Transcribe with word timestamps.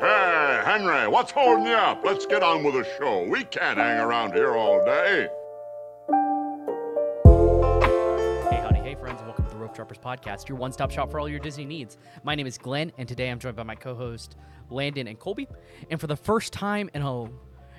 Hey, 0.00 0.62
Henry, 0.64 1.08
what's 1.08 1.32
holding 1.32 1.66
you 1.66 1.72
up? 1.72 2.04
Let's 2.04 2.24
get 2.24 2.40
on 2.40 2.62
with 2.62 2.74
the 2.74 2.86
show. 2.98 3.24
We 3.24 3.42
can't 3.42 3.78
hang 3.78 3.98
around 3.98 4.32
here 4.32 4.54
all 4.54 4.84
day. 4.84 5.26
Hey, 8.48 8.60
howdy, 8.62 8.78
hey, 8.78 8.94
friends, 8.94 9.18
and 9.18 9.26
welcome 9.26 9.44
to 9.46 9.50
the 9.50 9.56
Rope 9.56 9.74
Droppers 9.74 9.98
Podcast, 9.98 10.48
your 10.48 10.56
one 10.56 10.70
stop 10.70 10.92
shop 10.92 11.10
for 11.10 11.18
all 11.18 11.28
your 11.28 11.40
Disney 11.40 11.64
needs. 11.64 11.98
My 12.22 12.36
name 12.36 12.46
is 12.46 12.58
Glenn, 12.58 12.92
and 12.96 13.08
today 13.08 13.28
I'm 13.28 13.40
joined 13.40 13.56
by 13.56 13.64
my 13.64 13.74
co 13.74 13.96
host, 13.96 14.36
Landon 14.70 15.08
and 15.08 15.18
Colby. 15.18 15.48
And 15.90 16.00
for 16.00 16.06
the 16.06 16.16
first 16.16 16.52
time 16.52 16.88
in 16.94 17.02
a. 17.02 17.26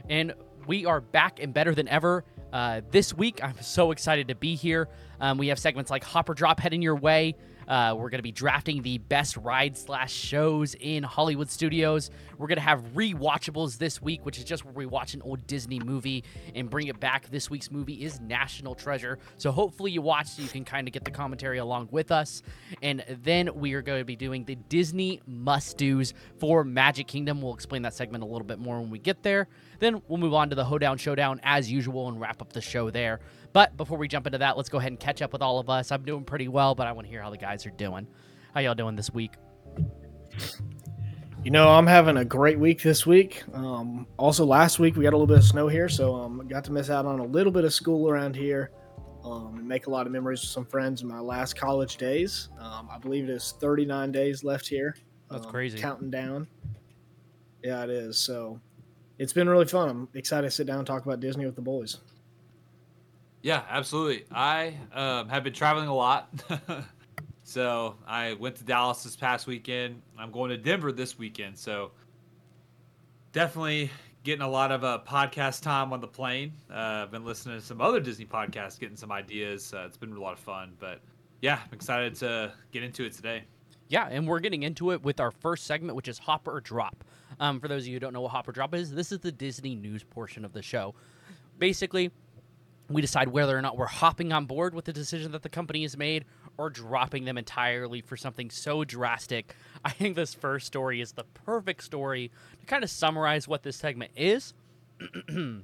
And 0.10 0.34
we 0.68 0.86
are 0.86 1.00
back 1.00 1.42
and 1.42 1.54
better 1.54 1.74
than 1.74 1.88
ever. 1.88 2.26
Uh, 2.52 2.82
this 2.92 3.14
week, 3.14 3.42
I'm 3.42 3.62
so 3.62 3.92
excited 3.92 4.28
to 4.28 4.36
be 4.36 4.56
here. 4.56 4.90
Um, 5.22 5.38
we 5.38 5.48
have 5.48 5.60
segments 5.60 5.90
like 5.90 6.04
Hop 6.04 6.28
Or 6.28 6.34
Drop 6.34 6.60
heading 6.60 6.82
your 6.82 6.96
way. 6.96 7.36
Uh, 7.70 7.94
we're 7.96 8.10
going 8.10 8.20
to 8.20 8.24
be 8.24 8.32
drafting 8.32 8.82
the 8.82 8.98
best 8.98 9.38
rides 9.38 9.82
slash 9.82 10.12
shows 10.12 10.76
in 10.80 11.04
Hollywood 11.04 11.50
studios. 11.50 12.10
We're 12.38 12.48
going 12.48 12.58
to 12.58 12.64
have 12.64 12.82
rewatchables 12.96 13.78
this 13.78 14.02
week, 14.02 14.26
which 14.26 14.40
is 14.40 14.44
just 14.44 14.66
where 14.66 14.74
we 14.74 14.88
watch 14.88 15.14
an 15.14 15.22
old 15.22 15.46
Disney 15.46 15.80
movie 15.80 16.24
and 16.56 16.68
bring 16.68 16.88
it 16.88 17.00
back. 17.00 17.30
This 17.30 17.50
week's 17.50 17.70
movie 17.70 18.04
is 18.04 18.20
National 18.20 18.74
Treasure. 18.74 19.20
So 19.38 19.52
hopefully 19.52 19.92
you 19.92 20.02
watch 20.02 20.28
so 20.28 20.42
you 20.42 20.48
can 20.48 20.66
kind 20.66 20.88
of 20.88 20.94
get 20.94 21.06
the 21.06 21.12
commentary 21.12 21.60
along 21.60 21.90
with 21.92 22.12
us. 22.12 22.42
And 22.82 23.06
then 23.24 23.52
we 23.54 23.74
are 23.74 23.84
going 23.84 24.00
to 24.00 24.06
be 24.06 24.16
doing 24.16 24.46
the 24.46 24.56
Disney 24.56 25.22
must 25.28 25.78
do's 25.78 26.16
for 26.40 26.64
Magic 26.64 27.08
Kingdom. 27.08 27.40
We'll 27.40 27.54
explain 27.54 27.84
that 27.84 27.94
segment 27.94 28.24
a 28.24 28.28
little 28.28 28.48
bit 28.48 28.58
more 28.58 28.80
when 28.80 28.90
we 28.90 28.98
get 28.98 29.22
there. 29.22 29.48
Then 29.78 30.02
we'll 30.08 30.18
move 30.18 30.34
on 30.34 30.50
to 30.50 30.56
the 30.56 30.66
Hoedown 30.66 30.98
Showdown 30.98 31.40
as 31.44 31.72
usual 31.72 32.08
and 32.08 32.20
wrap 32.20 32.42
up 32.42 32.52
the 32.52 32.62
show 32.62 32.90
there. 32.90 33.20
But 33.54 33.76
before 33.78 33.98
we 33.98 34.08
jump 34.08 34.28
into 34.28 34.38
that, 34.38 34.58
let's 34.58 34.70
go 34.70 34.78
ahead 34.78 34.92
and 34.92 35.00
catch 35.00 35.22
up 35.22 35.34
with 35.34 35.42
all 35.42 35.60
of 35.60 35.70
us. 35.70 35.92
I'm 35.92 36.04
doing 36.04 36.24
pretty 36.24 36.48
well, 36.48 36.76
but 36.76 36.88
I 36.88 36.92
want 36.92 37.08
to 37.08 37.10
hear 37.10 37.22
how 37.22 37.30
the 37.30 37.38
guys 37.38 37.66
are 37.66 37.72
doing. 37.72 38.08
How 38.54 38.62
y'all 38.62 38.76
doing 38.76 38.96
this 38.96 39.14
week? 39.14 39.34
You 41.44 41.52
know, 41.52 41.70
I'm 41.70 41.88
having 41.88 42.18
a 42.18 42.26
great 42.26 42.60
week 42.60 42.84
this 42.84 43.06
week. 43.06 43.44
Um, 43.54 44.06
also, 44.18 44.46
last 44.46 44.78
week 44.78 44.96
we 44.96 45.04
got 45.04 45.14
a 45.14 45.18
little 45.18 45.28
bit 45.28 45.38
of 45.38 45.44
snow 45.46 45.68
here, 45.68 45.88
so 45.88 46.16
um, 46.16 46.46
got 46.48 46.66
to 46.66 46.72
miss 46.72 46.90
out 46.90 47.06
on 47.06 47.20
a 47.20 47.26
little 47.26 47.52
bit 47.52 47.64
of 47.64 47.74
school 47.74 48.10
around 48.10 48.36
here 48.36 48.72
um, 49.24 49.56
and 49.58 49.68
make 49.68 49.88
a 49.88 49.90
lot 49.90 50.06
of 50.06 50.12
memories 50.12 50.42
with 50.42 50.50
some 50.50 50.66
friends 50.66 51.02
in 51.02 51.08
my 51.08 51.20
last 51.20 51.58
college 51.58 51.98
days. 51.98 52.50
Um, 52.60 52.90
I 52.92 52.98
believe 52.98 53.24
it 53.24 53.30
is 53.30 53.54
39 53.60 54.12
days 54.12 54.44
left 54.44 54.68
here. 54.68 54.96
That's 55.32 55.46
um, 55.46 55.52
crazy. 55.52 55.78
Counting 55.78 56.12
down. 56.12 56.48
Yeah, 57.64 57.84
it 57.84 57.90
is. 57.90 58.18
So 58.18 58.60
it's 59.18 59.34
been 59.34 59.48
really 59.48 59.66
fun. 59.66 59.90
I'm 59.90 60.08
excited 60.16 60.48
to 60.48 60.52
sit 60.52 60.68
down 60.68 60.80
and 60.80 60.88
talk 60.88 61.06
about 61.06 61.20
Disney 61.20 61.46
with 61.46 61.56
the 61.56 61.62
boys. 61.62 62.00
Yeah, 63.42 63.64
absolutely. 63.70 64.26
I 64.32 64.74
um, 64.94 65.30
have 65.30 65.44
been 65.44 65.54
traveling 65.54 65.88
a 65.88 65.96
lot. 65.96 66.30
so 67.44 67.96
I 68.06 68.34
went 68.34 68.58
to 68.58 68.64
Dallas 68.64 69.04
this 69.04 69.16
past 69.16 69.48
weekend. 69.48 70.02
I'm 70.18 70.32
going 70.32 70.50
to 70.50 70.58
Denver 70.58 70.92
this 70.92 71.18
weekend. 71.18 71.58
So 71.58 71.92
definitely 73.32 73.90
getting 74.24 74.42
a 74.42 74.50
lot 74.50 74.72
of 74.72 74.84
uh, 74.84 75.00
podcast 75.08 75.62
time 75.62 75.94
on 75.94 76.02
the 76.02 76.08
plane. 76.08 76.52
Uh, 76.70 77.04
I've 77.04 77.12
been 77.12 77.24
listening 77.24 77.60
to 77.60 77.66
some 77.66 77.80
other 77.80 78.02
Disney 78.02 78.26
podcasts, 78.26 78.78
getting 78.78 78.98
some 78.98 79.12
ideas. 79.12 79.74
Uh, 79.74 79.86
it's 79.86 79.98
been 79.98 80.12
a 80.12 80.20
lot 80.20 80.34
of 80.34 80.40
fun. 80.40 80.74
But 80.78 81.00
yeah, 81.42 81.60
I'm 81.66 81.74
excited 81.74 82.16
to 82.16 82.52
get 82.72 82.84
into 82.84 83.06
it 83.06 83.14
today. 83.14 83.44
Yeah, 83.88 84.08
and 84.12 84.28
we're 84.28 84.42
getting 84.42 84.64
into 84.64 84.92
it 84.92 85.02
with 85.02 85.20
our 85.20 85.32
first 85.32 85.66
segment, 85.66 85.96
which 85.96 86.08
is 86.08 86.20
Hop 86.20 86.48
Or 86.48 86.60
Drop. 86.60 87.04
Um, 87.40 87.60
for 87.60 87.68
those 87.70 87.84
of 87.84 87.88
you 87.88 87.94
who 87.94 88.00
don't 88.00 88.14
know 88.14 88.22
what 88.22 88.32
Hop 88.32 88.48
Or 88.48 88.52
Drop 88.52 88.76
is, 88.76 88.92
this 88.92 89.12
is 89.12 89.20
the 89.20 89.32
Disney 89.32 89.76
news 89.76 90.04
portion 90.04 90.44
of 90.44 90.52
the 90.52 90.62
show. 90.62 90.94
Basically, 91.58 92.12
we 92.90 93.02
decide 93.02 93.28
whether 93.28 93.58
or 93.58 93.62
not 93.62 93.78
we're 93.78 93.86
hopping 93.86 94.34
on 94.34 94.46
board 94.46 94.74
with 94.74 94.86
the 94.86 94.94
decision 94.94 95.32
that 95.32 95.44
the 95.44 95.50
company 95.50 95.84
has 95.84 95.96
made 95.96 96.26
or 96.58 96.70
dropping 96.70 97.26
them 97.26 97.38
entirely 97.38 98.02
for 98.02 98.18
something 98.18 98.50
so 98.50 98.84
drastic. 98.84 99.56
I 99.86 99.92
think 99.92 100.16
this 100.16 100.34
first 100.34 100.68
story 100.68 101.02
is 101.02 101.14
the 101.14 101.24
perfect 101.46 101.84
story 101.84 102.32
to 102.60 102.66
kind 102.66 102.84
of 102.84 102.90
summarize 102.90 103.48
what 103.48 103.64
this 103.64 103.78
segment 103.78 104.12
is. 104.16 104.54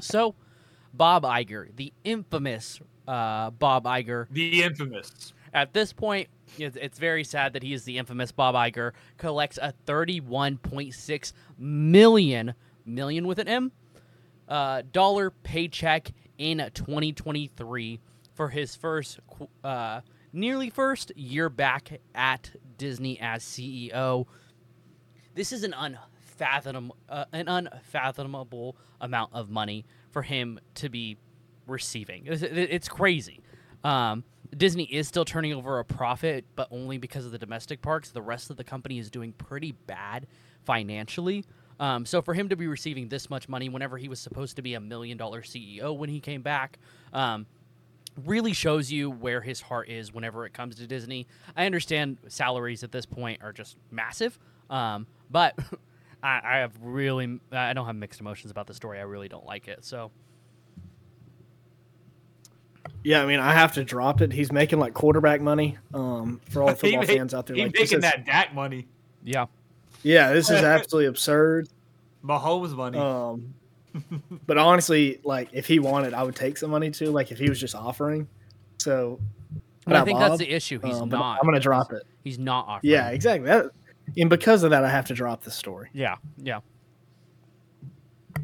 so, 0.00 0.34
Bob 0.92 1.22
Iger, 1.22 1.74
the 1.76 1.92
infamous 2.04 2.80
uh, 3.06 3.50
Bob 3.50 3.84
Iger, 3.84 4.26
The 4.30 4.62
infamous. 4.62 5.32
at 5.54 5.72
this 5.72 5.92
point, 5.92 6.28
it's, 6.58 6.98
very 6.98 7.24
sad 7.24 7.52
that 7.54 7.62
he 7.62 7.72
is 7.72 7.84
the 7.84 7.98
infamous 7.98 8.32
Bob 8.32 8.54
Iger 8.54 8.92
collects 9.16 9.58
a 9.60 9.72
31.6 9.86 11.32
million 11.58 12.54
million 12.84 13.26
with 13.26 13.38
an 13.38 13.48
M 13.48 13.72
uh, 14.48 14.82
dollar 14.92 15.30
paycheck 15.30 16.12
in 16.38 16.58
2023 16.72 18.00
for 18.34 18.48
his 18.48 18.76
first 18.76 19.18
uh, 19.64 20.00
nearly 20.32 20.70
first 20.70 21.12
year 21.16 21.48
back 21.48 22.00
at 22.14 22.52
Disney 22.76 23.20
as 23.20 23.42
CEO. 23.42 24.26
This 25.34 25.52
is 25.52 25.64
an 25.64 25.74
unfathomable 25.74 26.96
uh, 27.08 27.24
an 27.32 27.48
unfathomable 27.48 28.76
amount 29.00 29.32
of 29.34 29.50
money 29.50 29.84
for 30.10 30.22
him 30.22 30.58
to 30.76 30.88
be 30.88 31.16
receiving. 31.66 32.22
It's, 32.26 32.42
it's 32.42 32.88
crazy. 32.88 33.42
Um, 33.84 34.24
Disney 34.56 34.84
is 34.84 35.06
still 35.06 35.24
turning 35.24 35.52
over 35.52 35.78
a 35.78 35.84
profit, 35.84 36.44
but 36.56 36.68
only 36.70 36.96
because 36.98 37.26
of 37.26 37.32
the 37.32 37.38
domestic 37.38 37.82
parks. 37.82 38.10
The 38.10 38.22
rest 38.22 38.50
of 38.50 38.56
the 38.56 38.64
company 38.64 38.98
is 38.98 39.10
doing 39.10 39.32
pretty 39.32 39.72
bad 39.72 40.26
financially. 40.64 41.44
Um, 41.80 42.04
so 42.06 42.20
for 42.22 42.34
him 42.34 42.48
to 42.48 42.56
be 42.56 42.66
receiving 42.66 43.08
this 43.08 43.30
much 43.30 43.48
money 43.48 43.68
whenever 43.68 43.98
he 43.98 44.08
was 44.08 44.18
supposed 44.20 44.56
to 44.56 44.62
be 44.62 44.74
a 44.74 44.80
million 44.80 45.16
dollar 45.16 45.42
CEO 45.42 45.96
when 45.96 46.08
he 46.10 46.20
came 46.20 46.42
back, 46.42 46.78
um, 47.12 47.46
really 48.26 48.52
shows 48.52 48.90
you 48.90 49.10
where 49.10 49.40
his 49.40 49.60
heart 49.60 49.88
is 49.88 50.12
whenever 50.12 50.44
it 50.44 50.52
comes 50.52 50.74
to 50.76 50.86
Disney. 50.88 51.26
I 51.56 51.66
understand 51.66 52.18
salaries 52.28 52.82
at 52.82 52.90
this 52.90 53.06
point 53.06 53.42
are 53.42 53.52
just 53.52 53.76
massive, 53.92 54.38
um, 54.70 55.06
but 55.30 55.54
I, 56.22 56.40
I 56.42 56.56
have 56.58 56.72
really 56.82 57.38
I 57.52 57.72
don't 57.74 57.86
have 57.86 57.94
mixed 57.94 58.18
emotions 58.20 58.50
about 58.50 58.66
the 58.66 58.74
story. 58.74 58.98
I 58.98 59.02
really 59.02 59.28
don't 59.28 59.46
like 59.46 59.68
it. 59.68 59.84
So 59.84 60.10
Yeah, 63.04 63.22
I 63.22 63.26
mean, 63.26 63.38
I 63.38 63.52
have 63.52 63.74
to 63.74 63.84
drop 63.84 64.20
it. 64.20 64.32
He's 64.32 64.50
making 64.50 64.80
like 64.80 64.94
quarterback 64.94 65.40
money 65.40 65.78
um, 65.94 66.40
for 66.50 66.62
all 66.62 66.68
the 66.68 66.74
He 66.74 66.78
football 66.80 67.00
make- 67.06 67.16
fans 67.18 67.34
out 67.34 67.46
there. 67.46 67.54
He's 67.56 67.66
Like, 67.66 67.74
making 67.74 67.98
is- 67.98 68.02
that 68.02 68.26
Dak 68.26 68.52
money, 68.54 68.88
yeah, 69.22 69.46
yeah, 70.02 70.32
this 70.32 70.50
is 70.50 70.62
absolutely 70.62 71.06
absurd. 71.06 71.68
Mahomes 72.24 72.74
money. 72.74 72.98
Um, 72.98 73.54
but 74.46 74.58
honestly, 74.58 75.20
like 75.24 75.48
if 75.52 75.66
he 75.66 75.78
wanted, 75.78 76.14
I 76.14 76.22
would 76.22 76.36
take 76.36 76.56
some 76.56 76.70
money 76.70 76.90
too. 76.90 77.06
Like 77.06 77.30
if 77.32 77.38
he 77.38 77.48
was 77.48 77.60
just 77.60 77.74
offering. 77.74 78.28
So, 78.78 79.20
but 79.84 79.96
I 79.96 79.98
not 79.98 80.04
think 80.06 80.18
Bob, 80.18 80.30
that's 80.30 80.38
the 80.38 80.50
issue. 80.50 80.80
He's 80.82 80.96
um, 80.96 81.08
not. 81.08 81.38
I'm 81.40 81.44
gonna 81.44 81.60
drop 81.60 81.92
it. 81.92 82.04
He's 82.24 82.38
not 82.38 82.66
offering. 82.68 82.92
Yeah, 82.92 83.10
exactly. 83.10 83.46
That, 83.46 83.70
and 84.16 84.30
because 84.30 84.62
of 84.62 84.70
that, 84.70 84.84
I 84.84 84.90
have 84.90 85.06
to 85.06 85.14
drop 85.14 85.42
the 85.42 85.50
story. 85.50 85.88
Yeah. 85.92 86.16
Yeah. 86.38 86.60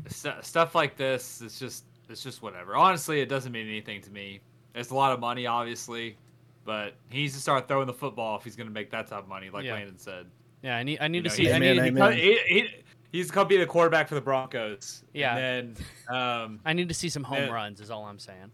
Stu- 0.09 0.33
stuff 0.43 0.75
like 0.75 0.97
this 0.97 1.41
it's 1.41 1.59
just 1.59 1.85
it's 2.11 2.23
just 2.23 2.43
whatever 2.43 2.77
honestly 2.77 3.23
it 3.23 3.29
doesn't 3.29 3.53
mean 3.53 3.67
anything 3.67 4.03
to 4.03 4.11
me 4.11 4.41
it's 4.75 4.91
a 4.91 4.95
lot 4.95 5.13
of 5.13 5.21
money 5.21 5.47
obviously 5.47 6.19
but 6.65 6.95
he 7.09 7.21
needs 7.21 7.33
to 7.35 7.41
start 7.41 7.69
throwing 7.69 7.87
the 7.87 7.93
football 7.95 8.37
if 8.37 8.45
he's 8.45 8.55
going 8.55 8.67
to 8.67 8.73
make 8.73 8.91
that 8.91 9.07
type 9.07 9.23
of 9.23 9.29
money 9.29 9.49
like 9.49 9.65
Yeah. 9.65 9.75
landon 9.75 9.97
said 9.97 10.27
Yeah. 10.65 10.77
I 10.77 10.83
need. 10.83 10.99
I 11.01 11.07
need 11.09 11.19
You 11.19 11.23
to 11.25 11.29
know, 11.29 11.35
see. 11.35 11.43
he's- 11.43 11.53
I 11.53 11.57
Amen, 11.57 11.77
need. 11.77 11.83
amen. 12.01 12.13
he- 12.15 12.39
he- 12.49 12.75
he's 13.13 13.31
going 13.31 13.45
to 13.47 13.49
be 13.49 13.59
the 13.59 13.67
quarterback 13.67 14.09
for 14.09 14.17
the 14.17 14.21
broncos 14.21 15.05
Yeah. 15.13 15.37
and 15.37 15.77
then 16.09 16.17
um, 16.17 16.61
I 16.65 16.73
need 16.73 16.89
to 16.89 16.95
see 16.95 17.09
some 17.09 17.23
home 17.23 17.39
Yeah. 17.45 17.51
runs. 17.51 17.81
Is 17.81 17.91
all 17.91 18.05
I'm 18.07 18.19
saying. 18.19 18.51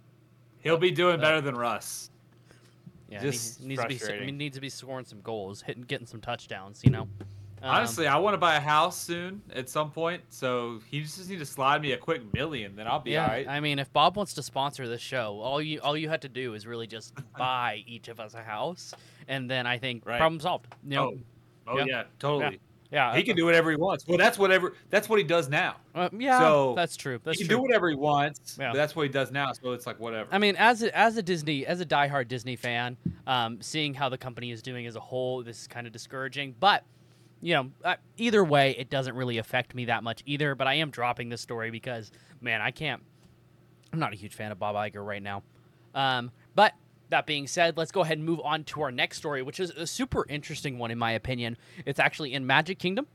he'll 0.59 0.76
be 0.76 0.91
doing 0.91 1.15
Uh, 1.20 1.22
better 1.22 1.41
than 1.41 1.54
russ 1.54 2.10
Yeah. 3.09 3.20
Just 3.22 3.60
he 3.60 3.66
needs 3.69 3.81
to 3.82 3.88
be. 3.88 4.25
He 4.26 4.31
needs 4.32 4.56
to 4.56 4.60
be 4.60 4.69
scoring 4.69 5.04
some 5.06 5.20
goals, 5.22 5.62
hitting, 5.62 5.82
getting 5.84 6.06
some 6.06 6.20
touchdowns. 6.20 6.82
You 6.84 6.91
know. 6.91 7.09
Um, 7.62 7.75
honestly 7.75 8.06
i 8.06 8.16
want 8.16 8.32
to 8.32 8.38
buy 8.38 8.54
a 8.56 8.60
house 8.60 8.99
soon 8.99 9.43
at 9.54 9.69
some 9.69 9.91
point 9.91 10.22
so 10.31 10.81
he 10.91 11.03
just 11.03 11.28
needs 11.28 11.43
to 11.43 11.44
slide 11.44 11.82
me 11.82 11.93
a 11.93 11.97
quick 11.99 12.22
million 12.32 12.75
then 12.75 12.87
i'll 12.87 13.00
be 13.00 13.10
yeah, 13.10 13.22
all 13.25 13.28
right 13.28 13.47
I 13.47 13.60
mean, 13.60 13.78
if 13.78 13.93
Bob 13.93 14.16
wants 14.16 14.32
to 14.32 14.43
sponsor 14.43 14.88
this 14.88 15.03
show, 15.03 15.38
all 15.41 15.60
you 15.60 15.78
all 15.82 15.94
you 15.94 16.09
had 16.09 16.22
to 16.22 16.28
do 16.31 16.54
is 16.54 16.66
really 16.66 16.87
just 16.87 17.12
buy 17.38 17.82
each 17.87 18.09
of 18.09 18.19
us 18.19 18.32
a 18.32 18.43
house, 18.43 18.94
and 19.28 19.50
then 19.50 19.66
I 19.66 19.76
think 19.76 20.06
Right. 20.06 20.16
problem 20.16 20.41
solved. 20.41 20.69
You 20.84 20.91
know, 20.97 21.04
oh 21.16 21.19
Yeah. 21.76 21.84
yeah, 21.86 22.03
totally 22.19 22.60
yeah, 22.92 23.14
he 23.14 23.22
can 23.22 23.37
do 23.37 23.44
whatever 23.44 23.70
he 23.70 23.76
wants 23.76 24.05
well 24.06 24.19
that's 24.19 24.37
whatever 24.37 24.75
that's 24.88 25.08
what 25.08 25.19
he 25.19 25.25
does 25.25 25.49
now 25.49 25.76
Uh, 25.94 26.08
yeah, 26.17 26.38
so, 26.40 26.75
that's 26.76 26.96
true. 26.96 27.20
That's 27.22 27.38
he 27.38 27.44
can 27.44 27.49
true. 27.49 27.58
do 27.58 27.62
whatever 27.62 27.88
he 27.88 27.96
wants. 27.96 28.56
Yeah. 28.58 28.70
But 28.70 28.76
that's 28.76 28.94
what 28.94 29.02
he 29.02 29.08
does 29.08 29.32
now. 29.32 29.52
So 29.52 29.72
it's 29.72 29.87
like 29.87 29.99
whatever. 29.99 30.28
I 30.31 30.38
mean, 30.38 30.55
as 30.56 30.84
a, 30.84 30.96
as 30.96 31.17
a 31.17 31.22
Disney, 31.22 31.67
as 31.67 31.81
a 31.81 31.87
diehard 31.87 32.28
Disney 32.28 32.55
fan, 32.55 32.96
um, 33.26 33.61
seeing 33.61 33.93
how 33.93 34.08
the 34.08 34.17
company 34.17 34.52
is 34.52 34.62
doing 34.62 34.87
as 34.87 34.94
a 34.94 35.00
whole, 35.00 35.43
this 35.43 35.62
is 35.62 35.67
kind 35.67 35.88
of 35.88 35.93
discouraging. 35.93 36.55
But 36.61 36.84
you 37.40 37.55
know, 37.55 37.70
uh, 37.84 37.96
either 38.19 38.44
way, 38.44 38.76
it 38.78 38.88
doesn't 38.88 39.17
really 39.17 39.38
affect 39.38 39.75
me 39.75 39.87
that 39.87 40.05
much 40.05 40.22
either. 40.26 40.55
But 40.55 40.69
I 40.69 40.75
am 40.75 40.90
dropping 40.90 41.28
this 41.28 41.40
story 41.40 41.70
because, 41.72 42.12
man, 42.40 42.61
I 42.61 42.70
can't. 42.70 43.02
I'm 43.93 43.99
not 43.99 44.12
a 44.12 44.17
huge 44.17 44.34
fan 44.34 44.52
of 44.52 44.58
Bob 44.61 44.76
Iger 44.76 45.05
right 45.05 45.22
now. 45.22 45.43
Um, 45.94 46.31
but 46.55 46.75
that 47.10 47.26
being 47.26 47.46
said, 47.46 47.76
let's 47.76 47.92
go 47.92 48.00
ahead 48.00 48.18
and 48.18 48.26
move 48.26 48.40
on 48.42 48.64
to 48.64 48.82
our 48.82 48.90
next 48.90 49.18
story, 49.18 49.42
which 49.42 49.60
is 49.60 49.70
a 49.70 49.86
super 49.86 50.26
interesting 50.28 50.78
one 50.78 50.90
in 50.90 50.98
my 50.98 51.12
opinion. 51.12 51.56
It's 51.84 52.00
actually 52.00 52.32
in 52.32 52.46
Magic 52.46 52.78
Kingdom. 52.78 53.06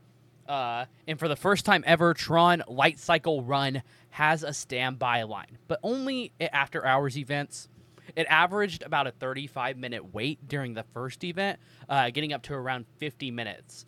Uh, 0.48 0.84
and 1.08 1.18
for 1.18 1.26
the 1.28 1.36
first 1.36 1.64
time 1.64 1.82
ever, 1.86 2.14
Tron 2.14 2.62
Light 2.68 3.00
Cycle 3.00 3.42
Run 3.42 3.82
has 4.10 4.42
a 4.42 4.52
standby 4.52 5.24
line, 5.24 5.58
but 5.66 5.80
only 5.82 6.32
at 6.40 6.54
after 6.54 6.86
hours 6.86 7.18
events. 7.18 7.68
It 8.14 8.26
averaged 8.30 8.84
about 8.84 9.08
a 9.08 9.10
35 9.10 9.76
minute 9.76 10.14
wait 10.14 10.46
during 10.46 10.74
the 10.74 10.84
first 10.94 11.24
event, 11.24 11.58
uh, 11.88 12.10
getting 12.10 12.32
up 12.32 12.42
to 12.44 12.54
around 12.54 12.86
50 12.98 13.32
minutes. 13.32 13.84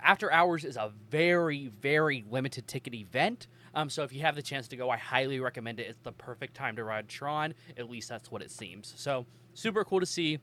After 0.00 0.32
Hours 0.32 0.64
is 0.64 0.76
a 0.76 0.92
very, 1.10 1.72
very 1.80 2.24
limited 2.30 2.68
ticket 2.68 2.94
event. 2.94 3.48
Um, 3.78 3.88
so 3.88 4.02
if 4.02 4.12
you 4.12 4.22
have 4.22 4.34
the 4.34 4.42
chance 4.42 4.66
to 4.68 4.76
go, 4.76 4.90
I 4.90 4.96
highly 4.96 5.38
recommend 5.38 5.78
it. 5.78 5.86
It's 5.86 6.00
the 6.02 6.10
perfect 6.10 6.54
time 6.54 6.74
to 6.76 6.82
ride 6.82 7.08
Tron. 7.08 7.54
At 7.76 7.88
least 7.88 8.08
that's 8.08 8.28
what 8.28 8.42
it 8.42 8.50
seems. 8.50 8.92
So 8.96 9.24
super 9.54 9.84
cool 9.84 10.00
to 10.00 10.06
see. 10.06 10.40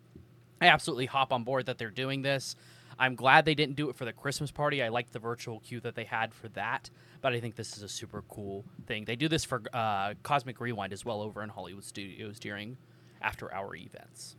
I 0.61 0.67
absolutely 0.67 1.07
hop 1.07 1.33
on 1.33 1.43
board 1.43 1.65
that 1.65 1.77
they're 1.77 1.89
doing 1.89 2.21
this. 2.21 2.55
I'm 2.97 3.15
glad 3.15 3.43
they 3.43 3.53
didn't 3.53 3.75
do 3.75 3.89
it 3.89 3.97
for 3.97 4.05
the 4.05 4.13
Christmas 4.13 4.51
party. 4.51 4.81
I 4.81 4.87
liked 4.87 5.11
the 5.11 5.19
virtual 5.19 5.59
queue 5.59 5.81
that 5.81 5.95
they 5.95 6.05
had 6.05 6.33
for 6.33 6.47
that, 6.49 6.89
but 7.19 7.33
I 7.33 7.41
think 7.41 7.57
this 7.57 7.75
is 7.75 7.83
a 7.83 7.89
super 7.89 8.23
cool 8.29 8.63
thing. 8.87 9.03
They 9.03 9.17
do 9.17 9.27
this 9.27 9.43
for 9.43 9.61
uh, 9.73 10.13
Cosmic 10.23 10.61
Rewind 10.61 10.93
as 10.93 11.03
well 11.03 11.21
over 11.21 11.43
in 11.43 11.49
Hollywood 11.49 11.83
Studios 11.83 12.39
during 12.39 12.77
after 13.21 13.53
hour 13.53 13.75
events. 13.75 14.38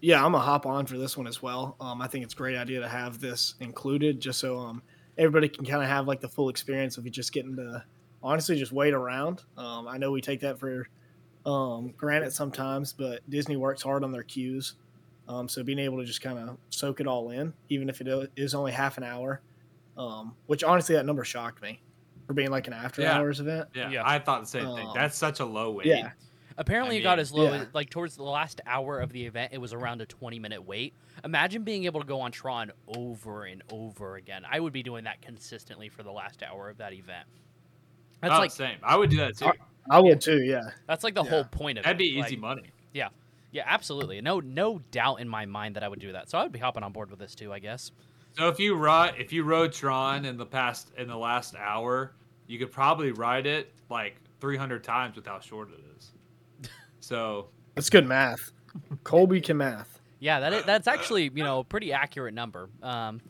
Yeah, 0.00 0.24
I'm 0.24 0.32
gonna 0.32 0.44
hop 0.44 0.64
on 0.64 0.86
for 0.86 0.96
this 0.96 1.14
one 1.14 1.26
as 1.26 1.42
well. 1.42 1.76
Um, 1.78 2.00
I 2.00 2.06
think 2.06 2.24
it's 2.24 2.32
a 2.32 2.36
great 2.38 2.56
idea 2.56 2.80
to 2.80 2.88
have 2.88 3.20
this 3.20 3.54
included, 3.60 4.18
just 4.18 4.40
so 4.40 4.58
um, 4.58 4.82
everybody 5.18 5.48
can 5.48 5.64
kind 5.64 5.82
of 5.82 5.88
have 5.88 6.06
like 6.08 6.20
the 6.20 6.28
full 6.28 6.48
experience 6.48 6.98
of 6.98 7.04
you 7.04 7.10
just 7.10 7.32
getting 7.32 7.56
to 7.56 7.84
honestly 8.22 8.56
just 8.56 8.72
wait 8.72 8.94
around. 8.94 9.42
Um, 9.56 9.86
I 9.88 9.98
know 9.98 10.10
we 10.10 10.20
take 10.20 10.40
that 10.40 10.58
for 10.58 10.88
um, 11.46 11.92
granted 11.96 12.32
sometimes, 12.32 12.92
but 12.92 13.20
Disney 13.28 13.56
works 13.56 13.82
hard 13.82 14.02
on 14.04 14.12
their 14.12 14.22
queues. 14.22 14.74
Um, 15.28 15.48
so 15.48 15.62
being 15.62 15.78
able 15.78 15.98
to 15.98 16.04
just 16.04 16.20
kind 16.22 16.38
of 16.38 16.56
soak 16.70 17.00
it 17.00 17.06
all 17.06 17.30
in, 17.30 17.52
even 17.68 17.88
if 17.88 18.00
it 18.00 18.30
is 18.36 18.54
only 18.54 18.72
half 18.72 18.98
an 18.98 19.04
hour, 19.04 19.40
um, 19.96 20.34
which 20.46 20.62
honestly 20.64 20.94
that 20.96 21.06
number 21.06 21.24
shocked 21.24 21.62
me 21.62 21.80
for 22.26 22.32
being 22.34 22.50
like 22.50 22.66
an 22.66 22.72
after 22.72 23.02
Yeah. 23.02 23.16
hours 23.18 23.40
event. 23.40 23.68
Yeah, 23.74 23.90
Yeah. 23.90 24.02
I 24.04 24.18
thought 24.18 24.40
the 24.42 24.46
same 24.46 24.64
thing. 24.74 24.86
Um, 24.86 24.92
That's 24.94 25.16
such 25.16 25.40
a 25.40 25.44
low 25.44 25.70
weight. 25.72 25.86
Yeah, 25.86 26.10
Apparently, 26.56 26.96
I 26.96 27.00
it 27.00 27.02
got 27.02 27.18
as 27.18 27.32
low 27.32 27.44
yeah. 27.44 27.62
as 27.62 27.66
like 27.72 27.90
towards 27.90 28.16
the 28.16 28.22
last 28.22 28.60
hour 28.66 29.00
of 29.00 29.12
the 29.12 29.26
event. 29.26 29.52
It 29.52 29.58
was 29.58 29.72
around 29.72 30.00
a 30.00 30.06
20 30.06 30.38
minute 30.38 30.64
wait. 30.64 30.94
Imagine 31.24 31.64
being 31.64 31.84
able 31.84 32.00
to 32.00 32.06
go 32.06 32.20
on 32.20 32.30
Tron 32.32 32.72
over 32.86 33.44
and 33.44 33.62
over 33.70 34.16
again. 34.16 34.42
I 34.50 34.60
would 34.60 34.72
be 34.72 34.82
doing 34.82 35.04
that 35.04 35.20
consistently 35.20 35.88
for 35.88 36.02
the 36.02 36.12
last 36.12 36.42
hour 36.42 36.70
of 36.70 36.78
that 36.78 36.92
event. 36.92 37.26
That's 38.20 38.34
oh, 38.34 38.38
like 38.38 38.50
same. 38.52 38.78
I 38.82 38.96
would 38.96 39.10
do 39.10 39.16
that 39.18 39.36
too. 39.36 39.50
I 39.90 40.00
would 40.00 40.20
too. 40.20 40.42
Yeah, 40.42 40.70
that's 40.86 41.04
like 41.04 41.14
the 41.14 41.24
yeah. 41.24 41.30
whole 41.30 41.44
point 41.44 41.78
of 41.78 41.82
it. 41.82 41.84
That'd 41.84 41.98
be 41.98 42.04
easy 42.04 42.36
Like, 42.36 42.38
money. 42.38 42.70
Yeah. 42.92 43.08
Yeah, 43.50 43.62
absolutely. 43.66 44.20
No, 44.20 44.40
no 44.40 44.80
doubt 44.90 45.20
in 45.20 45.28
my 45.28 45.46
mind 45.46 45.76
that 45.76 45.84
I 45.84 45.88
would 45.88 46.00
do 46.00 46.12
that. 46.12 46.28
So 46.28 46.38
I 46.38 46.42
would 46.42 46.50
be 46.50 46.58
hopping 46.58 46.82
on 46.82 46.92
board 46.92 47.10
with 47.10 47.20
this 47.20 47.34
too. 47.34 47.52
I 47.52 47.58
guess. 47.58 47.92
So 48.36 48.48
if 48.48 48.58
you 48.58 48.74
ride, 48.74 49.14
if 49.18 49.32
you 49.32 49.44
rode 49.44 49.72
Tron 49.72 50.24
in 50.24 50.36
the 50.36 50.46
past 50.46 50.90
in 50.98 51.06
the 51.06 51.16
last 51.16 51.54
hour, 51.54 52.14
you 52.46 52.58
could 52.58 52.72
probably 52.72 53.12
ride 53.12 53.46
it 53.46 53.72
like 53.90 54.16
300 54.40 54.82
times 54.82 55.16
with 55.16 55.26
how 55.26 55.38
short 55.38 55.70
it 55.70 55.80
is. 55.96 56.10
So 57.04 57.48
that's 57.74 57.90
good 57.90 58.06
math. 58.06 58.50
Colby 59.04 59.42
can 59.42 59.58
math. 59.58 60.00
Yeah, 60.20 60.40
that 60.40 60.52
is, 60.54 60.64
that's 60.64 60.88
actually 60.88 61.24
you 61.34 61.44
know 61.44 61.58
a 61.58 61.64
pretty 61.64 61.92
accurate 61.92 62.32
number, 62.32 62.70
um, 62.82 63.20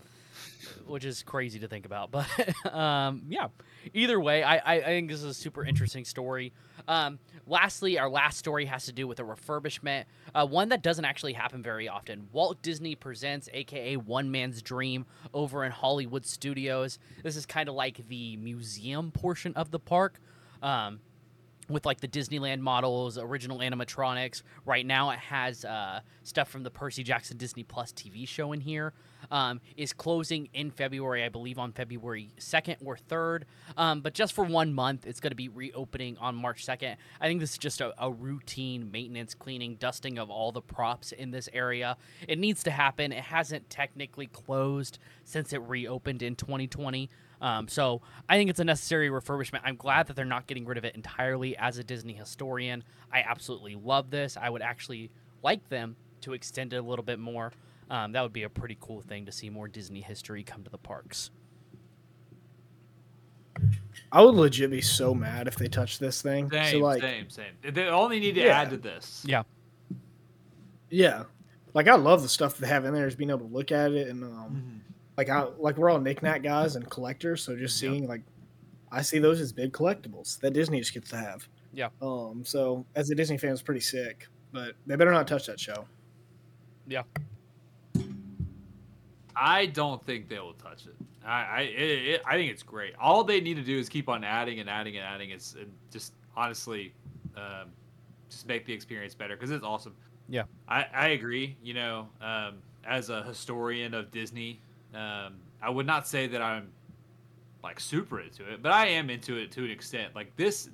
which 0.87 1.05
is 1.05 1.25
crazy 1.25 1.59
to 1.59 1.67
think 1.67 1.85
about. 1.85 2.11
But 2.65 2.73
um, 2.73 3.23
yeah, 3.29 3.49
either 3.93 4.21
way, 4.21 4.45
I, 4.45 4.59
I, 4.59 4.75
I 4.75 4.85
think 4.85 5.11
this 5.11 5.19
is 5.19 5.25
a 5.25 5.35
super 5.35 5.65
interesting 5.65 6.05
story. 6.05 6.53
Um, 6.87 7.19
lastly, 7.49 7.99
our 7.99 8.09
last 8.09 8.39
story 8.39 8.67
has 8.67 8.85
to 8.85 8.93
do 8.93 9.09
with 9.09 9.19
a 9.19 9.25
refurbishment, 9.25 10.05
uh, 10.37 10.47
one 10.47 10.69
that 10.69 10.83
doesn't 10.83 11.05
actually 11.05 11.33
happen 11.33 11.61
very 11.61 11.89
often. 11.89 12.29
Walt 12.31 12.63
Disney 12.63 12.95
Presents, 12.95 13.49
aka 13.53 13.97
One 13.97 14.31
Man's 14.31 14.63
Dream, 14.63 15.05
over 15.33 15.65
in 15.65 15.73
Hollywood 15.73 16.27
Studios. 16.27 17.01
This 17.25 17.35
is 17.35 17.45
kind 17.45 17.69
of 17.69 17.75
like 17.75 18.07
the 18.07 18.37
museum 18.37 19.11
portion 19.11 19.53
of 19.55 19.73
the 19.73 19.81
park. 19.81 20.21
Um, 20.63 21.01
with 21.69 21.87
like 21.87 22.01
the 22.01 22.09
Disneyland 22.09 22.61
models, 22.61 23.19
original 23.19 23.59
animatronics. 23.59 24.43
Right 24.65 24.85
now, 24.85 25.11
it 25.11 25.19
has 25.19 25.65
uh, 25.65 26.01
stuff 26.23 26.49
from 26.49 26.63
the 26.63 26.71
Percy 26.71 27.03
Jackson 27.03 27.37
Disney 27.37 27.63
Plus 27.63 27.93
TV 27.93 28.27
show 28.27 28.53
in 28.53 28.61
here. 28.61 28.93
Um, 29.31 29.63
is 29.77 29.95
closing 29.95 30.51
in 30.53 30.71
February, 30.71 31.25
I 31.25 31.31
believe, 31.31 31.59
on 31.59 31.73
February 31.73 32.35
second 32.37 32.77
or 32.85 32.99
third. 32.99 33.47
Um, 33.77 34.03
but 34.03 34.13
just 34.13 34.35
for 34.35 34.45
one 34.45 34.75
month, 34.75 35.07
it's 35.07 35.19
going 35.19 35.31
to 35.31 35.37
be 35.37 35.49
reopening 35.49 36.19
on 36.19 36.35
March 36.35 36.63
second. 36.63 36.97
I 37.23 37.27
think 37.27 37.41
this 37.41 37.53
is 37.53 37.59
just 37.59 37.81
a, 37.81 37.95
a 37.99 38.13
routine 38.13 38.91
maintenance, 38.91 39.35
cleaning, 39.35 39.77
dusting 39.77 40.19
of 40.19 40.29
all 40.31 40.53
the 40.53 40.61
props 40.61 41.13
in 41.13 41.31
this 41.31 41.49
area. 41.55 41.97
It 42.29 42.39
needs 42.39 42.63
to 42.65 42.71
happen. 42.71 43.13
It 43.13 43.25
hasn't 43.25 43.71
technically 43.71 44.27
closed 44.27 44.99
since 45.25 45.55
it 45.55 45.63
reopened 45.63 46.23
in 46.23 46.37
2020. 46.37 47.09
Um, 47.41 47.69
so 47.69 48.01
I 48.29 48.37
think 48.37 48.51
it's 48.51 48.61
a 48.61 48.65
necessary 48.65 49.09
refurbishment. 49.11 49.61
I'm 49.65 49.77
glad 49.77 50.07
that 50.07 50.17
they're 50.17 50.25
not 50.25 50.47
getting 50.47 50.65
rid 50.65 50.79
of 50.79 50.85
it 50.85 50.95
entirely. 50.95 51.57
As 51.57 51.79
a 51.79 51.85
Disney 51.85 52.13
historian, 52.15 52.85
I 53.13 53.21
absolutely 53.21 53.75
love 53.75 54.11
this. 54.11 54.37
I 54.41 54.49
would 54.51 54.63
actually 54.63 55.11
like 55.43 55.69
them 55.69 55.97
to 56.23 56.33
extend 56.33 56.73
it 56.73 56.77
a 56.77 56.83
little 56.83 57.05
bit 57.05 57.19
more. 57.19 57.53
Um, 57.91 58.13
that 58.13 58.23
would 58.23 58.33
be 58.33 58.45
a 58.45 58.49
pretty 58.49 58.79
cool 58.81 59.03
thing 59.03 59.27
to 59.27 59.33
see 59.33 59.51
more 59.51 59.69
Disney 59.69 60.01
history 60.01 60.43
come 60.43 60.65
to 60.65 60.71
the 60.71 60.79
parks. 60.79 61.31
I 64.11 64.23
would 64.23 64.35
legit 64.35 64.71
be 64.71 64.81
so 64.81 65.15
mad 65.15 65.47
if 65.49 65.57
they 65.57 65.69
touched 65.69 66.01
this 66.01 66.23
thing. 66.23 66.51
same, 66.51 66.71
so 66.73 66.79
like, 66.79 67.03
same, 67.03 67.29
same. 67.31 67.53
They 67.63 67.87
only 67.89 68.21
need 68.21 68.35
to 68.37 68.43
Yeah. 68.43 68.61
add 68.61 68.71
to 68.71 68.77
this. 68.77 69.23
Yeah. 69.27 69.43
yeah, 70.91 71.25
like 71.73 71.89
I 71.89 71.95
love 71.97 72.23
the 72.23 72.29
stuff 72.29 72.57
they 72.59 72.69
have 72.69 72.85
in 72.85 72.95
there. 72.95 73.07
Is 73.07 73.17
being 73.17 73.31
able 73.31 73.41
to 73.49 73.53
look 73.53 73.71
at 73.73 73.93
it 73.93 74.09
and 74.09 74.25
um, 74.25 74.83
Mhm. 74.89 74.94
Like 75.17 75.29
I 75.29 75.43
like 75.59 75.77
we're 75.77 75.91
all 75.91 76.01
knickknack 76.01 76.43
guys 76.43 76.77
and 76.77 76.89
collectors, 76.91 77.43
so 77.43 77.57
just 77.57 77.81
Yep. 77.83 77.91
seeing 77.93 78.07
like 78.09 78.23
I 78.93 79.03
see 79.03 79.19
those 79.19 79.41
as 79.41 79.53
big 79.53 79.73
collectibles 79.73 80.39
that 80.41 80.53
Disney 80.53 80.79
just 80.81 80.95
gets 80.95 81.11
to 81.11 81.17
have. 81.17 81.49
Yeah. 81.73 81.89
Um. 82.01 82.43
So 82.45 82.85
as 82.95 83.11
a 83.11 83.15
Disney 83.15 83.39
fan, 83.39 83.53
it's 83.53 83.63
pretty 83.63 83.81
sick, 83.81 84.29
but 84.53 84.75
they 84.87 84.97
better 84.97 85.11
not 85.13 85.27
touch 85.27 85.47
that 85.47 85.59
show. 85.59 85.87
Yeah. 86.87 87.03
I 89.37 89.67
don't 89.67 90.05
think 90.05 90.29
they 90.29 90.39
will 90.39 90.55
touch 90.55 90.87
it. 90.87 90.95
I 91.25 91.31
I, 91.43 91.61
it, 91.63 92.09
it, 92.09 92.23
I 92.27 92.35
think 92.37 92.51
it's 92.53 92.63
great. 92.63 92.95
All 93.01 93.25
they 93.25 93.41
need 93.41 93.55
to 93.55 93.63
do 93.63 93.79
is 93.79 93.89
keep 93.89 94.09
on 94.09 94.23
adding 94.23 94.61
and 94.61 94.71
adding 94.71 94.97
and 94.97 95.05
adding. 95.05 95.31
It's 95.31 95.55
and 95.55 95.73
just 95.91 96.13
honestly, 96.37 96.95
um, 97.37 97.71
just 98.31 98.47
make 98.47 98.65
the 98.65 98.73
experience 98.73 99.15
better 99.15 99.35
because 99.37 99.51
it's 99.51 99.65
awesome. 99.65 99.95
Yeah. 100.29 100.45
I, 100.69 100.87
I 100.95 101.09
agree. 101.09 101.57
You 101.63 101.75
know, 101.75 102.09
um, 102.21 102.59
as 102.87 103.11
a 103.11 103.23
historian 103.25 103.93
of 103.95 104.11
Disney, 104.13 104.61
um, 104.95 105.35
I 105.63 105.71
would 105.71 105.87
not 105.87 106.07
say 106.07 106.27
that 106.29 106.41
I'm 106.43 106.69
like 107.63 107.81
super 107.81 108.21
into 108.21 108.49
it, 108.53 108.63
but 108.63 108.73
I 108.73 108.87
am 108.89 109.11
into 109.11 109.37
it 109.37 109.51
to 109.53 109.65
an 109.65 109.71
extent. 109.71 110.15
Like 110.15 110.35
this, 110.37 110.69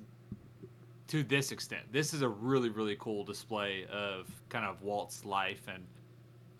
to 1.07 1.23
this 1.23 1.51
extent, 1.51 1.83
this 1.91 2.13
is 2.13 2.21
a 2.21 2.27
really 2.29 2.69
really 2.69 2.95
cool 2.99 3.23
display 3.23 3.85
of 3.91 4.27
kind 4.49 4.65
of 4.65 4.81
Walt's 4.81 5.25
life 5.25 5.61
and 5.67 5.85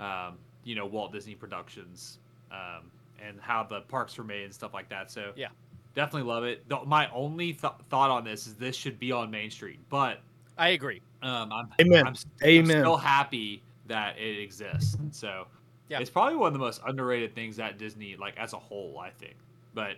um, 0.05 0.37
you 0.63 0.75
know 0.75 0.85
Walt 0.85 1.11
Disney 1.11 1.35
Productions 1.35 2.19
um, 2.51 2.91
and 3.25 3.39
how 3.39 3.63
the 3.63 3.81
parks 3.81 4.17
were 4.17 4.23
made 4.23 4.43
and 4.45 4.53
stuff 4.53 4.73
like 4.73 4.89
that. 4.89 5.11
So 5.11 5.31
Yeah. 5.35 5.47
definitely 5.95 6.27
love 6.29 6.43
it. 6.43 6.67
The, 6.69 6.83
my 6.85 7.09
only 7.11 7.53
th- 7.53 7.73
thought 7.89 8.09
on 8.09 8.23
this 8.23 8.47
is 8.47 8.55
this 8.55 8.75
should 8.75 8.99
be 8.99 9.11
on 9.11 9.29
Main 9.31 9.49
Street, 9.51 9.79
but 9.89 10.21
I 10.57 10.69
agree. 10.69 11.01
um, 11.21 11.51
I'm, 11.53 11.69
Amen. 11.79 12.07
I'm, 12.07 12.13
s- 12.13 12.25
Amen. 12.43 12.77
I'm 12.77 12.81
still 12.83 12.97
happy 12.97 13.61
that 13.87 14.17
it 14.17 14.39
exists. 14.41 14.97
So 15.11 15.45
Yeah. 15.91 15.99
it's 15.99 16.09
probably 16.09 16.37
one 16.37 16.47
of 16.47 16.53
the 16.53 16.59
most 16.59 16.81
underrated 16.87 17.35
things 17.35 17.59
at 17.59 17.77
Disney, 17.77 18.15
like 18.15 18.37
as 18.37 18.53
a 18.53 18.57
whole, 18.57 18.97
I 18.97 19.09
think. 19.09 19.35
But 19.73 19.97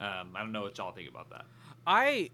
um, 0.00 0.34
I 0.34 0.40
don't 0.40 0.50
know 0.50 0.62
what 0.62 0.76
y'all 0.78 0.90
think 0.90 1.08
about 1.08 1.30
that. 1.30 1.44
I, 1.86 2.30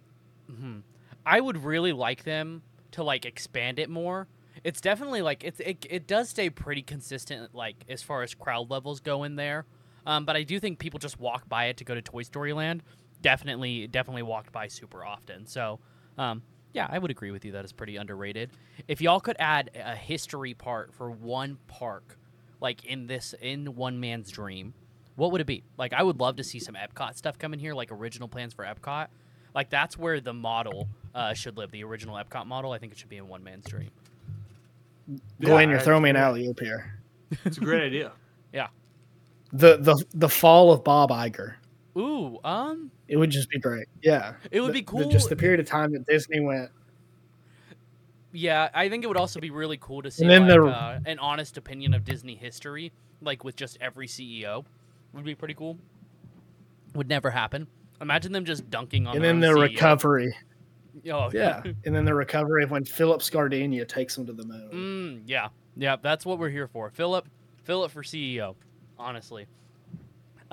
mhm. 0.51 0.83
I 1.27 1.41
would 1.41 1.63
really 1.65 1.93
like 1.93 2.25
them 2.25 2.63
to 2.93 3.03
like 3.05 3.27
expand 3.27 3.79
it 3.79 3.91
more. 3.91 4.27
It's 4.63 4.81
definitely 4.81 5.21
like 5.21 5.45
it's 5.45 5.61
it, 5.61 5.85
it 5.91 6.07
does 6.07 6.31
stay 6.31 6.49
pretty 6.49 6.81
consistent 6.81 7.55
like 7.55 7.77
as 7.91 8.03
far 8.03 8.23
as 8.23 8.35
crowd 8.35 8.71
levels 8.71 9.01
go 9.01 9.25
in 9.25 9.37
there. 9.37 9.67
Um, 10.07 10.25
but 10.25 10.37
I 10.37 10.43
do 10.43 10.59
think 10.59 10.79
people 10.79 10.99
just 10.99 11.21
walk 11.21 11.49
by 11.49 11.67
it 11.67 11.77
to 11.79 11.85
go 11.85 11.95
to 11.95 12.01
Toy 12.03 12.23
Story 12.23 12.53
Land. 12.55 12.83
Definitely, 13.21 13.87
definitely 13.87 14.23
walked 14.23 14.53
by 14.53 14.69
super 14.69 15.05
often. 15.05 15.47
So, 15.47 15.79
um, 16.19 16.43
yeah, 16.73 16.87
I 16.91 16.99
would 16.99 17.11
agree 17.11 17.31
with 17.31 17.45
you 17.45 17.53
that 17.53 17.65
it's 17.65 17.73
pretty 17.73 17.97
underrated. 17.97 18.51
If 18.89 19.01
y'all 19.01 19.21
could 19.21 19.37
add 19.39 19.71
a 19.75 19.95
history 19.95 20.55
part 20.55 20.93
for 20.95 21.11
one 21.11 21.59
park, 21.69 22.19
like 22.65 22.85
in 22.87 23.07
this 23.07 23.35
in 23.41 23.77
One 23.77 24.01
Man's 24.01 24.31
Dream, 24.33 24.75
what 25.17 25.31
would 25.31 25.41
it 25.41 25.47
be? 25.47 25.63
Like, 25.77 25.93
I 25.93 26.03
would 26.03 26.19
love 26.19 26.37
to 26.37 26.43
see 26.45 26.59
some 26.59 26.75
Epcot 26.75 27.15
stuff 27.17 27.39
come 27.39 27.53
in 27.53 27.61
here, 27.61 27.75
like 27.75 27.93
original 27.93 28.27
plans 28.27 28.53
for 28.55 28.65
Epcot. 28.65 29.07
Like 29.55 29.71
that's 29.71 29.97
where 29.97 30.19
the 30.21 30.33
model 30.33 30.89
uh, 31.15 31.35
should 31.35 31.57
live. 31.57 31.71
The 31.71 31.85
original 31.85 32.17
Epcot 32.17 32.47
model. 32.47 32.73
I 32.73 32.79
think 32.79 32.93
it 32.93 32.99
should 32.99 33.11
be 33.11 33.19
in 33.19 33.29
One 33.29 33.45
Man's 33.45 33.67
Dream. 33.67 33.91
Glenn, 35.41 35.69
Yeah, 35.69 35.75
you're 35.77 35.81
throwing 35.85 36.03
me 36.03 36.11
an 36.11 36.17
alley 36.17 36.47
oop 36.49 36.59
here. 36.59 36.99
It's 37.45 37.59
a 37.59 37.61
great 37.61 37.83
idea. 37.83 38.13
Yeah. 38.53 38.69
The 39.53 39.77
the 39.77 40.05
the 40.15 40.29
fall 40.29 40.73
of 40.73 40.83
Bob 40.85 41.11
Iger. 41.11 41.55
Ooh, 41.97 42.39
um, 42.45 42.91
It 43.09 43.17
would 43.17 43.31
just 43.31 43.49
be 43.51 43.59
great. 43.59 43.87
Yeah. 44.03 44.35
It 44.51 44.61
would 44.61 44.71
The- 44.71 44.73
be 44.73 44.81
the- 44.81 44.87
cool- 44.87 45.11
just 45.11 45.29
the 45.29 45.37
period 45.37 45.61
of 45.61 45.67
time 45.67 45.93
that 45.93 46.07
Disney 46.07 46.41
went. 46.41 46.71
Yeah, 48.35 48.69
I 48.75 48.89
think 48.89 49.05
it 49.05 49.07
would 49.07 49.17
also 49.17 49.39
be 49.41 49.51
really 49.51 49.79
cool 49.81 50.03
to 50.03 50.11
see 50.11 50.27
like, 50.27 50.47
the- 50.47 50.65
uh, 50.67 50.99
an 51.07 51.19
honest 51.21 51.57
opinion 51.57 51.95
of 51.95 52.05
Disney 52.05 52.35
history, 52.35 52.93
like 53.23 53.45
with 53.45 53.57
just 53.57 53.79
every 53.81 54.07
CEO. 54.09 54.65
Would 55.13 55.25
be 55.25 55.37
pretty 55.37 55.55
cool. 55.55 55.79
Would 56.95 57.09
never 57.09 57.31
happen. 57.31 57.69
Imagine 58.01 58.33
them 58.33 58.45
just 58.45 58.69
dunking 58.69 59.07
on. 59.07 59.15
And 59.15 59.25
then 59.25 59.41
the 59.41 59.47
CEO. 59.49 59.63
recovery. 59.63 60.37
Oh 61.11 61.29
Yeah. 61.35 61.61
and 61.85 61.95
then 61.95 62.05
the 62.05 62.15
recovery 62.15 62.63
of 62.63 62.71
when 62.71 62.85
Philip 62.85 63.21
Scardania 63.21 63.87
takes 63.87 64.15
them 64.15 64.27
to 64.27 64.33
the 64.33 64.45
moon. 64.45 64.71
Mm, 64.73 65.23
yeah, 65.27 65.49
yeah, 65.77 65.97
that's 66.01 66.25
what 66.25 66.39
we're 66.39 66.51
here 66.51 66.69
for. 66.69 66.89
Philip, 66.91 67.27
Philip 67.65 67.91
for 67.91 68.05
CEO. 68.05 68.55
honestly. 68.97 69.47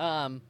Um, 0.00 0.42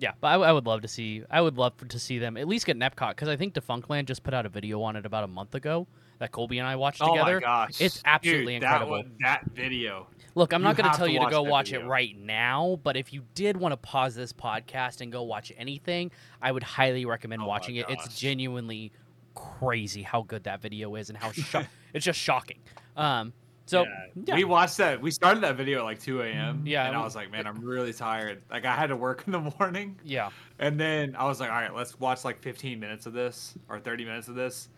yeah, 0.00 0.12
but 0.20 0.28
I, 0.28 0.34
I 0.34 0.52
would 0.52 0.66
love 0.66 0.82
to 0.82 0.88
see. 0.88 1.22
I 1.30 1.40
would 1.40 1.56
love 1.58 1.74
for, 1.76 1.86
to 1.86 1.98
see 1.98 2.18
them 2.18 2.36
at 2.36 2.48
least 2.48 2.66
get 2.66 2.74
an 2.74 2.82
Epcot 2.82 3.10
because 3.10 3.28
I 3.28 3.36
think 3.36 3.54
Defunctland 3.54 4.06
just 4.06 4.24
put 4.24 4.34
out 4.34 4.46
a 4.46 4.48
video 4.48 4.82
on 4.82 4.96
it 4.96 5.06
about 5.06 5.22
a 5.22 5.28
month 5.28 5.54
ago 5.54 5.86
that 6.20 6.30
Colby 6.30 6.58
and 6.58 6.68
I 6.68 6.76
watched 6.76 7.02
Oh 7.02 7.08
together. 7.14 7.34
my 7.36 7.40
gosh, 7.40 7.80
It's 7.80 8.00
absolutely 8.04 8.54
Dude, 8.54 8.62
incredible. 8.62 8.96
That, 8.98 9.04
one- 9.04 9.16
that 9.22 9.44
video. 9.52 10.06
Look, 10.36 10.52
I'm 10.52 10.60
You 10.60 10.68
not 10.68 10.76
going 10.76 10.88
to 10.90 10.96
tell 10.96 11.08
you 11.08 11.18
to 11.18 11.28
go 11.28 11.42
watch 11.42 11.72
it 11.72 11.84
right 11.84 12.16
now, 12.16 12.78
but 12.84 12.96
if 12.96 13.12
you 13.12 13.22
did 13.34 13.56
want 13.56 13.72
to 13.72 13.76
pause 13.76 14.14
this 14.14 14.32
podcast 14.32 15.00
and 15.00 15.10
go 15.10 15.24
watch 15.24 15.50
anything, 15.58 16.12
I 16.40 16.52
would 16.52 16.62
highly 16.62 17.04
recommend 17.04 17.42
Oh 17.42 17.46
watching 17.48 17.76
it. 17.76 17.86
It's 17.88 18.16
genuinely 18.16 18.92
crazy 19.34 20.02
how 20.02 20.22
good 20.22 20.44
that 20.44 20.60
video 20.62 20.94
is 20.94 21.08
and 21.08 21.18
how 21.18 21.32
sho- 21.32 21.64
it's 21.94 22.04
just 22.04 22.18
shocking. 22.20 22.58
Um, 22.96 23.32
so 23.66 23.82
Yeah. 23.82 23.88
yeah. 24.26 24.34
we 24.36 24.44
watched 24.44 24.76
that. 24.76 25.00
We 25.00 25.10
started 25.10 25.42
that 25.42 25.56
video 25.56 25.80
at 25.80 25.84
like 25.84 26.00
2 26.00 26.22
a.m. 26.22 26.62
Yeah, 26.64 26.86
and 26.86 26.96
I 26.96 27.02
was 27.02 27.16
like, 27.16 27.30
man, 27.32 27.46
I'm 27.46 27.60
really 27.64 27.92
tired. 27.92 28.42
Like 28.50 28.64
I 28.64 28.74
had 28.76 28.88
to 28.88 28.96
work 28.96 29.24
in 29.26 29.32
the 29.32 29.52
morning, 29.58 29.98
yeah, 30.04 30.30
and 30.60 30.78
then 30.78 31.16
I 31.16 31.24
was 31.24 31.40
like, 31.40 31.50
all 31.50 31.56
right, 31.56 31.74
let's 31.74 31.98
watch 31.98 32.24
like 32.24 32.40
15 32.40 32.78
minutes 32.78 33.06
of 33.06 33.12
this 33.14 33.54
or 33.68 33.80
30 33.80 34.04
minutes 34.04 34.28
of 34.28 34.34
this, 34.36 34.68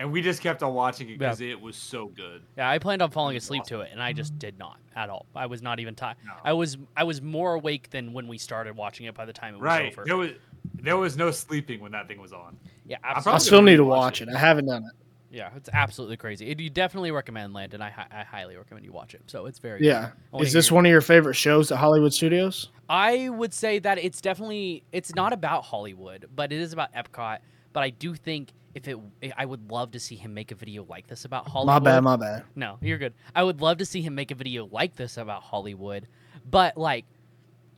and 0.00 0.10
we 0.10 0.20
just 0.22 0.40
kept 0.42 0.62
on 0.64 0.74
watching 0.74 1.08
it 1.10 1.18
because 1.18 1.40
it 1.40 1.60
was 1.60 1.76
so 1.76 2.06
good. 2.08 2.42
yeah. 2.56 2.68
I 2.68 2.78
planned 2.80 3.02
on 3.02 3.10
falling 3.12 3.36
asleep 3.36 3.62
awesome. 3.62 3.78
to 3.78 3.84
it, 3.84 3.90
and 3.92 4.02
I 4.02 4.12
just 4.12 4.36
did 4.38 4.58
not 4.58 4.78
at 4.96 5.10
all. 5.10 5.26
I 5.36 5.46
was 5.46 5.62
not 5.62 5.78
even 5.78 5.94
tired. 5.94 6.16
No. 6.26 6.32
I 6.44 6.52
was 6.54 6.76
I 6.96 7.04
was 7.04 7.22
more 7.22 7.54
awake 7.54 7.90
than 7.90 8.12
when 8.12 8.26
we 8.26 8.38
started 8.38 8.74
watching 8.76 9.06
it. 9.06 9.14
By 9.14 9.26
the 9.26 9.32
time 9.32 9.54
it 9.54 9.58
was 9.58 9.64
Right? 9.64 9.92
over. 9.92 10.04
There 10.04 10.16
was 10.16 10.30
there 10.74 10.96
was 10.96 11.16
no 11.16 11.30
sleeping 11.30 11.80
when 11.80 11.92
that 11.92 12.08
thing 12.08 12.20
was 12.20 12.32
on. 12.32 12.56
yeah, 12.86 12.96
I 13.04 13.22
I 13.24 13.38
still 13.38 13.62
need 13.62 13.76
to 13.76 13.84
watch 13.84 14.20
it. 14.22 14.28
it. 14.28 14.34
I 14.34 14.38
haven't 14.38 14.66
done 14.66 14.82
it. 14.84 14.92
Yeah, 15.32 15.50
it's 15.54 15.70
absolutely 15.72 16.16
crazy. 16.16 16.48
It, 16.50 16.58
you 16.58 16.70
definitely 16.70 17.12
recommend 17.12 17.52
Landon. 17.54 17.80
I, 17.80 17.92
I 18.10 18.24
highly 18.24 18.56
recommend 18.56 18.84
you 18.84 18.90
watch 18.90 19.14
it. 19.14 19.22
So 19.28 19.46
it's 19.46 19.60
very 19.60 19.86
Yeah. 19.86 20.10
I 20.34 20.38
Is 20.38 20.52
this 20.52 20.72
one 20.72 20.84
of 20.84 20.90
your 20.90 21.00
favorite 21.00 21.34
shows 21.34 21.70
at 21.70 21.78
Hollywood 21.78 22.12
Studios? 22.12 22.70
I 22.88 23.28
would 23.28 23.54
say 23.54 23.78
that 23.78 23.98
it's 23.98 24.20
definitely 24.20 24.82
it's 24.90 25.14
not 25.14 25.32
about 25.32 25.62
Hollywood, 25.64 26.26
but 26.34 26.50
it 26.52 26.60
is 26.60 26.72
about 26.72 26.92
Epcot. 26.94 27.38
But 27.72 27.84
I 27.84 27.90
do 27.90 28.16
think 28.16 28.50
if 28.74 28.86
it, 28.88 28.98
I 29.36 29.44
would 29.44 29.70
love 29.70 29.90
to 29.92 30.00
see 30.00 30.14
him 30.16 30.32
make 30.34 30.52
a 30.52 30.54
video 30.54 30.84
like 30.88 31.06
this 31.06 31.24
about 31.24 31.48
Hollywood. 31.48 31.82
My 31.82 31.90
bad, 31.90 32.00
my 32.04 32.16
bad. 32.16 32.44
No, 32.54 32.78
you're 32.80 32.98
good. 32.98 33.14
I 33.34 33.42
would 33.42 33.60
love 33.60 33.78
to 33.78 33.84
see 33.86 34.00
him 34.02 34.14
make 34.14 34.30
a 34.30 34.34
video 34.34 34.68
like 34.70 34.96
this 34.96 35.16
about 35.16 35.42
Hollywood, 35.42 36.06
but 36.48 36.76
like, 36.76 37.04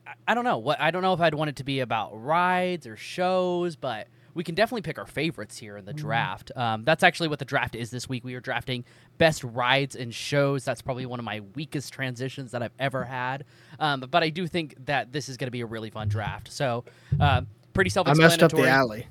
I- 0.05 0.13
I 0.27 0.33
don't 0.35 0.43
know 0.43 0.57
what 0.57 0.79
I 0.81 0.91
don't 0.91 1.01
know 1.01 1.13
if 1.13 1.21
I'd 1.21 1.33
want 1.33 1.49
it 1.49 1.55
to 1.57 1.63
be 1.63 1.79
about 1.79 2.11
rides 2.13 2.85
or 2.85 2.95
shows, 2.97 3.75
but 3.75 4.07
we 4.35 4.43
can 4.43 4.55
definitely 4.55 4.81
pick 4.81 4.97
our 4.97 5.05
favorites 5.05 5.57
here 5.59 5.77
in 5.77 5.85
the 5.85 5.93
draft. 5.93 6.51
Um, 6.55 6.83
that's 6.83 7.03
actually 7.03 7.29
what 7.29 7.37
the 7.39 7.45
draft 7.45 7.75
is 7.75 7.91
this 7.91 8.09
week. 8.09 8.23
We 8.23 8.33
are 8.33 8.39
drafting 8.39 8.83
best 9.19 9.43
rides 9.43 9.95
and 9.95 10.13
shows. 10.13 10.65
That's 10.65 10.81
probably 10.81 11.05
one 11.05 11.19
of 11.19 11.23
my 11.25 11.41
weakest 11.55 11.93
transitions 11.93 12.51
that 12.51 12.63
I've 12.63 12.73
ever 12.79 13.03
had, 13.05 13.45
um, 13.79 13.99
but 14.01 14.23
I 14.23 14.29
do 14.29 14.47
think 14.47 14.75
that 14.85 15.11
this 15.11 15.29
is 15.29 15.37
going 15.37 15.47
to 15.47 15.51
be 15.51 15.61
a 15.61 15.65
really 15.67 15.89
fun 15.91 16.07
draft. 16.09 16.51
So, 16.51 16.83
uh, 17.19 17.41
pretty 17.73 17.89
self-explanatory. 17.91 18.33
I 18.33 18.37
messed 18.37 18.43
up 18.43 18.59
the 18.59 18.67
alley. 18.67 19.07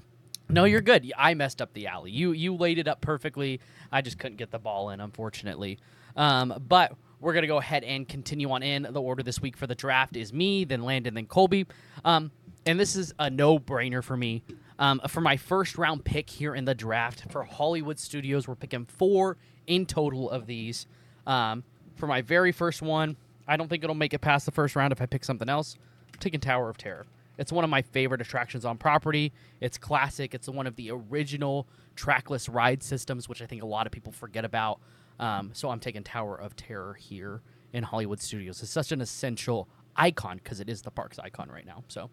No, 0.53 0.65
you're 0.65 0.83
good. 0.83 1.11
I 1.17 1.33
messed 1.33 1.63
up 1.63 1.73
the 1.73 1.87
alley. 1.87 2.11
You 2.11 2.33
you 2.33 2.55
laid 2.55 2.79
it 2.79 2.87
up 2.87 3.01
perfectly. 3.01 3.59
I 3.91 4.03
just 4.03 4.19
couldn't 4.19 4.37
get 4.37 4.51
the 4.51 4.59
ball 4.59 4.91
in, 4.91 5.01
unfortunately. 5.01 5.79
Um, 6.15 6.63
but 6.69 6.93
we're 7.21 7.33
gonna 7.33 7.47
go 7.47 7.57
ahead 7.57 7.85
and 7.85 8.07
continue 8.07 8.51
on 8.51 8.63
in. 8.63 8.83
The 8.83 9.01
order 9.01 9.23
this 9.23 9.41
week 9.41 9.57
for 9.57 9.67
the 9.67 9.75
draft 9.75 10.15
is 10.15 10.31
me, 10.31 10.65
then 10.65 10.83
Landon, 10.83 11.15
then 11.15 11.25
Colby. 11.25 11.67
Um, 12.05 12.31
and 12.67 12.79
this 12.79 12.97
is 12.97 13.15
a 13.19 13.31
no-brainer 13.31 14.05
for 14.05 14.17
me. 14.17 14.43
Um, 14.79 15.01
for 15.09 15.23
my 15.23 15.39
first 15.39 15.79
round 15.79 16.05
pick 16.05 16.29
here 16.29 16.55
in 16.55 16.67
the 16.67 16.75
draft 16.75 17.31
for 17.33 17.45
Hollywood 17.45 17.99
Studios, 17.99 18.47
we're 18.47 18.55
picking 18.55 18.85
four 18.85 19.39
in 19.67 19.87
total 19.87 20.29
of 20.31 20.47
these. 20.47 20.87
Um, 21.27 21.65
for 21.97 22.07
my 22.07 22.21
very 22.21 22.53
first 22.53 22.83
one, 22.83 23.17
I 23.49 23.57
don't 23.57 23.69
think 23.69 23.85
it'll 23.85 23.95
make 23.95 24.13
it 24.13 24.21
past 24.21 24.45
the 24.45 24.53
first 24.53 24.77
round 24.77 24.93
if 24.93 25.01
I 25.01 25.07
pick 25.07 25.25
something 25.25 25.49
else. 25.49 25.77
I'm 26.13 26.19
taking 26.21 26.41
Tower 26.41 26.69
of 26.69 26.77
Terror. 26.77 27.07
It's 27.39 27.51
one 27.53 27.65
of 27.65 27.71
my 27.71 27.83
favorite 27.83 28.21
attractions 28.21 28.65
on 28.65 28.77
property. 28.79 29.33
It's 29.61 29.79
classic. 29.79 30.35
It's 30.35 30.49
one 30.49 30.67
of 30.67 30.77
the 30.77 30.91
original 30.91 31.67
trackless 31.97 32.49
ride 32.49 32.83
systems, 32.83 33.29
which 33.29 33.43
I 33.43 33.47
think 33.47 33.63
a 33.63 33.67
lot 33.67 33.87
of 33.87 33.93
people 33.93 34.13
forget 34.13 34.45
about. 34.45 34.81
Um, 35.19 35.51
so 35.53 35.71
I'm 35.71 35.81
taking 35.81 36.03
Tower 36.03 36.37
of 36.37 36.57
Terror 36.57 36.95
here 36.95 37.43
in 37.73 37.85
Hollywood 37.85 38.21
Studios. 38.21 38.63
It's 38.63 38.71
such 38.71 38.93
an 38.93 39.01
essential 39.01 39.69
icon 39.97 40.39
because 40.39 40.61
it 40.61 40.69
is 40.69 40.83
the 40.83 40.91
park's 40.91 41.19
icon 41.19 41.49
right 41.51 41.67
now. 41.67 41.85
So 41.89 42.11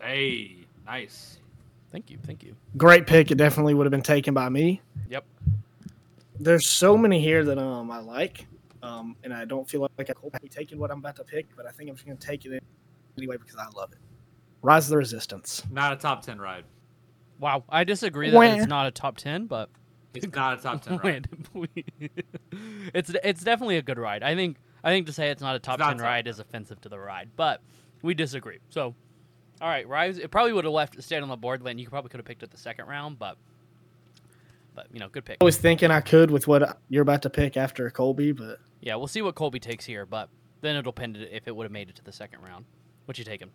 Hey, 0.00 0.66
nice. 0.84 1.38
thank 1.90 2.10
you, 2.10 2.18
thank 2.26 2.42
you. 2.42 2.54
Great 2.76 3.06
pick. 3.06 3.30
It 3.30 3.36
definitely 3.36 3.74
would 3.74 3.86
have 3.86 3.90
been 3.90 4.02
taken 4.02 4.34
by 4.34 4.48
me. 4.48 4.80
Yep. 5.08 5.24
There's 6.38 6.68
so 6.68 6.98
many 6.98 7.20
here 7.20 7.44
that 7.44 7.58
um 7.58 7.90
I 7.90 8.00
like, 8.00 8.46
um, 8.84 9.16
and 9.24 9.32
I 9.32 9.44
don't 9.44 9.68
feel 9.68 9.80
like 9.80 9.90
I 9.98 10.12
could 10.12 10.42
be 10.42 10.48
taking 10.48 10.78
what 10.78 10.90
I'm 10.90 10.98
about 10.98 11.16
to 11.16 11.24
pick, 11.24 11.46
but 11.56 11.66
I 11.66 11.70
think 11.70 11.88
I'm 11.88 11.96
just 11.96 12.06
gonna 12.06 12.18
take 12.18 12.44
it 12.44 12.62
anyway 13.16 13.36
because 13.38 13.56
I 13.56 13.66
love 13.76 13.92
it. 13.92 13.98
Rise 14.62 14.86
of 14.86 14.90
the 14.90 14.96
Resistance. 14.98 15.62
Not 15.70 15.92
a 15.92 15.96
top 15.96 16.22
10 16.22 16.38
ride. 16.38 16.64
Wow, 17.38 17.64
I 17.68 17.84
disagree 17.84 18.30
that 18.30 18.36
Wah. 18.36 18.42
it's 18.42 18.66
not 18.66 18.86
a 18.86 18.90
top 18.90 19.16
ten, 19.16 19.46
but 19.46 19.68
It's 20.14 20.34
not 20.34 20.58
a 20.58 20.62
top 20.62 20.82
10 20.82 20.96
ride. 21.04 21.28
Please. 21.52 22.10
it's 22.94 23.10
it's 23.22 23.42
definitely 23.42 23.76
a 23.76 23.82
good 23.82 23.98
ride. 23.98 24.22
I 24.22 24.34
think 24.34 24.58
I 24.82 24.90
think 24.90 25.06
to 25.06 25.12
say 25.12 25.30
it's 25.30 25.42
not 25.42 25.56
a 25.56 25.58
top 25.58 25.78
not 25.78 25.88
ten 25.88 25.96
top 25.98 26.04
ride 26.04 26.26
is 26.26 26.38
offensive 26.38 26.80
to 26.82 26.88
the 26.88 26.98
ride, 26.98 27.30
but 27.36 27.60
we 28.02 28.14
disagree. 28.14 28.58
So, 28.68 28.94
all 29.60 29.68
right, 29.68 29.88
Rise. 29.88 30.18
It 30.18 30.30
probably 30.30 30.52
would 30.52 30.64
have 30.64 30.72
left 30.72 31.02
stayed 31.02 31.22
on 31.22 31.28
the 31.28 31.36
board, 31.36 31.62
Landon. 31.62 31.82
You 31.82 31.88
probably 31.88 32.10
could 32.10 32.18
have 32.18 32.26
picked 32.26 32.42
it 32.42 32.50
the 32.50 32.58
second 32.58 32.86
round, 32.86 33.18
but 33.18 33.36
but 34.74 34.86
you 34.92 35.00
know, 35.00 35.08
good 35.08 35.24
pick. 35.24 35.38
I 35.40 35.44
was 35.44 35.56
thinking 35.56 35.90
I 35.90 36.00
could 36.00 36.30
with 36.30 36.46
what 36.46 36.78
you're 36.88 37.02
about 37.02 37.22
to 37.22 37.30
pick 37.30 37.56
after 37.56 37.90
Colby, 37.90 38.32
but 38.32 38.58
Yeah, 38.84 38.96
we'll 38.96 39.06
see 39.06 39.22
what 39.22 39.34
Colby 39.34 39.58
takes 39.58 39.86
here, 39.86 40.04
but 40.04 40.28
then 40.60 40.76
it'll 40.76 40.92
depend 40.92 41.16
if 41.16 41.48
it 41.48 41.56
would 41.56 41.64
have 41.64 41.72
made 41.72 41.88
it 41.88 41.96
to 41.96 42.04
the 42.04 42.12
second 42.12 42.42
round. 42.42 42.66
What 43.06 43.16
you 43.16 43.24
taking? 43.24 43.48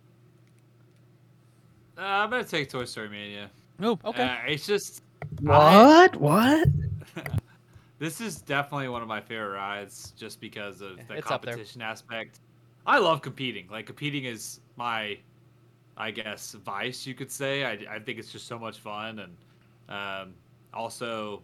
Uh, 1.96 2.02
I'm 2.02 2.30
gonna 2.30 2.42
take 2.42 2.68
Toy 2.68 2.84
Story 2.84 3.08
Mania. 3.08 3.48
Oh, 3.80 3.96
okay. 4.04 4.24
Uh, 4.24 4.36
it's 4.48 4.66
just 4.66 5.04
what? 5.40 6.16
What? 6.16 6.66
this 8.00 8.20
is 8.20 8.42
definitely 8.42 8.88
one 8.88 9.02
of 9.02 9.08
my 9.08 9.20
favorite 9.20 9.54
rides, 9.54 10.12
just 10.16 10.40
because 10.40 10.80
of 10.80 10.96
the 11.06 11.14
It's 11.14 11.28
competition 11.28 11.80
aspect. 11.80 12.40
I 12.84 12.98
love 12.98 13.22
competing. 13.22 13.68
Like 13.70 13.86
competing 13.86 14.24
is 14.24 14.58
my, 14.74 15.16
I 15.96 16.10
guess, 16.10 16.54
vice 16.64 17.06
you 17.06 17.14
could 17.14 17.30
say. 17.30 17.64
I, 17.64 17.78
I 17.88 17.98
think 18.00 18.18
it's 18.18 18.32
just 18.32 18.48
so 18.48 18.58
much 18.58 18.80
fun, 18.80 19.20
and 19.20 19.36
um, 19.88 20.34
also, 20.74 21.42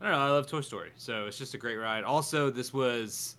I 0.00 0.04
don't 0.04 0.12
know. 0.12 0.18
I 0.18 0.28
love 0.30 0.46
Toy 0.46 0.60
Story, 0.60 0.90
so 0.96 1.26
it's 1.26 1.38
just 1.38 1.54
a 1.54 1.58
great 1.58 1.76
ride. 1.76 2.04
Also, 2.04 2.50
this 2.50 2.72
was 2.72 3.36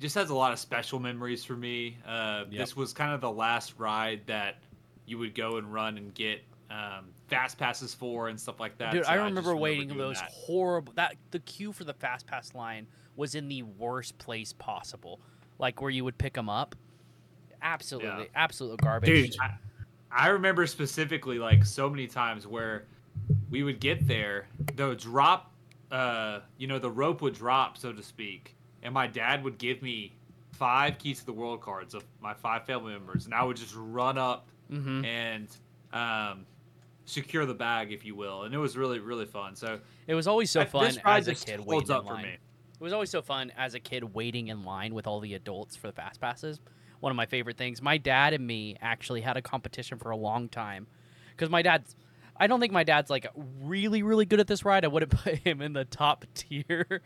just 0.00 0.14
has 0.14 0.30
a 0.30 0.34
lot 0.34 0.52
of 0.52 0.58
special 0.58 0.98
memories 0.98 1.44
for 1.44 1.54
me. 1.56 1.98
Uh, 2.06 2.44
Yep. 2.50 2.58
This 2.60 2.76
was 2.76 2.92
kind 2.92 3.12
of 3.12 3.20
the 3.20 3.30
last 3.30 3.74
ride 3.78 4.22
that 4.26 4.56
you 5.06 5.18
would 5.18 5.34
go 5.34 5.56
and 5.58 5.72
run 5.72 5.98
and 5.98 6.12
get 6.14 6.42
um, 6.70 7.06
fast 7.28 7.58
passes 7.58 7.94
for 7.94 8.28
and 8.28 8.40
stuff 8.40 8.58
like 8.58 8.76
that. 8.78 8.92
Dude, 8.92 9.04
so 9.04 9.10
I 9.10 9.16
just 9.16 9.24
remember 9.26 9.54
waiting 9.56 9.88
doing 9.88 9.98
those 9.98 10.18
that. 10.20 10.30
horrible 10.32 10.92
that 10.96 11.16
the 11.30 11.38
queue 11.40 11.72
for 11.72 11.84
the 11.84 11.92
fast 11.94 12.26
pass 12.26 12.54
line 12.54 12.86
was 13.16 13.34
in 13.34 13.48
the 13.48 13.62
worst 13.62 14.16
place 14.18 14.52
possible, 14.54 15.20
like 15.58 15.80
where 15.80 15.90
you 15.90 16.02
would 16.04 16.16
pick 16.18 16.32
them 16.34 16.48
up. 16.48 16.74
Absolutely, 17.62 18.08
Yeah. 18.24 18.24
absolute 18.34 18.80
garbage. 18.80 19.30
Dude. 19.32 19.36
I, 19.40 19.54
I 20.10 20.28
remember 20.28 20.66
specifically 20.66 21.38
like 21.38 21.64
so 21.64 21.88
many 21.88 22.06
times 22.06 22.46
where 22.46 22.86
we 23.50 23.62
would 23.62 23.80
get 23.80 24.06
there, 24.08 24.48
the 24.74 24.94
drop, 24.96 25.52
uh, 25.94 26.40
you 26.58 26.66
know, 26.66 26.78
the 26.78 26.90
rope 26.90 27.22
would 27.22 27.34
drop, 27.34 27.76
so 27.78 27.92
to 27.92 28.02
speak, 28.02 28.56
and 28.82 28.92
my 28.92 29.06
dad 29.06 29.44
would 29.44 29.58
give 29.58 29.80
me 29.80 30.12
five 30.52 30.98
keys 30.98 31.20
to 31.20 31.26
the 31.26 31.32
world 31.32 31.60
cards 31.60 31.94
of 31.94 32.04
my 32.20 32.34
five 32.34 32.64
family 32.66 32.92
members, 32.92 33.24
and 33.26 33.34
I 33.34 33.42
would 33.44 33.56
just 33.56 33.74
run 33.76 34.18
up 34.18 34.48
hmm 34.68 35.04
and 35.04 35.48
um, 35.92 36.46
secure 37.04 37.46
the 37.46 37.54
bag, 37.54 37.92
if 37.92 38.04
you 38.04 38.14
will, 38.16 38.42
and 38.44 38.54
it 38.54 38.58
was 38.58 38.76
really 38.76 38.98
really 38.98 39.26
fun. 39.26 39.54
So 39.54 39.78
It 40.06 40.14
was 40.14 40.26
always 40.26 40.50
so 40.50 40.62
I- 40.62 40.64
fun 40.64 40.98
as 41.04 41.28
a 41.28 41.34
kid 41.34 41.60
holds 41.60 41.68
waiting 41.68 41.90
in 41.90 41.96
up 41.96 42.06
for 42.06 42.14
line. 42.14 42.22
me. 42.24 42.30
It 42.32 42.82
was 42.82 42.92
always 42.92 43.10
so 43.10 43.22
fun 43.22 43.52
as 43.56 43.74
a 43.74 43.80
kid 43.80 44.02
waiting 44.14 44.48
in 44.48 44.64
line 44.64 44.94
with 44.94 45.06
all 45.06 45.20
the 45.20 45.34
adults 45.34 45.76
for 45.76 45.86
the 45.86 45.92
fast 45.92 46.20
passes. 46.20 46.60
One 47.00 47.10
of 47.12 47.16
my 47.16 47.26
favorite 47.26 47.56
things. 47.56 47.80
My 47.80 47.98
dad 47.98 48.32
and 48.34 48.44
me 48.46 48.76
actually 48.80 49.20
had 49.20 49.36
a 49.36 49.42
competition 49.42 49.98
for 49.98 50.10
a 50.10 50.16
long 50.16 50.48
time 50.48 50.86
because 51.30 51.50
my 51.50 51.62
dad's. 51.62 51.94
I 52.36 52.46
don't 52.46 52.60
think 52.60 52.72
my 52.72 52.84
dad's 52.84 53.10
like 53.10 53.26
really, 53.62 54.02
really 54.02 54.24
good 54.24 54.40
at 54.40 54.46
this 54.46 54.64
ride. 54.64 54.84
I 54.84 54.88
wouldn't 54.88 55.12
put 55.22 55.36
him 55.36 55.62
in 55.62 55.72
the 55.72 55.84
top 55.84 56.24
tier 56.34 57.00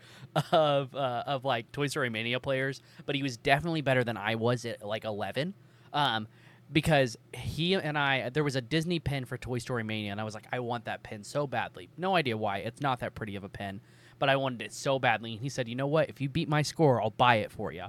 of 0.51 0.95
uh, 0.95 1.23
of 1.25 1.45
like 1.45 1.71
Toy 1.71 1.87
Story 1.87 2.09
Mania 2.09 2.39
players, 2.39 2.81
but 3.05 3.15
he 3.15 3.23
was 3.23 3.37
definitely 3.37 3.81
better 3.81 4.03
than 4.03 4.17
I 4.17 4.35
was 4.35 4.65
at 4.65 4.85
like 4.85 5.05
eleven. 5.05 5.53
Um, 5.93 6.27
because 6.71 7.17
he 7.33 7.73
and 7.73 7.97
I, 7.97 8.29
there 8.29 8.43
was 8.43 8.55
a 8.55 8.61
Disney 8.61 8.99
pin 8.99 9.25
for 9.25 9.37
Toy 9.37 9.57
Story 9.57 9.83
Mania, 9.83 10.11
and 10.11 10.21
I 10.21 10.23
was 10.23 10.35
like, 10.35 10.45
I 10.51 10.59
want 10.59 10.85
that 10.85 11.03
pin 11.03 11.23
so 11.23 11.47
badly. 11.47 11.89
No 11.97 12.15
idea 12.15 12.37
why. 12.37 12.59
It's 12.59 12.81
not 12.81 12.99
that 12.99 13.15
pretty 13.15 13.35
of 13.35 13.43
a 13.43 13.49
pin, 13.49 13.81
but 14.19 14.29
I 14.29 14.35
wanted 14.35 14.61
it 14.61 14.73
so 14.73 14.99
badly. 14.99 15.31
And 15.31 15.41
he 15.41 15.49
said, 15.49 15.67
you 15.67 15.75
know 15.75 15.87
what? 15.87 16.09
If 16.09 16.21
you 16.21 16.29
beat 16.29 16.47
my 16.47 16.61
score, 16.61 17.01
I'll 17.01 17.09
buy 17.09 17.37
it 17.37 17.51
for 17.51 17.71
you. 17.71 17.85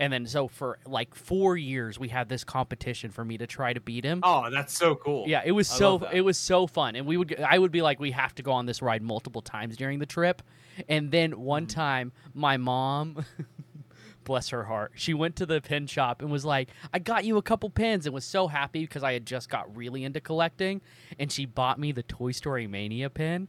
And 0.00 0.12
then 0.12 0.26
so 0.26 0.46
for 0.48 0.78
like 0.86 1.14
four 1.14 1.56
years, 1.56 1.98
we 1.98 2.08
had 2.08 2.28
this 2.28 2.44
competition 2.44 3.10
for 3.10 3.24
me 3.24 3.36
to 3.38 3.46
try 3.46 3.72
to 3.72 3.80
beat 3.80 4.04
him. 4.04 4.20
Oh, 4.22 4.48
that's 4.50 4.76
so 4.76 4.94
cool. 4.94 5.24
Yeah, 5.26 5.42
it 5.44 5.52
was 5.52 5.70
I 5.72 5.74
so 5.74 6.08
it 6.12 6.20
was 6.20 6.38
so 6.38 6.66
fun, 6.66 6.94
and 6.96 7.06
we 7.06 7.16
would 7.16 7.38
I 7.40 7.58
would 7.58 7.72
be 7.72 7.82
like, 7.82 7.98
we 7.98 8.12
have 8.12 8.34
to 8.36 8.42
go 8.42 8.52
on 8.52 8.66
this 8.66 8.80
ride 8.80 9.02
multiple 9.02 9.42
times 9.42 9.76
during 9.76 9.98
the 9.98 10.06
trip, 10.06 10.42
and 10.88 11.10
then 11.10 11.40
one 11.40 11.66
Mm-hmm. 11.66 11.80
time 11.80 12.12
my 12.32 12.56
mom 12.56 13.24
bless 14.24 14.50
her 14.50 14.64
heart. 14.64 14.92
She 14.94 15.14
went 15.14 15.36
to 15.36 15.46
the 15.46 15.60
pin 15.60 15.86
shop 15.86 16.22
and 16.22 16.30
was 16.30 16.44
like, 16.44 16.68
"I 16.92 16.98
got 16.98 17.24
you 17.24 17.36
a 17.36 17.42
couple 17.42 17.70
pins," 17.70 18.06
and 18.06 18.14
was 18.14 18.24
so 18.24 18.46
happy 18.46 18.80
because 18.82 19.02
I 19.02 19.14
had 19.14 19.26
just 19.26 19.48
got 19.50 19.74
really 19.76 20.04
into 20.04 20.20
collecting, 20.20 20.80
and 21.18 21.32
she 21.32 21.46
bought 21.46 21.78
me 21.78 21.92
the 21.92 22.02
Toy 22.02 22.32
Story 22.32 22.66
Mania 22.66 23.10
pin. 23.10 23.48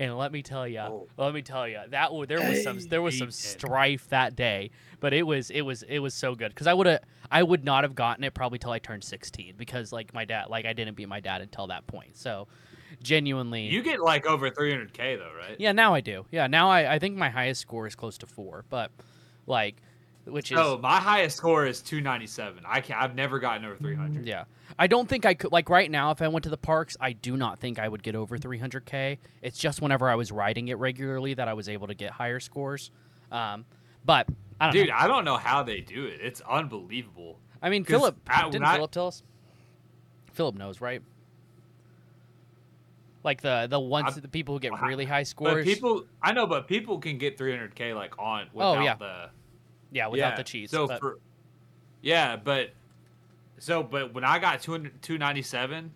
And 0.00 0.16
let 0.16 0.30
me 0.30 0.42
tell 0.42 0.66
you, 0.68 0.78
Oh. 0.80 1.08
let 1.16 1.34
me 1.34 1.42
tell 1.42 1.66
you, 1.66 1.80
that 1.88 2.04
w- 2.06 2.24
there 2.26 2.40
was 2.40 2.62
some 2.62 2.78
there 2.88 3.02
was 3.02 3.18
some 3.18 3.30
strife 3.32 4.08
that 4.10 4.36
day, 4.36 4.70
but 5.00 5.12
it 5.12 5.24
was 5.24 5.50
it 5.50 5.62
was 5.62 5.82
it 5.82 5.98
was 5.98 6.14
so 6.14 6.34
good 6.36 6.50
because 6.50 6.66
I 6.68 6.74
would 6.74 6.86
have 6.86 7.00
I 7.30 7.42
would 7.42 7.64
not 7.64 7.82
have 7.82 7.94
gotten 7.96 8.22
it 8.22 8.32
probably 8.32 8.58
till 8.60 8.70
I 8.70 8.78
turned 8.78 9.02
sixteen 9.02 9.54
because 9.56 9.92
like 9.92 10.14
my 10.14 10.24
dad 10.24 10.50
like 10.50 10.66
I 10.66 10.72
didn't 10.72 10.94
beat 10.96 11.08
my 11.08 11.18
dad 11.20 11.40
until 11.40 11.66
that 11.66 11.86
point. 11.88 12.16
So 12.16 12.46
genuinely, 13.02 13.66
You 13.66 13.82
get 13.82 14.00
like 14.00 14.24
over 14.26 14.50
300k 14.50 15.16
though, 15.18 15.32
right? 15.36 15.56
yeah, 15.58 15.72
now 15.72 15.94
I 15.94 16.00
do. 16.00 16.26
Yeah, 16.30 16.46
now 16.46 16.70
I, 16.70 16.94
I 16.94 16.98
think 16.98 17.16
my 17.16 17.28
highest 17.28 17.60
score 17.60 17.86
is 17.86 17.94
close 17.94 18.18
to 18.18 18.26
four, 18.26 18.64
but 18.70 18.90
like, 19.46 19.76
which 20.28 20.52
is 20.52 20.58
Oh, 20.58 20.78
my 20.78 20.96
highest 20.98 21.36
score 21.36 21.66
is 21.66 21.80
297. 21.82 22.62
I 22.66 22.80
can't. 22.80 23.00
I've 23.00 23.14
never 23.14 23.38
gotten 23.38 23.64
over 23.64 23.76
300. 23.76 24.26
yeah. 24.26 24.44
I 24.78 24.86
don't 24.86 25.08
think 25.08 25.24
I 25.26 25.34
could 25.34 25.50
like 25.52 25.70
right 25.70 25.90
now. 25.90 26.10
If 26.10 26.20
I 26.22 26.28
went 26.28 26.44
to 26.44 26.50
the 26.50 26.56
parks, 26.58 26.96
I 27.00 27.12
do 27.12 27.36
not 27.36 27.58
think 27.58 27.78
I 27.78 27.88
would 27.88 28.02
get 28.02 28.14
over 28.14 28.36
300k. 28.38 29.18
It's 29.42 29.58
just 29.58 29.80
whenever 29.80 30.08
I 30.08 30.14
was 30.14 30.30
riding 30.30 30.68
it 30.68 30.78
regularly 30.78 31.34
that 31.34 31.48
I 31.48 31.54
was 31.54 31.68
able 31.68 31.86
to 31.88 31.94
get 31.94 32.10
higher 32.12 32.38
scores. 32.40 32.90
Um, 33.32 33.64
but 34.04 34.28
I 34.60 34.66
don't 34.66 34.72
Dude, 34.74 34.88
know. 34.88 34.94
I 34.96 35.06
don't 35.06 35.24
know 35.24 35.36
how 35.36 35.62
they 35.62 35.80
do 35.80 36.04
it. 36.06 36.20
It's 36.22 36.40
unbelievable. 36.48 37.38
I 37.62 37.70
mean 37.70 37.84
Philip 37.84 38.16
I- 38.28 38.48
didn't 38.50 38.64
I- 38.64 38.76
Philip 38.76 38.90
tell 38.90 39.06
us. 39.08 39.22
Philip 40.32 40.54
knows, 40.56 40.80
right? 40.80 41.02
Like 43.24 43.40
the 43.42 43.66
the 43.68 43.80
ones 43.80 44.16
I- 44.16 44.20
the 44.20 44.28
people 44.28 44.54
who 44.54 44.60
get 44.60 44.72
really 44.82 45.04
high 45.04 45.24
scores. 45.24 45.64
people, 45.64 46.04
I 46.22 46.32
know, 46.32 46.46
but 46.46 46.68
people 46.68 46.98
can 46.98 47.18
get 47.18 47.36
300k 47.36 47.94
like 47.94 48.18
on 48.18 48.46
without 48.52 48.78
Oh, 48.78 48.80
yeah. 48.80 48.94
the 48.94 49.30
yeah, 49.90 50.06
without 50.08 50.30
yeah. 50.30 50.36
the 50.36 50.44
cheese. 50.44 50.70
So 50.70 50.86
but- 50.86 51.00
for 51.00 51.18
yeah, 52.02 52.36
but 52.36 52.70
so 53.58 53.82
but 53.82 54.14
when 54.14 54.24
I 54.24 54.38
got 54.38 54.62
200, 54.62 55.02
297, 55.02 55.92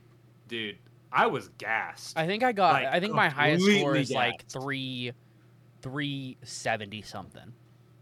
dude, 0.49 0.79
I 1.13 1.27
was 1.27 1.49
gassed. 1.59 2.19
I 2.19 2.27
think 2.27 2.43
I 2.43 2.53
got. 2.53 2.73
Like, 2.75 2.87
I 2.87 3.01
think 3.01 3.15
my 3.15 3.29
highest 3.29 3.65
score 3.65 3.97
is 3.97 4.11
like 4.11 4.47
three, 4.49 5.13
three 5.83 6.39
seventy 6.43 7.03
something. 7.03 7.53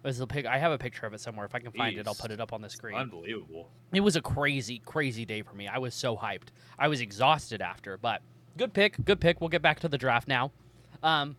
There's 0.03 0.21
a 0.21 0.27
pic. 0.27 0.47
I 0.47 0.59
have 0.59 0.73
a 0.73 0.79
picture 0.79 1.05
of 1.07 1.13
it 1.13 1.21
somewhere. 1.21 1.45
If 1.45 1.55
I 1.55 1.59
can 1.59 1.73
find 1.73 1.99
it, 1.99 2.07
I'll 2.07 2.15
put 2.15 2.31
it 2.31 2.41
up 2.41 2.53
on 2.53 2.63
the 2.63 2.71
screen. 2.71 2.97
Unbelievable. 2.97 3.69
It 3.93 4.01
was 4.01 4.17
a 4.17 4.23
crazy, 4.23 4.81
crazy 4.87 5.27
day 5.27 5.43
for 5.43 5.55
me. 5.55 5.69
I 5.69 5.79
was 5.79 5.95
so 5.95 6.17
hyped. 6.17 6.49
I 6.79 6.89
was 6.89 7.01
exhausted 7.01 7.61
after, 7.61 7.99
but 7.99 8.23
good 8.57 8.73
pick. 8.73 9.05
Good 9.05 9.21
pick. 9.21 9.41
We'll 9.41 9.51
get 9.51 9.61
back 9.61 9.81
to 9.81 9.89
the 9.89 9.99
draft 9.99 10.27
now. 10.27 10.53
Um, 11.03 11.37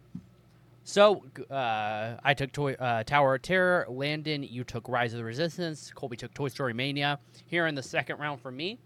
so 0.83 1.23
uh, 1.49 2.17
I 2.23 2.33
took 2.33 2.51
Toy, 2.51 2.73
uh, 2.73 3.03
Tower 3.03 3.35
of 3.35 3.41
Terror. 3.41 3.85
Landon, 3.89 4.43
you 4.43 4.63
took 4.63 4.87
Rise 4.87 5.13
of 5.13 5.17
the 5.17 5.23
Resistance. 5.23 5.91
Colby 5.93 6.17
took 6.17 6.33
Toy 6.33 6.47
Story 6.47 6.73
Mania. 6.73 7.19
Here 7.45 7.67
in 7.67 7.75
the 7.75 7.83
second 7.83 8.19
round 8.19 8.41
for 8.41 8.51
me, 8.51 8.79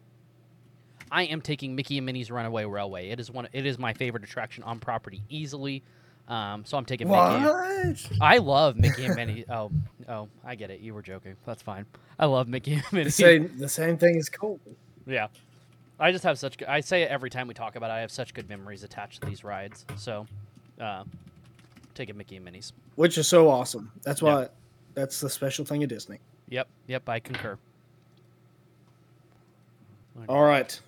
I 1.12 1.24
am 1.24 1.42
taking 1.42 1.75
Mickey 1.75 1.98
and 1.98 2.06
Minnie's 2.06 2.32
Runaway 2.32 2.66
Railway. 2.66 3.10
It 3.10 3.20
is 3.20 3.32
one. 3.32 3.48
It 3.54 3.66
is 3.66 3.80
my 3.80 3.94
favorite 3.94 4.24
attraction 4.24 4.64
on 4.64 4.80
property 4.80 5.24
easily. 5.30 5.84
Um, 6.28 6.66
so 6.66 6.78
I'm 6.78 6.86
taking 6.86 7.08
Mickey. 7.08 7.20
What? 7.20 8.12
I 8.20 8.40
love 8.40 8.75
Mickey 8.78 9.06
and 9.06 9.16
Minnie. 9.16 9.46
Oh, 9.50 9.72
oh, 10.10 10.28
I 10.44 10.56
get 10.56 10.72
it. 10.72 10.80
You 10.80 10.94
were 10.94 11.04
joking. 11.04 11.36
That's 11.46 11.62
fine. 11.62 11.86
I 12.18 12.25
love 12.25 12.48
Mickey 12.48 12.74
and 12.74 12.84
Minnie. 12.92 13.06
The 13.06 13.12
same, 13.12 13.58
the 13.58 13.70
same 13.70 13.98
thing 13.98 14.18
as 14.18 14.28
Colby. 14.28 14.75
Yeah. 15.06 15.28
I 16.00 16.12
just 16.12 16.24
have 16.24 16.38
such 16.38 16.58
good, 16.58 16.68
I 16.68 16.82
say 16.82 17.04
it 17.04 17.10
every 17.10 17.30
time 17.30 17.48
we 17.48 17.54
talk 17.54 17.75
about 17.75 17.90
it. 17.90 17.94
I 17.94 18.00
have 18.00 18.12
such 18.12 18.34
good 18.34 18.50
memories 18.50 18.84
attached 18.84 19.22
to 19.22 19.28
these 19.28 19.44
rides. 19.44 19.86
So, 19.96 20.25
uh, 20.82 21.04
take 21.96 22.10
it 22.10 22.16
Mickey 22.16 22.36
and 22.36 22.46
Minnie's. 22.46 22.74
which 22.96 23.18
is 23.18 23.28
so 23.28 23.50
awesome. 23.50 23.92
That's 24.04 24.22
why 24.22 24.50
that's 24.94 25.20
the 25.20 25.30
special 25.30 25.66
thing 25.66 25.84
of 25.84 25.90
Disney. 25.90 26.20
Yep. 26.50 26.68
Yep. 26.88 27.10
I 27.10 27.20
concur. 27.20 27.58
All 30.30 30.44
right. 30.44 30.80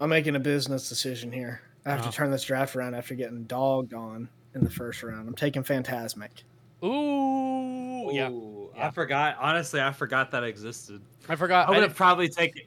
I'm 0.00 0.08
making 0.10 0.36
a 0.36 0.40
business 0.40 0.88
decision 0.88 1.30
here. 1.32 1.60
I 1.84 1.90
have 1.90 2.00
Uh-huh. 2.00 2.10
to 2.10 2.16
turn 2.16 2.30
this 2.30 2.42
draft 2.44 2.74
around 2.76 2.94
after 2.94 3.14
getting 3.14 3.44
dogged 3.44 3.94
on 3.94 4.28
in 4.54 4.64
the 4.64 4.70
first 4.70 5.02
round. 5.02 5.28
I'm 5.28 5.34
taking 5.34 5.62
Fantasmic. 5.62 6.42
Ooh. 6.84 8.10
Yeah. 8.12 8.30
Ooh, 8.30 8.70
Yeah. 8.76 8.88
I 8.88 8.90
forgot. 8.90 9.36
Honestly, 9.40 9.80
I 9.80 9.92
forgot 9.92 10.30
that 10.32 10.44
existed. 10.44 11.00
I 11.28 11.36
forgot. 11.36 11.68
I 11.68 11.72
would 11.72 11.82
have 11.82 11.94
probably 11.96 12.28
taken. 12.28 12.62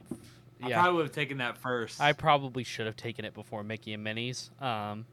I 0.62 0.70
Yeah. 0.70 0.82
probably 0.82 0.98
would 0.98 1.06
have 1.08 1.16
taken 1.16 1.38
that 1.38 1.58
first. 1.58 2.00
I 2.02 2.13
probably 2.13 2.63
should 2.63 2.86
have 2.86 2.96
taken 2.98 3.26
it 3.26 3.34
before 3.34 3.63
Mickey 3.63 3.94
and 3.94 4.04
Minnie's. 4.04 4.52
Um, 4.60 5.06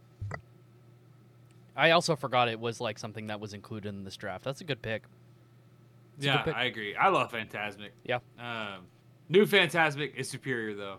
I 1.76 1.90
also 1.90 2.16
forgot 2.16 2.48
it 2.48 2.58
was 2.58 2.80
like 2.80 2.98
something 2.98 3.26
that 3.26 3.38
was 3.40 3.52
included 3.52 3.90
in 3.90 4.04
this 4.04 4.16
draft. 4.16 4.44
That's 4.44 4.60
a 4.60 4.64
good 4.64 4.80
pick. 4.82 5.02
a 5.02 6.20
good 6.20 6.26
yeah, 6.26 6.38
pick. 6.38 6.54
I 6.54 6.64
agree. 6.64 6.96
I 6.96 7.08
love 7.08 7.30
Fantasmic. 7.30 7.90
Yeah. 8.04 8.18
Um, 8.38 8.86
new 9.28 9.44
Fantasmic 9.44 10.14
is 10.16 10.28
superior 10.28 10.74
though. 10.74 10.96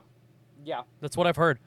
Yeah. 0.64 0.82
That's 1.02 1.18
what 1.18 1.28
I've 1.28 1.36
heard. 1.36 1.60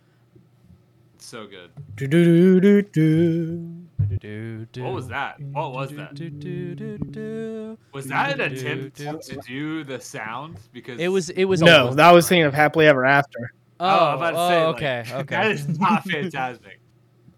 It's 1.17 1.27
so 1.27 1.47
good. 1.47 1.71
Do 1.97 2.07
do 2.07 2.61
do 2.61 2.83
do 2.83 4.67
do. 4.73 4.85
What 4.85 4.95
was 4.95 5.09
that? 5.09 5.41
What 5.41 5.73
was 5.73 5.91
that? 5.91 7.79
Was 7.93 8.07
that 8.07 8.41
an 8.41 8.53
attempt 8.53 8.97
to 8.97 9.37
do 9.47 9.85
the 9.85 10.01
sound? 10.01 10.59
Because 10.73 11.01
It 11.01 11.09
was. 11.09 11.31
It 11.31 11.45
was. 11.45 11.61
No, 11.63 11.95
that 11.95 12.11
was 12.13 12.29
thinking 12.29 12.45
of 12.45 12.55
Happily 12.55 12.87
Ever 12.87 13.05
After. 13.05 13.53
Oh, 13.79 13.87
I'm 13.87 14.17
about 14.17 14.31
to 14.31 14.37
oh, 14.37 14.49
say, 14.49 14.67
like, 14.67 14.77
okay. 14.77 15.05
that 15.09 15.21
Okay. 15.21 15.35
That 15.37 15.51
is 15.51 15.79
not 15.79 16.05
Fantasmic. 16.09 16.77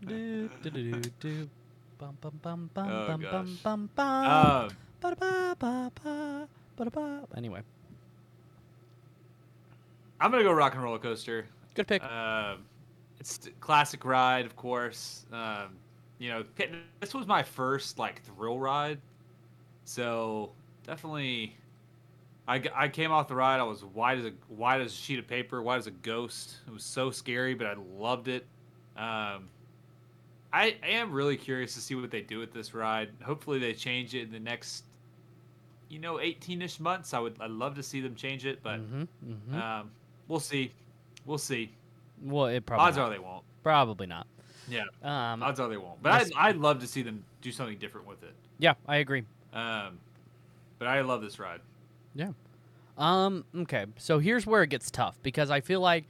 Do, 0.07 0.49
do, 0.63 0.71
do, 0.71 0.93
do, 0.93 1.11
do. 1.21 1.49
Bum, 2.03 2.19
bum, 2.21 2.41
bum, 2.43 2.71
bum, 2.75 2.89
Oh, 2.91 3.07
bum, 3.07 3.21
gosh. 3.21 3.31
bum, 3.31 3.59
bum, 3.63 3.91
bum. 3.95 4.71
Ba-da-ba, 5.01 5.55
ba-ba, 5.57 6.49
ba-da-ba. 6.75 7.29
Anyway, 7.37 7.63
I'm 10.21 10.33
gonna 10.33 10.43
go 10.43 10.51
Rock 10.51 10.75
and 10.75 10.83
Roller 10.83 10.99
Coaster. 10.99 11.47
good 11.77 11.87
pick. 11.87 12.03
Um, 12.03 12.65
it's 13.21 13.39
a 13.47 13.51
classic 13.61 14.05
ride, 14.05 14.47
of 14.47 14.57
course. 14.57 15.27
Um, 15.33 15.77
you 16.19 16.31
know, 16.31 16.43
this 16.99 17.15
was 17.15 17.29
my 17.29 17.45
first 17.45 18.01
like 18.01 18.21
thrill 18.25 18.59
ride, 18.59 18.99
so 19.85 20.51
definitely. 20.85 21.55
I, 22.49 22.59
g- 22.59 22.71
I 22.75 22.89
came 22.89 23.13
off 23.13 23.29
the 23.29 23.37
ride. 23.37 23.61
I 23.61 23.63
was 23.63 23.85
white 23.85 24.19
as 24.19 24.25
a 24.27 24.33
white 24.49 24.81
as 24.81 24.91
a 24.93 24.97
sheet 24.97 25.21
of 25.21 25.29
paper, 25.29 25.63
white 25.63 25.79
as 25.79 25.87
a 25.87 25.93
ghost. 25.93 26.57
It 26.67 26.73
was 26.73 26.83
so 26.83 27.13
scary, 27.13 27.55
but 27.55 27.69
I 27.69 27.75
loved 27.97 28.27
it. 28.27 28.45
Um, 28.97 29.49
I, 30.53 30.77
I 30.83 30.89
am 30.89 31.13
really 31.13 31.37
curious 31.37 31.75
to 31.75 31.81
see 31.81 31.95
what 31.95 32.11
they 32.11 32.21
do 32.21 32.39
with 32.39 32.53
this 32.53 32.75
ride. 32.75 33.11
Hopefully, 33.25 33.59
they 33.59 33.73
change 33.73 34.15
it 34.15 34.23
in 34.23 34.33
the 34.33 34.41
next, 34.41 34.85
you 35.89 35.99
know, 35.99 36.17
18ish 36.17 36.79
months. 36.81 37.15
I 37.15 37.19
would 37.21 37.37
I'd 37.41 37.51
love 37.51 37.75
to 37.77 37.83
see 37.83 38.01
them 38.01 38.15
change 38.15 38.45
it, 38.47 38.63
but 38.63 38.81
Mhm, 38.81 39.09
mhm. 39.27 39.55
um, 39.55 39.91
we'll 40.29 40.41
see. 40.41 40.73
We'll 41.25 41.39
see. 41.39 41.73
well, 42.23 42.47
it 42.47 42.67
probably 42.67 42.87
Odds 42.87 42.97
not. 42.97 43.05
are 43.07 43.11
they 43.11 43.19
won't. 43.19 43.45
probably 43.63 44.07
not. 44.07 44.27
Yeah, 44.69 44.85
Um, 45.03 45.43
odds 45.43 45.59
are 45.59 45.69
they 45.69 45.77
won't. 45.77 46.03
But 46.03 46.13
I'd, 46.13 46.33
I'd 46.37 46.57
love 46.57 46.79
to 46.81 46.87
see 46.87 47.03
them 47.03 47.25
do 47.41 47.51
something 47.51 47.79
different 47.79 48.07
with 48.07 48.23
it. 48.23 48.35
yeah, 48.59 48.75
I 48.87 48.99
agree. 48.99 49.25
Um, 49.53 49.99
but 50.79 50.87
I 50.89 51.01
love 51.01 51.21
this 51.21 51.39
ride. 51.39 51.61
Yeah. 52.15 52.31
Um, 52.97 53.45
okay, 53.57 53.87
so 53.97 54.19
here's 54.19 54.47
where 54.47 54.63
it 54.63 54.69
gets 54.71 54.91
tough 54.91 55.19
because 55.23 55.51
I 55.51 55.61
feel 55.61 55.81
like 55.81 56.05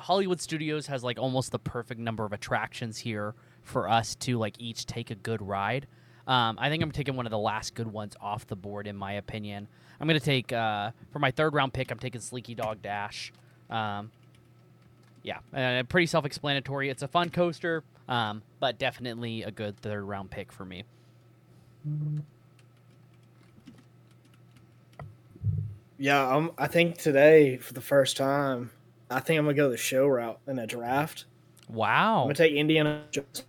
Hollywood 0.00 0.40
Studios 0.40 0.86
has 0.88 1.04
like 1.04 1.18
almost 1.18 1.52
the 1.52 1.58
perfect 1.58 2.00
number 2.00 2.24
of 2.24 2.32
attractions 2.32 2.98
here 2.98 3.34
for 3.64 3.88
us 3.88 4.14
to 4.16 4.38
like 4.38 4.54
each 4.58 4.86
take 4.86 5.10
a 5.10 5.14
good 5.14 5.42
ride. 5.42 5.86
Um, 6.26 6.56
I 6.58 6.70
think 6.70 6.82
I'm 6.82 6.92
taking 6.92 7.16
one 7.16 7.26
of 7.26 7.30
the 7.30 7.38
last 7.38 7.74
good 7.74 7.92
ones 7.92 8.14
off 8.20 8.46
the 8.46 8.56
board, 8.56 8.86
in 8.86 8.96
my 8.96 9.14
opinion. 9.14 9.68
I'm 10.00 10.06
gonna 10.06 10.20
take 10.20 10.52
uh, 10.52 10.90
for 11.12 11.18
my 11.18 11.30
third 11.30 11.54
round 11.54 11.72
pick. 11.72 11.90
I'm 11.90 11.98
taking 11.98 12.20
Slinky 12.20 12.54
Dog 12.54 12.80
Dash. 12.82 13.32
Um, 13.68 14.10
yeah, 15.22 15.38
uh, 15.54 15.82
pretty 15.84 16.06
self-explanatory. 16.06 16.90
It's 16.90 17.02
a 17.02 17.08
fun 17.08 17.30
coaster, 17.30 17.82
um, 18.08 18.42
but 18.60 18.78
definitely 18.78 19.42
a 19.42 19.50
good 19.50 19.76
third 19.78 20.04
round 20.04 20.30
pick 20.30 20.52
for 20.52 20.64
me. 20.64 20.84
Yeah, 25.98 26.28
um, 26.28 26.52
I 26.58 26.66
think 26.66 26.98
today 26.98 27.56
for 27.56 27.72
the 27.72 27.80
first 27.80 28.16
time, 28.16 28.70
I 29.10 29.20
think 29.20 29.38
I'm 29.38 29.44
gonna 29.44 29.56
go 29.56 29.70
the 29.70 29.76
show 29.76 30.06
route 30.06 30.38
in 30.46 30.58
a 30.58 30.66
draft. 30.66 31.24
Wow. 31.68 32.22
I'm 32.22 32.24
gonna 32.24 32.34
take 32.34 32.54
Indiana 32.54 33.02
Jones. 33.10 33.44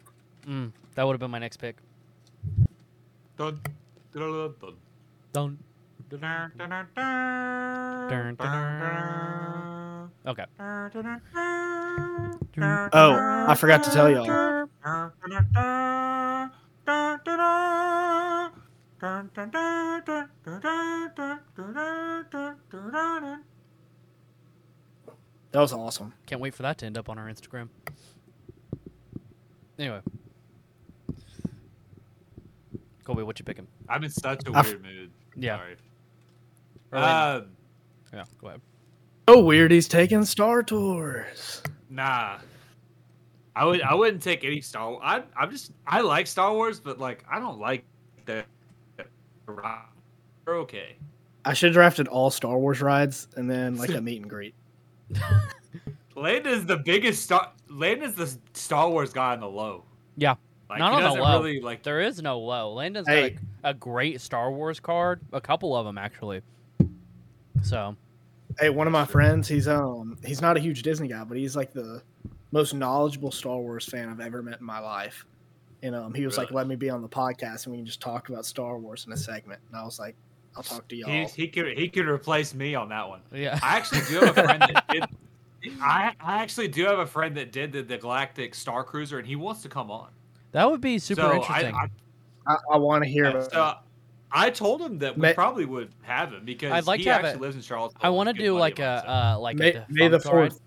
Mm, 0.48 0.72
that 0.96 1.04
would 1.06 1.14
have 1.14 1.20
been 1.20 1.32
my 1.32 1.40
next 1.40 1.58
pick. 1.58 1.78
Okay. 10.28 10.46
Oh, 12.94 13.46
I 13.48 13.56
forgot 13.56 13.84
to 13.84 13.92
tell 13.92 14.10
y'all. 14.10 14.26
That 25.52 25.62
was 25.62 25.74
awesome. 25.74 26.14
Can't 26.26 26.42
wait 26.42 26.54
for 26.54 26.64
that 26.64 26.78
to 26.80 26.86
end 26.86 26.98
up 26.98 27.10
on 27.10 27.18
our 27.18 27.28
Instagram. 27.28 27.70
Anyway, 29.80 30.02
Colby, 33.06 33.24
what 33.24 33.40
you 33.40 33.46
picking? 33.46 33.68
I'm 33.88 34.04
in 34.04 34.10
such 34.10 34.42
a 34.48 34.52
I 34.52 34.60
f- 34.60 34.68
weird 34.68 34.84
mood. 34.84 35.12
Yeah. 35.38 35.58
Sorry. 35.58 35.76
Or 36.92 37.00
like- 37.00 37.42
Um, 37.42 37.48
yeah. 38.14 38.24
Go 38.42 38.48
ahead. 38.48 38.62
Oh, 39.28 39.44
weird. 39.44 39.72
He's 39.72 39.88
taking 39.88 40.26
Star 40.26 40.62
Tours. 40.64 41.64
nah. 41.90 42.38
I 43.58 43.64
would 43.64 43.82
I 43.82 43.94
wouldn't 43.96 44.22
take 44.22 44.44
any 44.44 44.60
Star. 44.60 45.00
I 45.02 45.24
I'm 45.38 45.50
just 45.50 45.72
I 45.88 46.02
like 46.02 46.28
Star 46.28 46.52
Wars, 46.54 46.80
but 46.82 47.00
like 47.00 47.24
I 47.32 47.40
don't 47.40 47.58
like 47.58 47.86
the. 48.26 48.44
They're 49.48 50.56
okay. 50.58 50.98
I 51.46 51.54
should 51.54 51.68
have 51.68 51.74
drafted 51.74 52.08
all 52.10 52.30
Star 52.32 52.58
Wars 52.58 52.82
rides 52.82 53.28
and 53.38 53.50
then 53.50 53.78
like 53.78 53.92
a 53.92 54.02
meet 54.02 54.22
and 54.22 54.30
greet. 54.30 54.56
Landon 56.16 56.54
is 56.54 56.66
the 56.66 56.78
biggest 56.78 57.24
Star. 57.24 57.52
Landon 57.70 58.10
is 58.10 58.16
the 58.16 58.38
Star 58.54 58.90
Wars 58.90 59.14
guy 59.14 59.34
on 59.34 59.40
the 59.40 59.48
low. 59.48 59.86
Yeah. 60.18 60.36
Like, 60.70 60.80
Not 60.80 60.94
on 60.94 61.04
the 61.04 61.22
low. 61.24 61.42
Really, 61.44 61.62
like 61.62 61.84
There 61.84 62.02
is 62.02 62.22
no 62.22 62.40
low. 62.40 62.74
Landon's 62.74 63.08
Hey. 63.08 63.32
got 63.32 63.42
a, 63.64 63.70
a 63.70 63.74
great 63.74 64.20
Star 64.22 64.52
Wars 64.52 64.80
card, 64.80 65.22
a 65.32 65.40
couple 65.42 65.76
of 65.76 65.86
them 65.86 65.98
actually. 65.98 66.42
So 67.64 67.96
Hey, 68.60 68.70
one 68.70 68.88
of 68.88 68.94
my 68.94 69.06
friends, 69.06 69.48
he's 69.48 69.68
um 69.68 70.18
he's 70.26 70.42
not 70.42 70.58
a 70.58 70.60
huge 70.60 70.82
Disney 70.82 71.08
guy, 71.08 71.24
but 71.24 71.38
he's 71.38 71.56
like 71.56 71.74
the 71.74 72.02
most 72.52 72.74
knowledgeable 72.74 73.32
Star 73.32 73.58
Wars 73.58 73.86
fan 73.86 74.10
I've 74.10 74.20
ever 74.22 74.42
met 74.42 74.60
in 74.60 74.66
my 74.66 74.80
life. 74.80 75.26
And 75.84 75.94
um 75.96 76.14
he 76.14 76.26
was 76.26 76.38
like, 76.38 76.52
let 76.52 76.68
me 76.68 76.76
be 76.76 76.90
on 76.90 77.02
the 77.02 77.10
podcast 77.10 77.66
and 77.66 77.74
we 77.74 77.80
can 77.80 77.86
just 77.86 78.02
talk 78.02 78.30
about 78.30 78.46
Star 78.46 78.78
Wars 78.80 79.06
in 79.06 79.14
a 79.14 79.18
segment. 79.18 79.60
And 79.70 79.80
I 79.80 79.84
was 79.84 80.00
like, 80.00 80.16
I'll 80.56 80.64
talk 80.64 80.88
to 80.88 80.96
y'all. 80.96 81.10
he, 81.10 81.26
he 81.26 81.48
could 81.48 81.78
he 81.78 81.90
could 81.90 82.08
replace 82.08 82.54
me 82.54 82.76
on 82.76 82.90
that 82.90 83.08
one. 83.08 83.22
yeah, 83.34 83.60
I 83.62 83.76
actually 83.78 84.02
do 84.10 84.26
have 84.26 84.38
a 84.38 84.44
friend 84.44 84.62
that 84.62 84.86
did. 84.92 85.04
I, 85.82 86.14
I 86.20 86.42
actually 86.44 86.68
do 86.68 86.86
have 86.86 87.00
a 87.00 87.08
friend 87.08 87.36
that 87.38 87.52
did 87.52 87.72
the, 87.72 87.82
the 87.82 87.98
Galactic 87.98 88.54
Star 88.54 88.84
Cruiser, 88.84 89.18
and 89.18 89.28
he 89.28 89.36
wants 89.36 89.64
to 89.64 89.70
come 89.70 89.90
on. 89.92 90.10
That 90.56 90.70
would 90.72 90.82
be 90.82 90.98
super 91.00 91.22
so 91.22 91.36
interesting. 91.36 91.76
I, 91.76 91.88
I, 92.48 92.58
I 92.74 92.78
want 92.78 93.04
to 93.04 93.10
hear 93.10 93.26
I, 93.28 93.30
about 93.30 93.52
so 93.52 93.74
I 94.32 94.50
told 94.50 94.82
him 94.82 94.98
that 95.00 95.16
we 95.16 95.22
May- 95.22 95.34
probably 95.34 95.66
would 95.66 95.92
have 96.02 96.34
him 96.34 96.44
because 96.46 96.72
I'd 96.72 96.86
like 96.86 96.98
he 97.00 97.04
to 97.06 97.14
have 97.14 97.24
actually 97.26 97.38
it- 97.38 97.42
lives 97.42 97.56
in 97.56 97.62
Charlottesville. 97.62 98.02
I 98.04 98.10
want 98.10 98.28
to 98.28 98.34
do 98.34 98.58
like 98.58 98.80
a 98.80 99.04
uh, 99.36 99.40
like 99.40 99.58
May, 99.58 99.74
a 99.74 99.86
May 99.90 100.08
the 100.08 100.18
defunct 100.18 100.36
ride. 100.36 100.52
fourth. 100.52 100.62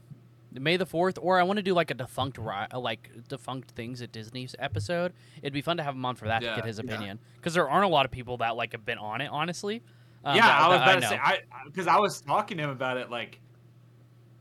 May 0.52 0.76
the 0.78 0.86
fourth, 0.86 1.18
or 1.20 1.38
I 1.38 1.42
want 1.42 1.58
to 1.58 1.62
do 1.62 1.74
like 1.74 1.90
a 1.90 1.94
defunct 1.94 2.38
ri- 2.38 2.66
uh, 2.72 2.78
like 2.80 3.10
defunct 3.28 3.72
things 3.72 4.00
at 4.00 4.10
Disney's 4.12 4.54
episode. 4.58 5.12
It'd 5.42 5.52
be 5.52 5.60
fun 5.60 5.76
to 5.76 5.82
have 5.82 5.94
him 5.94 6.04
on 6.06 6.14
for 6.16 6.24
that 6.26 6.42
Yeah, 6.42 6.50
to 6.50 6.56
get 6.56 6.64
his 6.64 6.78
opinion 6.78 7.18
because 7.36 7.52
there 7.54 7.68
aren't 7.68 7.84
a 7.84 7.88
lot 7.88 8.06
of 8.06 8.10
people 8.10 8.38
that 8.38 8.56
like 8.56 8.72
have 8.72 8.84
been 8.86 8.98
on 8.98 9.20
it. 9.20 9.28
Honestly, 9.30 9.82
Um, 10.24 10.36
yeah, 10.36 10.46
that- 10.48 10.60
I 10.60 10.68
was 10.68 10.78
that 10.78 10.82
about 10.84 10.94
to 10.94 11.00
know. 11.00 11.08
say 11.10 11.20
I 11.22 11.38
because 11.66 11.86
I 11.86 11.98
was 11.98 12.20
talking 12.22 12.56
to 12.56 12.62
him 12.64 12.70
about 12.70 12.96
it. 12.96 13.10
Like, 13.10 13.38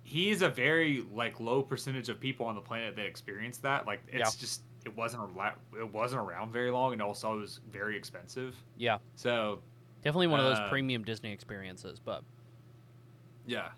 he's 0.04 0.42
a 0.42 0.50
very 0.50 1.04
like 1.14 1.40
low 1.40 1.62
percentage 1.62 2.08
of 2.10 2.20
people 2.20 2.46
on 2.46 2.56
the 2.56 2.62
planet 2.62 2.96
that 2.96 3.06
experience 3.06 3.58
that. 3.60 3.86
Like, 3.86 4.02
it's 4.08 4.18
Yeah. 4.18 4.40
just 4.40 4.64
it 4.88 4.96
wasn't 4.96 5.22
a, 5.24 5.54
it 5.80 5.94
wasn't 5.94 6.22
around 6.22 6.52
very 6.52 6.72
long, 6.72 6.94
and 6.94 7.02
also 7.02 7.34
it 7.38 7.42
was 7.42 7.60
very 7.72 7.98
expensive. 7.98 8.56
yeah, 8.78 8.98
So 9.16 9.60
definitely 10.02 10.28
one 10.28 10.40
of 10.40 10.46
those 10.46 10.58
Uh, 10.60 10.70
premium 10.70 11.04
Disney 11.04 11.32
experiences. 11.32 12.00
But 12.04 12.24
Yeah. 13.46 13.70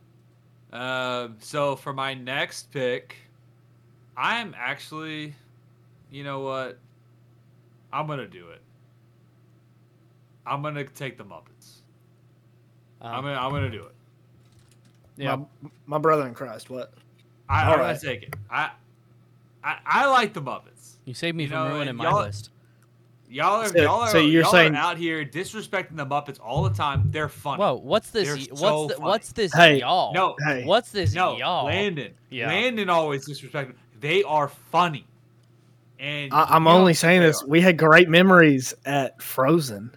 Um, 0.72 1.38
so 1.40 1.76
for 1.76 1.94
my 1.94 2.14
next 2.14 2.72
pick, 2.72 3.16
I'm 4.16 4.54
actually, 4.56 5.34
you 6.12 6.24
know 6.24 6.42
what? 6.42 6.78
I'm 7.92 8.06
gonna 8.06 8.28
do 8.28 8.50
it. 8.50 8.62
I'm 10.46 10.62
gonna 10.62 10.84
take 10.84 11.18
the 11.18 11.24
Muppets. 11.26 11.82
I'm 13.02 13.20
um, 13.20 13.26
gonna 13.26 13.40
I'm 13.40 13.52
gonna 13.52 13.70
do 13.72 13.84
it. 13.84 13.96
yeah, 15.18 15.38
My, 15.38 15.70
my 15.88 15.98
brother 15.98 16.28
in 16.28 16.34
Christ. 16.36 16.70
What? 16.70 16.94
I, 17.50 17.66
All 17.66 17.74
I'm 17.74 17.80
right. 17.80 17.86
gonna 17.88 18.00
take 18.00 18.24
it. 18.24 18.36
I, 18.52 18.72
I 19.64 19.78
I 19.86 20.08
like 20.10 20.34
the 20.34 20.42
Muppets. 20.42 20.96
you 21.06 21.14
saved 21.14 21.36
me 21.38 21.44
you 21.44 21.50
from 21.50 21.68
know, 21.70 21.76
ruining 21.76 21.96
my 21.96 22.06
y'all- 22.06 22.22
list. 22.22 22.52
Y'all 23.32 23.62
are 23.62 23.68
So- 23.68 23.78
y'all 23.78 24.02
are, 24.02 24.10
so 24.10 24.18
you're 24.18 24.42
y'all 24.42 24.52
saying- 24.52 24.74
are 24.76 24.78
out 24.82 24.98
here 24.98 25.24
disrespecting 25.24 25.96
the 25.96 26.06
Muppets 26.06 26.40
all 26.44 26.64
the 26.64 26.72
time. 26.76 27.04
They're 27.12 27.30
funny. 27.30 27.60
Whoa, 27.62 27.76
what's 27.76 28.10
this? 28.10 28.28
They're 28.28 28.36
y- 28.38 28.46
what's 28.50 28.60
so 28.62 28.88
the, 28.88 28.94
funny. 28.96 29.06
what's 29.08 29.32
this? 29.34 29.54
Hey, 29.54 29.80
y'all? 29.82 30.14
No, 30.14 30.36
Hey, 30.44 30.64
What's 30.66 30.90
this? 30.92 31.14
no, 31.14 31.38
y'all? 31.38 31.66
Landon. 31.66 32.14
Yeah. 32.32 32.48
Landon 32.48 32.90
always 32.90 33.30
disrespecting. 33.30 33.76
They 34.00 34.24
are 34.24 34.48
funny. 34.72 35.06
And 36.00 36.34
I, 36.34 36.46
I'm 36.50 36.66
only 36.66 36.94
saying 36.94 37.22
this. 37.22 37.44
are. 37.44 37.48
We 37.48 37.62
had 37.62 37.78
great 37.78 38.10
memories 38.10 38.74
at 38.86 39.22
Frozen. 39.22 39.92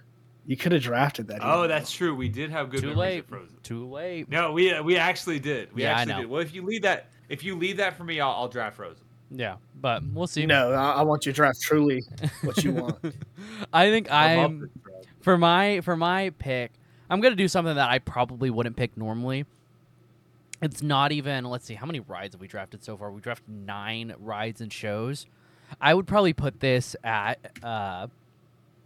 You 0.47 0.57
could 0.57 0.73
have 0.73 0.83
drafted 0.83 1.29
that. 1.29 1.39
Oh, 1.41 1.59
even. 1.61 1.71
that's 1.71 1.91
true. 1.93 2.15
We 2.15 2.29
did 2.29 2.51
have 2.51 2.69
good 2.69 2.81
Too 2.81 2.89
memories 2.89 2.99
late. 3.01 3.19
of 3.21 3.27
Frozen. 3.27 3.57
Too 3.63 3.87
late. 3.89 4.29
No, 4.29 4.53
we 4.53 4.79
we 4.81 4.97
actually 4.99 5.39
did. 5.39 5.73
We 5.73 5.83
Yeah, 5.85 5.97
I 5.97 6.01
actually 6.01 6.13
know. 6.15 6.21
did. 6.23 6.29
Well, 6.31 6.41
if 6.43 6.53
you 6.55 6.63
leave 6.63 6.83
that, 6.83 7.07
if 7.29 7.45
you 7.45 7.57
leave 7.57 7.77
that 7.79 7.97
for 7.97 8.03
me, 8.05 8.21
I'll, 8.21 8.33
I'll 8.33 8.49
draft 8.49 8.77
Frozen. 8.77 9.05
Yeah, 9.35 9.57
but 9.81 10.03
we'll 10.13 10.27
see. 10.27 10.47
No, 10.47 10.73
I, 10.73 10.93
I 10.93 11.03
want 11.03 11.25
you 11.27 11.33
to 11.33 11.37
draft 11.37 11.61
truly 11.63 12.03
what 12.43 12.63
you 12.63 12.73
want. 12.73 12.99
I 13.73 13.91
think 13.91 14.11
I 14.11 14.37
I'm 14.37 14.71
for 15.21 15.39
my 15.39 15.81
for 15.81 15.97
my 15.97 16.31
pick. 16.39 16.73
I'm 17.09 17.21
gonna 17.21 17.37
do 17.37 17.49
something 17.49 17.77
that 17.77 17.91
I 17.91 17.99
probably 17.99 18.51
wouldn't 18.51 18.77
pick 18.77 18.97
normally. 18.97 19.47
It's 20.61 20.83
not 20.83 21.13
even. 21.13 21.45
Let's 21.45 21.65
see, 21.65 21.75
how 21.75 21.87
many 21.87 22.01
rides 22.01 22.35
have 22.35 22.41
we 22.41 22.47
drafted 22.47 22.85
so 22.85 22.97
far? 22.97 23.11
We 23.11 23.21
drafted 23.21 23.49
nine 23.49 24.15
rides 24.19 24.61
and 24.61 24.73
shows. 24.73 25.27
I 25.81 25.95
would 25.95 26.07
probably 26.07 26.33
put 26.33 26.61
this 26.61 26.95
at. 27.03 27.39
Uh, 27.63 28.09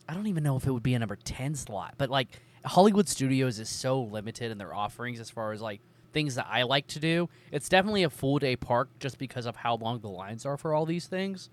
I 0.09 0.15
don't 0.15 0.29
even 0.29 0.45
know 0.45 0.57
if 0.57 0.67
it 0.67 0.71
would 0.71 0.85
be 0.85 0.95
a 0.95 0.99
number 0.99 1.17
ten 1.17 1.55
slot, 1.55 1.95
but 1.99 2.09
like 2.09 2.29
Hollywood 2.65 3.09
Studios 3.09 3.59
is 3.59 3.69
so 3.69 4.01
limited 4.01 4.53
in 4.53 4.59
their 4.59 4.75
offerings 4.75 5.19
as 5.21 5.29
far 5.29 5.53
as 5.53 5.61
like 5.61 5.81
things 6.17 6.37
that 6.37 6.47
I 6.51 6.63
like 6.63 6.87
to 6.89 6.99
do. 6.99 7.29
It's 7.53 7.69
definitely 7.69 8.03
a 8.03 8.09
full 8.09 8.39
day 8.39 8.57
park 8.57 8.89
just 8.99 9.19
because 9.19 9.45
of 9.45 9.55
how 9.55 9.77
long 9.77 10.01
the 10.01 10.09
lines 10.09 10.47
are 10.47 10.57
for 10.57 10.73
all 10.73 10.87
these 10.87 11.07
things. 11.07 11.51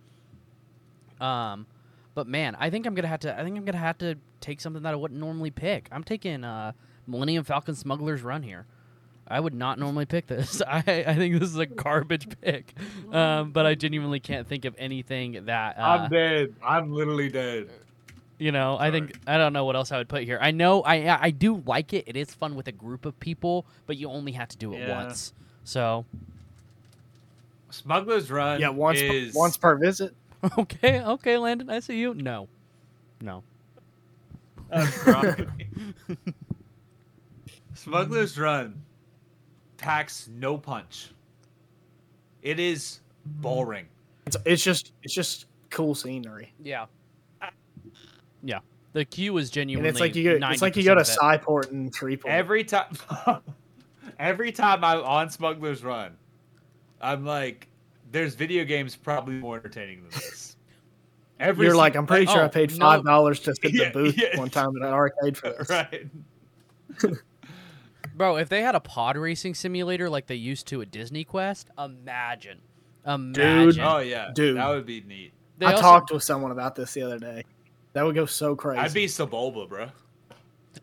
Um, 1.19 1.67
but 2.15 2.27
man, 2.27 2.55
I 2.57 2.69
think 2.69 2.85
I'm 2.85 2.95
gonna 2.95 3.09
have 3.09 3.19
to. 3.21 3.37
I 3.37 3.43
think 3.43 3.57
I'm 3.57 3.65
gonna 3.65 3.77
have 3.77 3.97
to 3.97 4.15
take 4.39 4.61
something 4.61 4.81
that 4.83 4.93
I 4.93 4.95
wouldn't 4.95 5.19
normally 5.19 5.51
pick. 5.51 5.89
I'm 5.91 6.05
taking 6.05 6.45
uh, 6.45 6.71
Millennium 7.07 7.43
Falcon 7.43 7.75
Smuggler's 7.75 8.21
Run 8.21 8.41
here. 8.41 8.65
I 9.27 9.41
would 9.41 9.53
not 9.53 9.79
normally 9.79 10.05
pick 10.05 10.27
this. 10.27 10.61
I, 10.67 10.77
I 11.07 11.15
think 11.15 11.39
this 11.39 11.49
is 11.49 11.57
a 11.57 11.65
garbage 11.65 12.29
pick, 12.39 12.73
um, 13.11 13.51
but 13.51 13.65
I 13.65 13.75
genuinely 13.75 14.21
can't 14.21 14.47
think 14.47 14.63
of 14.63 14.75
anything 14.77 15.45
that 15.47 15.77
uh, 15.77 15.81
I'm 15.81 16.09
dead. 16.09 16.55
I'm 16.63 16.93
literally 16.93 17.27
dead. 17.27 17.69
You 18.37 18.51
know. 18.51 18.77
I 18.79 18.91
think 18.91 19.17
I 19.27 19.37
don't 19.37 19.53
know 19.53 19.65
what 19.65 19.75
else 19.75 19.91
I 19.91 19.97
would 19.97 20.09
put 20.09 20.23
here. 20.23 20.37
I 20.41 20.51
know 20.51 20.81
I 20.83 21.25
I 21.25 21.29
do 21.31 21.63
like 21.65 21.93
it. 21.93 22.05
It 22.07 22.15
is 22.17 22.33
fun 22.33 22.55
with 22.55 22.67
a 22.67 22.71
group 22.71 23.05
of 23.05 23.19
people, 23.19 23.65
but 23.85 23.97
you 23.97 24.09
only 24.09 24.31
have 24.33 24.47
to 24.49 24.57
do 24.57 24.73
it 24.73 24.79
Yeah. 24.79 25.03
once. 25.03 25.33
So 25.63 26.05
Smuggler's 27.69 28.29
Run. 28.29 28.59
yeah, 28.59 28.69
once 28.69 29.01
per, 29.01 29.29
once 29.33 29.57
per 29.57 29.75
visit. 29.77 30.13
okay, 30.57 31.01
okay, 31.01 31.37
Landon, 31.37 31.69
I 31.69 31.79
see 31.79 31.97
you. 31.99 32.13
No, 32.13 32.47
no. 33.21 33.43
I'm. 34.71 35.51
Smuggler's 37.73 38.37
Run 38.39 38.81
packs 39.77 40.29
no 40.33 40.57
punch. 40.57 41.11
It 42.41 42.59
is 42.59 42.99
boring. 43.25 43.85
It's, 44.25 44.37
it's 44.45 44.63
just 44.63 44.93
it's 45.03 45.13
just 45.13 45.45
cool 45.69 45.95
scenery, 45.95 46.53
Yeah. 46.63 46.85
Yeah. 48.43 48.59
The 48.93 49.05
queue 49.05 49.35
is 49.37 49.49
genuinely. 49.49 49.89
and 49.89 49.95
it's 49.95 50.01
like 50.01 50.15
you 50.15 50.23
go 50.37 50.47
it's 50.47 50.61
like 50.61 50.75
you 50.75 50.83
go 50.83 50.93
to 50.93 51.01
of. 51.01 51.07
Cyport 51.07 51.71
and 51.71 51.93
Shreveport. 51.93 52.31
Every 52.31 52.63
time, 52.63 52.95
every 54.19 54.51
time 54.51 54.83
I'm 54.83 55.03
on 55.03 55.29
Smuggler's 55.29 55.83
Run, 55.83 56.15
I'm 57.01 57.25
like, 57.25 57.67
"There's 58.11 58.35
video 58.35 58.65
games 58.65 58.95
probably 58.95 59.35
more 59.35 59.57
entertaining 59.57 60.03
than 60.03 60.11
this." 60.11 60.55
Every 61.39 61.65
You're 61.65 61.75
like, 61.75 61.95
I'm 61.95 62.05
pretty 62.05 62.27
sure 62.27 62.41
I 62.41 62.45
oh, 62.45 62.49
paid 62.49 62.71
five 62.71 63.03
dollars 63.03 63.39
to 63.41 63.55
sit 63.55 63.73
Yeah, 63.73 63.85
the 63.85 63.91
booth 63.93 64.17
yeah. 64.17 64.37
one 64.37 64.51
time 64.51 64.77
at 64.77 64.87
an 64.87 64.93
arcade 64.93 65.35
for 65.35 65.49
this. 65.49 65.69
right. 65.69 66.07
Bro, 68.15 68.37
if 68.37 68.49
they 68.49 68.61
had 68.61 68.75
a 68.75 68.79
pod 68.79 69.17
racing 69.17 69.55
simulator 69.55 70.09
like 70.09 70.27
they 70.27 70.35
used 70.35 70.67
to 70.67 70.81
at 70.83 70.91
Disney 70.91 71.23
Quest, 71.23 71.69
imagine. 71.77 72.59
Imagine. 73.05 73.83
Oh 73.83 73.97
yeah, 73.97 74.29
Dude. 74.33 74.57
that 74.57 74.69
would 74.69 74.85
be 74.85 75.01
neat. 75.01 75.33
They 75.57 75.65
I 75.65 75.71
also- 75.71 75.81
talked 75.81 76.11
with 76.11 76.23
someone 76.23 76.51
about 76.51 76.75
this 76.75 76.93
the 76.93 77.01
other 77.01 77.17
day. 77.17 77.43
That 77.93 78.03
would 78.03 78.15
go 78.15 78.25
so 78.25 78.55
crazy. 78.55 78.79
I'd 78.79 78.93
be 78.93 79.05
Sebulba, 79.05 79.69
bro. 79.69 79.89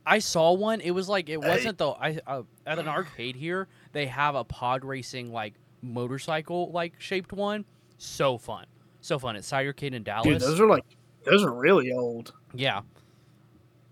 I 0.07 0.21
saw 0.21 0.53
one. 0.53 0.81
It 0.81 0.93
was 0.93 1.09
like 1.09 1.29
it 1.29 1.41
wasn't 1.41 1.79
though. 1.79 1.93
I 1.93 2.21
uh, 2.27 2.43
at 2.67 2.79
an 2.79 2.89
arcade 2.89 3.37
here, 3.37 3.69
they 3.93 4.07
have 4.07 4.35
a 4.35 4.45
pod 4.45 4.85
racing 4.85 5.33
like 5.33 5.55
motorcycle 5.83 6.71
like 6.71 6.95
shaped 6.99 7.33
one. 7.33 7.65
So 7.99 8.39
fun, 8.39 8.67
so 9.01 9.19
fun. 9.19 9.37
It's 9.37 9.51
Cidercade 9.51 9.93
in 9.93 10.03
Dallas. 10.03 10.25
Dude, 10.25 10.41
those 10.41 10.61
are 10.61 10.67
like 10.67 10.85
those 11.25 11.43
are 11.43 11.53
really 11.53 11.93
old. 11.93 12.33
Yeah. 12.55 12.83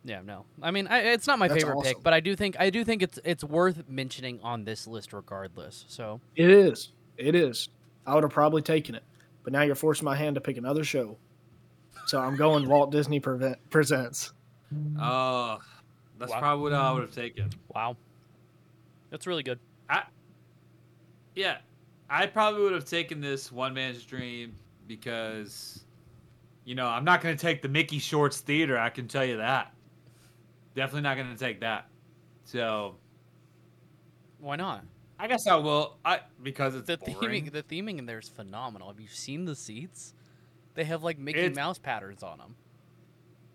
Yeah, 0.04 0.22
no. 0.24 0.46
I 0.62 0.70
mean, 0.70 0.86
I, 0.86 1.00
it's 1.00 1.26
not 1.26 1.38
my 1.38 1.48
That's 1.48 1.62
favorite 1.62 1.82
pick, 1.82 2.02
but 2.02 2.14
I 2.14 2.20
do 2.20 2.34
think 2.34 2.56
I 2.58 2.70
do 2.70 2.84
think 2.84 3.02
it's 3.02 3.18
it's 3.24 3.44
worth 3.44 3.88
mentioning 3.88 4.40
on 4.42 4.64
this 4.64 4.86
list 4.86 5.12
regardless. 5.12 5.84
So 5.88 6.20
It 6.36 6.50
is. 6.50 6.92
It 7.18 7.34
is. 7.34 7.68
I 8.06 8.14
would 8.14 8.22
have 8.22 8.32
probably 8.32 8.62
taken 8.62 8.94
it, 8.94 9.02
but 9.42 9.52
now 9.52 9.62
you're 9.62 9.74
forcing 9.74 10.06
my 10.06 10.16
hand 10.16 10.36
to 10.36 10.40
pick 10.40 10.56
another 10.56 10.84
show. 10.84 11.18
So 12.08 12.20
I'm 12.20 12.36
going 12.36 12.66
Walt 12.66 12.90
Disney 12.90 13.20
Prevent, 13.20 13.58
Presents. 13.68 14.32
Oh, 14.98 15.58
that's 16.18 16.32
Wow. 16.32 16.38
probably 16.40 16.62
what 16.62 16.72
I 16.72 16.90
would 16.92 17.02
have 17.02 17.14
taken. 17.14 17.50
wow, 17.74 17.96
that's 19.10 19.26
really 19.26 19.42
good. 19.42 19.58
I, 19.90 20.04
yeah, 21.34 21.58
I 22.08 22.26
probably 22.26 22.62
would 22.62 22.72
have 22.72 22.86
taken 22.86 23.20
this 23.20 23.52
one 23.52 23.74
man's 23.74 24.02
dream 24.04 24.54
because, 24.86 25.84
you 26.64 26.74
know, 26.74 26.86
I'm 26.86 27.04
not 27.04 27.20
going 27.20 27.36
to 27.36 27.40
take 27.40 27.60
the 27.60 27.68
Mickey 27.68 27.98
Shorts 27.98 28.40
Theater. 28.40 28.78
I 28.78 28.88
can 28.88 29.06
tell 29.06 29.24
you 29.24 29.36
that. 29.36 29.72
definitely 30.74 31.02
not 31.02 31.16
going 31.16 31.30
to 31.32 31.38
take 31.38 31.60
that. 31.60 31.88
So 32.44 32.96
Why 34.38 34.56
not? 34.56 34.84
I 35.18 35.26
guess 35.26 35.46
I 35.46 35.56
will. 35.56 35.98
I 36.06 36.20
because 36.42 36.74
it's 36.74 36.86
The 36.86 36.96
boring. 36.96 37.44
theming, 37.46 37.52
the 37.52 37.62
theming 37.62 37.98
in 37.98 38.06
there 38.06 38.18
is 38.18 38.28
phenomenal. 38.28 38.88
Have 38.88 39.00
you 39.00 39.08
seen 39.08 39.44
the 39.44 39.54
seats? 39.56 40.14
They 40.78 40.84
have 40.84 41.02
like 41.02 41.18
Mickey 41.18 41.40
It's- 41.40 41.56
Mouse 41.56 41.76
patterns 41.76 42.22
on 42.22 42.38
them. 42.38 42.54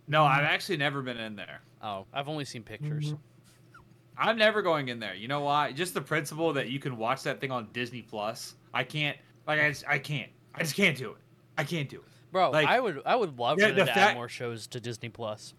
No, 0.10 0.26
I've 0.26 0.44
actually 0.44 0.76
never 0.76 1.02
been 1.02 1.16
in 1.16 1.38
there. 1.38 1.62
Oh, 1.82 2.06
I've 2.12 2.28
only 2.28 2.44
seen 2.44 2.64
pictures. 2.64 3.14
Mm-hmm. 3.14 3.82
I'm 4.18 4.38
never 4.38 4.62
going 4.62 4.90
in 4.90 5.00
there. 5.00 5.14
You 5.16 5.30
know 5.30 5.40
why? 5.40 5.72
Just 5.72 5.94
the 5.94 6.02
principle 6.02 6.52
that 6.52 6.68
you 6.68 6.80
can 6.80 6.98
watch 6.98 7.24
that 7.24 7.40
thing 7.40 7.50
on 7.50 7.70
Disney 7.72 8.02
Plus. 8.02 8.56
I 8.74 8.84
can't. 8.84 9.16
Like 9.48 9.62
I 9.62 9.70
just, 9.70 9.86
I 9.88 10.00
can't. 10.00 10.30
I 10.54 10.64
just 10.64 10.76
can't 10.76 10.98
do 10.98 11.12
it. 11.12 11.18
I 11.58 11.64
can't 11.64 11.88
do 11.88 12.00
it. 12.00 12.04
Bro, 12.34 12.52
Like- 12.52 12.68
I 12.68 12.82
would 12.82 13.02
I 13.06 13.16
would 13.16 13.40
love 13.40 13.58
Yeah, 13.58 13.70
for 13.70 13.76
them 13.76 13.88
to 13.88 13.98
add 13.98 14.16
more 14.16 14.28
shows 14.28 14.68
to 14.68 14.82
Disney 14.82 15.08
Plus. 15.08 15.54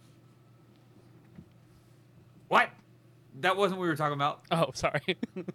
What? 2.49 2.69
That 3.41 3.57
wasn't 3.57 3.79
what 3.79 3.85
we 3.85 3.89
were 3.89 3.97
talking 3.97 4.13
about. 4.13 4.43
Oh, 4.51 4.71
sorry. 4.75 5.17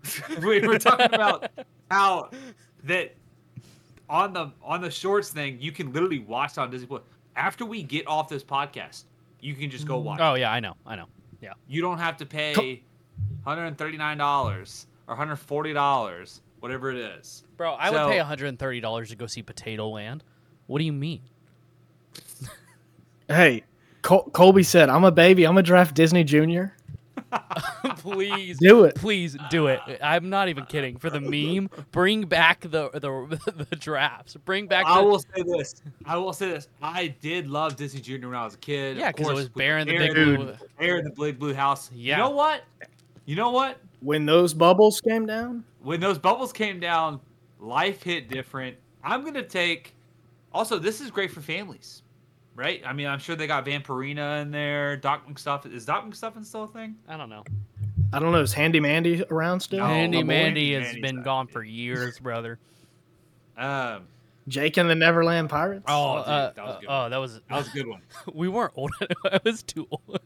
we 0.42 0.66
were 0.66 0.78
talking 0.78 1.12
about 1.12 1.50
how 1.90 2.30
that 2.84 3.14
on 4.08 4.32
the 4.32 4.52
on 4.62 4.80
the 4.80 4.90
shorts 4.90 5.30
thing 5.30 5.58
you 5.60 5.72
can 5.72 5.92
literally 5.92 6.20
watch 6.20 6.52
it 6.52 6.58
on 6.58 6.70
Disney 6.70 6.86
Plus. 6.86 7.02
After 7.36 7.64
we 7.64 7.82
get 7.82 8.06
off 8.06 8.28
this 8.28 8.42
podcast, 8.42 9.04
you 9.40 9.54
can 9.54 9.70
just 9.70 9.86
go 9.86 10.00
mm. 10.00 10.04
watch. 10.04 10.20
oh 10.20 10.34
yeah, 10.34 10.52
I 10.52 10.60
know, 10.60 10.74
I 10.86 10.96
know. 10.96 11.06
Yeah. 11.40 11.52
You 11.68 11.82
don't 11.82 11.98
have 11.98 12.16
to 12.18 12.26
pay 12.26 12.82
$139 13.46 14.86
or 15.06 15.16
$140, 15.16 16.40
whatever 16.60 16.90
it 16.90 16.96
is. 16.96 17.44
Bro, 17.56 17.74
I 17.74 17.90
So- 17.90 18.06
would 18.06 18.12
pay 18.12 18.18
$130 18.18 19.08
to 19.08 19.16
go 19.16 19.26
see 19.26 19.42
Potato 19.42 19.88
Land. 19.88 20.24
What 20.66 20.78
do 20.78 20.84
you 20.84 20.92
mean? 20.92 21.20
Hey, 23.28 23.64
Col- 24.00 24.30
Colby 24.30 24.62
said, 24.62 24.88
"I'm 24.88 25.04
a 25.04 25.12
baby. 25.12 25.44
I'm 25.44 25.52
gonna 25.52 25.62
draft 25.62 25.94
Disney 25.94 26.24
Junior. 26.24 26.74
please 27.98 28.58
Do 28.58 28.84
it. 28.84 28.94
Please 28.94 29.36
do 29.50 29.66
it. 29.66 29.80
I'm 30.02 30.30
not 30.30 30.48
even 30.48 30.64
kidding. 30.66 30.98
For 30.98 31.10
the 31.10 31.20
meme, 31.20 31.70
bring 31.92 32.22
back 32.22 32.60
the 32.62 32.90
the, 32.90 33.66
the 33.70 33.76
drafts. 33.76 34.36
Bring 34.44 34.66
back 34.66 34.86
I 34.86 34.98
the, 35.00 35.04
will 35.04 35.18
say 35.18 35.42
this. 35.42 35.82
I 36.04 36.16
will 36.16 36.32
say 36.32 36.48
this. 36.50 36.68
I 36.82 37.08
did 37.20 37.46
love 37.48 37.76
Disney 37.76 38.00
Junior 38.00 38.28
when 38.28 38.36
I 38.36 38.44
was 38.44 38.54
a 38.54 38.58
kid. 38.58 38.96
Yeah, 38.96 39.12
because 39.12 39.28
it 39.28 39.34
was 39.34 39.44
with 39.44 39.54
Bear 39.54 39.78
in 39.78 39.88
the 39.88 39.98
Big 39.98 40.14
Blue- 40.14 40.54
Bear 40.78 40.98
in 40.98 41.04
the 41.04 41.10
Big 41.10 41.38
Blue 41.38 41.54
House. 41.54 41.90
Yeah. 41.92 42.16
You 42.16 42.22
know 42.24 42.30
what? 42.30 42.64
You 43.26 43.36
know 43.36 43.50
what? 43.50 43.78
When 44.00 44.26
those 44.26 44.54
bubbles 44.54 45.00
came 45.00 45.26
down, 45.26 45.64
When 45.82 46.00
those 46.00 46.18
bubbles 46.18 46.52
came 46.52 46.80
down, 46.80 47.20
life 47.60 48.02
hit 48.02 48.28
different. 48.28 48.76
I'm 49.02 49.24
gonna 49.24 49.42
take. 49.42 49.94
Also, 50.52 50.78
this 50.78 51.00
is 51.00 51.10
great 51.10 51.30
for 51.30 51.40
families, 51.40 52.02
right? 52.58 52.82
I 52.84 52.92
mean, 52.92 53.06
I'm 53.06 53.20
sure 53.20 53.36
they 53.36 53.46
got 53.46 53.64
Vampirina 53.64 54.42
in 54.42 54.50
there. 54.50 54.96
Doc 54.96 55.28
McStuff 55.28 55.72
is 55.72 55.86
Doc 55.86 56.04
McStuffin 56.04 56.44
still 56.44 56.64
a 56.64 56.68
thing? 56.68 56.96
I 57.08 57.16
don't 57.16 57.30
know. 57.30 57.44
I 58.12 58.18
don't 58.18 58.32
know. 58.32 58.40
Is 58.40 58.52
Handy 58.52 58.80
Mandy 58.80 59.22
around 59.30 59.60
still? 59.60 59.78
No. 59.78 59.84
Andy 59.86 60.18
my 60.18 60.22
boy 60.22 60.26
Mandy 60.26 60.74
has 60.74 60.82
Mandy's 60.82 61.02
been 61.02 61.22
gone 61.22 61.46
yeah. 61.46 61.52
for 61.52 61.62
years, 61.62 62.18
brother. 62.18 62.58
Um, 63.56 64.08
Jake 64.48 64.76
and 64.76 64.90
the 64.90 64.94
Neverland 64.96 65.48
Pirates. 65.50 65.84
Oh, 65.86 66.18
dude, 66.18 66.26
uh, 66.26 66.50
that 66.50 66.64
was 66.64 66.76
a 66.76 66.80
good 66.80 66.86
oh, 66.88 67.08
that 67.08 67.16
was 67.16 67.34
that 67.48 67.56
was 67.56 67.68
a 67.68 67.70
good 67.70 67.86
one. 67.86 68.02
we 68.34 68.48
weren't 68.48 68.72
old. 68.74 68.90
I 69.24 69.40
was 69.44 69.62
too 69.62 69.86
old. 69.90 70.20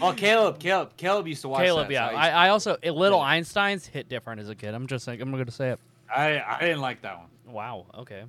Oh, 0.00 0.12
Caleb, 0.12 0.58
Caleb, 0.58 0.96
Caleb 0.96 1.28
used 1.28 1.42
to 1.42 1.48
watch 1.48 1.62
Caleb, 1.62 1.88
that, 1.88 1.92
yeah. 1.92 2.08
so 2.08 2.12
used 2.12 2.20
I, 2.22 2.30
I 2.30 2.48
also 2.48 2.76
Yeah. 2.82 2.90
Little 2.90 3.20
Einsteins 3.20 3.86
hit 3.86 4.08
different 4.08 4.40
as 4.40 4.48
a 4.48 4.54
kid. 4.54 4.74
I'm 4.74 4.86
just 4.86 5.06
like 5.06 5.20
I'm 5.20 5.30
gonna 5.30 5.50
say 5.50 5.70
it. 5.70 5.80
I 6.14 6.40
I 6.40 6.60
didn't 6.60 6.80
like 6.80 7.02
that 7.02 7.18
one. 7.18 7.54
Wow. 7.54 7.86
Okay. 7.94 8.24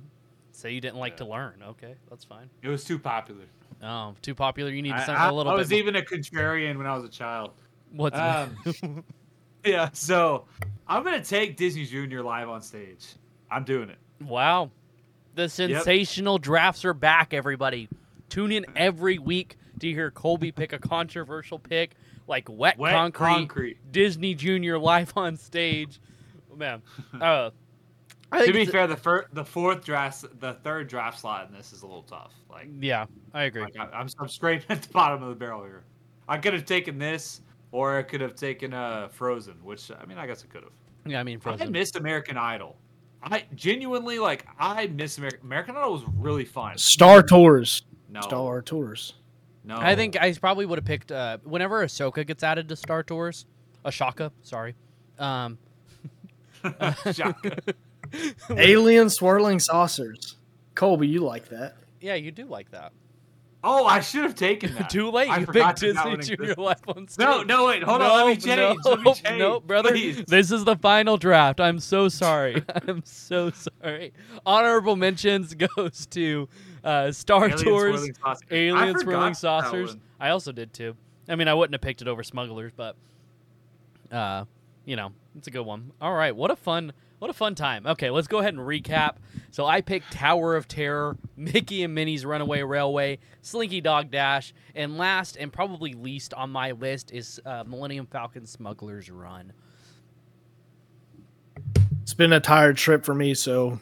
Say 0.58 0.72
you 0.72 0.80
didn't 0.80 0.98
like 0.98 1.18
to 1.18 1.24
learn. 1.24 1.62
Okay, 1.62 1.94
that's 2.10 2.24
fine. 2.24 2.50
It 2.62 2.68
was 2.68 2.82
too 2.82 2.98
popular. 2.98 3.44
Oh, 3.80 4.16
too 4.22 4.34
popular. 4.34 4.72
You 4.72 4.82
need 4.82 4.90
to 4.90 5.06
sound 5.06 5.16
I- 5.16 5.28
a 5.28 5.32
little 5.32 5.52
bit. 5.52 5.54
I 5.54 5.58
was 5.58 5.70
more- 5.70 5.78
even 5.78 5.94
a 5.94 6.02
contrarian 6.02 6.76
when 6.76 6.84
I 6.84 6.96
was 6.96 7.04
a 7.04 7.08
child. 7.08 7.52
What's 7.92 8.18
Um, 8.18 9.04
yeah, 9.64 9.90
so 9.92 10.46
I'm 10.88 11.04
gonna 11.04 11.22
take 11.22 11.56
Disney 11.56 11.84
Junior 11.84 12.24
live 12.24 12.48
on 12.48 12.60
stage. 12.60 13.06
I'm 13.48 13.62
doing 13.62 13.88
it. 13.88 13.98
Wow. 14.20 14.72
The 15.36 15.48
sensational 15.48 16.38
drafts 16.38 16.84
are 16.84 16.92
back, 16.92 17.32
everybody. 17.32 17.88
Tune 18.28 18.50
in 18.50 18.66
every 18.74 19.20
week 19.20 19.58
to 19.78 19.86
hear 19.86 20.10
Colby 20.10 20.50
pick 20.50 20.72
a 20.72 20.80
controversial 20.80 21.60
pick 21.60 21.92
like 22.26 22.48
Wet, 22.48 22.78
Wet 22.78 22.94
Concrete, 22.94 23.28
concrete. 23.28 23.92
Disney 23.92 24.34
Junior 24.34 24.76
live 24.76 25.12
on 25.16 25.36
stage. 25.36 26.00
Man. 26.56 26.82
Uh, 27.20 27.22
I 27.24 27.50
To 28.32 28.40
think 28.40 28.54
be 28.54 28.64
fair, 28.66 28.86
the 28.86 28.96
first, 28.96 29.34
the 29.34 29.44
fourth 29.44 29.84
draft, 29.84 30.24
the 30.40 30.54
third 30.62 30.88
draft 30.88 31.20
slot 31.20 31.48
in 31.48 31.54
this 31.54 31.72
is 31.72 31.82
a 31.82 31.86
little 31.86 32.02
tough. 32.02 32.34
Like, 32.50 32.68
Yeah, 32.78 33.06
I 33.32 33.44
agree. 33.44 33.62
like 33.62 33.78
I, 33.78 33.84
I'm, 33.84 34.08
I'm 34.18 34.28
scraping 34.28 34.66
at 34.76 34.82
the 34.82 34.88
bottom 34.90 35.22
of 35.22 35.30
the 35.30 35.34
barrel 35.34 35.62
here. 35.64 35.84
I 36.28 36.36
could 36.38 36.52
have 36.52 36.66
taken 36.66 36.98
this, 36.98 37.40
or 37.72 37.96
I 37.96 38.02
could 38.02 38.20
have 38.20 38.34
taken 38.34 38.74
uh, 38.74 39.08
Frozen, 39.08 39.54
which 39.62 39.90
I 39.90 40.04
mean, 40.04 40.18
I 40.18 40.26
guess 40.26 40.44
I 40.44 40.52
could 40.52 40.62
have. 40.62 40.72
Yeah, 41.06 41.20
I 41.20 41.22
mean 41.22 41.40
I 41.46 41.64
missed 41.66 41.96
American 41.96 42.36
Idol. 42.36 42.76
I 43.22 43.44
genuinely 43.54 44.18
like. 44.18 44.46
I 44.58 44.88
miss 44.88 45.16
American. 45.18 45.40
American 45.42 45.76
Idol 45.76 45.92
was 45.92 46.02
really 46.16 46.44
fun. 46.44 46.76
Star 46.76 47.22
Tours. 47.22 47.82
No, 48.10 48.20
Star 48.20 48.62
Tours. 48.62 49.14
no. 49.64 49.76
I 49.76 49.94
think 49.94 50.20
I 50.20 50.32
probably 50.34 50.66
would 50.66 50.78
have 50.78 50.84
picked 50.84 51.10
uh, 51.10 51.38
whenever 51.44 51.84
Ahsoka 51.84 52.26
gets 52.26 52.42
added 52.42 52.68
to 52.68 52.76
Star 52.76 53.02
Tours. 53.02 53.46
Ashaka, 53.84 54.30
sorry. 54.42 54.74
Um, 55.18 55.58
Shaka. 57.12 57.58
Alien 58.50 59.10
swirling 59.10 59.58
saucers. 59.60 60.36
Colby, 60.74 61.08
you 61.08 61.20
like 61.20 61.48
that? 61.48 61.76
yeah, 62.00 62.14
you 62.14 62.30
do 62.30 62.44
like 62.46 62.70
that. 62.70 62.92
Oh, 63.64 63.84
I 63.86 63.98
should 64.00 64.22
have 64.22 64.36
taken 64.36 64.72
that. 64.76 64.88
Too 64.88 65.10
late. 65.10 65.28
I 65.28 65.38
You 65.38 65.46
forgot 65.46 65.80
picked 65.80 65.94
that 65.94 66.04
that 66.04 66.16
Disney 66.20 66.36
Junior 66.36 66.52
existed. 66.52 66.58
live 66.62 66.80
on 66.96 67.08
stage. 67.08 67.26
No, 67.26 67.42
no, 67.42 67.66
wait, 67.66 67.82
hold 67.82 68.00
on. 68.02 68.16
Let 68.16 68.26
me 68.28 68.36
change. 68.36 68.56
No, 68.84 68.90
Let 68.90 69.00
me 69.00 69.14
change. 69.14 69.38
no, 69.40 69.58
brother. 69.60 69.90
please. 69.90 70.24
This 70.26 70.52
is 70.52 70.64
the 70.64 70.76
final 70.76 71.16
draft. 71.16 71.60
I'm 71.60 71.80
so 71.80 72.08
sorry. 72.08 72.62
I'm 72.86 73.02
so 73.04 73.50
sorry. 73.50 74.12
Honorable 74.46 74.94
mentions 74.94 75.54
goes 75.54 76.06
to 76.10 76.48
uh, 76.84 77.10
Star 77.10 77.46
Alien 77.46 77.58
Tours, 77.58 77.94
swirling 77.96 78.14
saucers. 78.14 78.48
Alien 78.52 78.98
Swirling 79.00 79.34
Saucers. 79.34 79.88
one. 79.90 80.00
I 80.20 80.28
also 80.30 80.52
did 80.52 80.72
too. 80.72 80.94
I 81.28 81.34
mean, 81.34 81.48
I 81.48 81.54
wouldn't 81.54 81.74
have 81.74 81.80
picked 81.82 82.00
it 82.00 82.06
over 82.06 82.22
Smugglers, 82.22 82.72
but 82.76 82.94
uh, 84.12 84.44
you 84.88 84.96
know, 84.96 85.12
it's 85.36 85.46
a 85.46 85.50
good 85.50 85.66
one. 85.66 85.92
All 86.00 86.14
right, 86.14 86.34
what 86.34 86.50
a 86.50 86.56
fun, 86.56 86.94
what 87.18 87.28
a 87.30 87.34
fun 87.34 87.54
time. 87.54 87.86
Okay, 87.86 88.08
let's 88.08 88.26
go 88.26 88.38
ahead 88.38 88.54
and 88.54 88.62
recap. 88.62 89.16
So 89.50 89.66
I 89.66 89.82
picked 89.82 90.10
Tower 90.10 90.56
of 90.56 90.66
Terror, 90.66 91.18
Mickey 91.36 91.82
and 91.82 91.94
Minnie's 91.94 92.24
Runaway 92.24 92.62
Railway, 92.62 93.18
Slinky 93.42 93.82
Dog 93.82 94.10
Dash, 94.10 94.54
and 94.74 94.96
last 94.96 95.36
and 95.36 95.52
probably 95.52 95.92
least 95.92 96.32
on 96.32 96.48
my 96.48 96.70
list 96.72 97.12
is 97.12 97.38
uh, 97.44 97.64
Millennium 97.66 98.06
Falcon 98.06 98.46
Smuggler's 98.46 99.10
Run. 99.10 99.52
It's 102.00 102.14
been 102.14 102.32
a 102.32 102.40
tired 102.40 102.78
trip 102.78 103.04
for 103.04 103.14
me, 103.14 103.34
so 103.34 103.78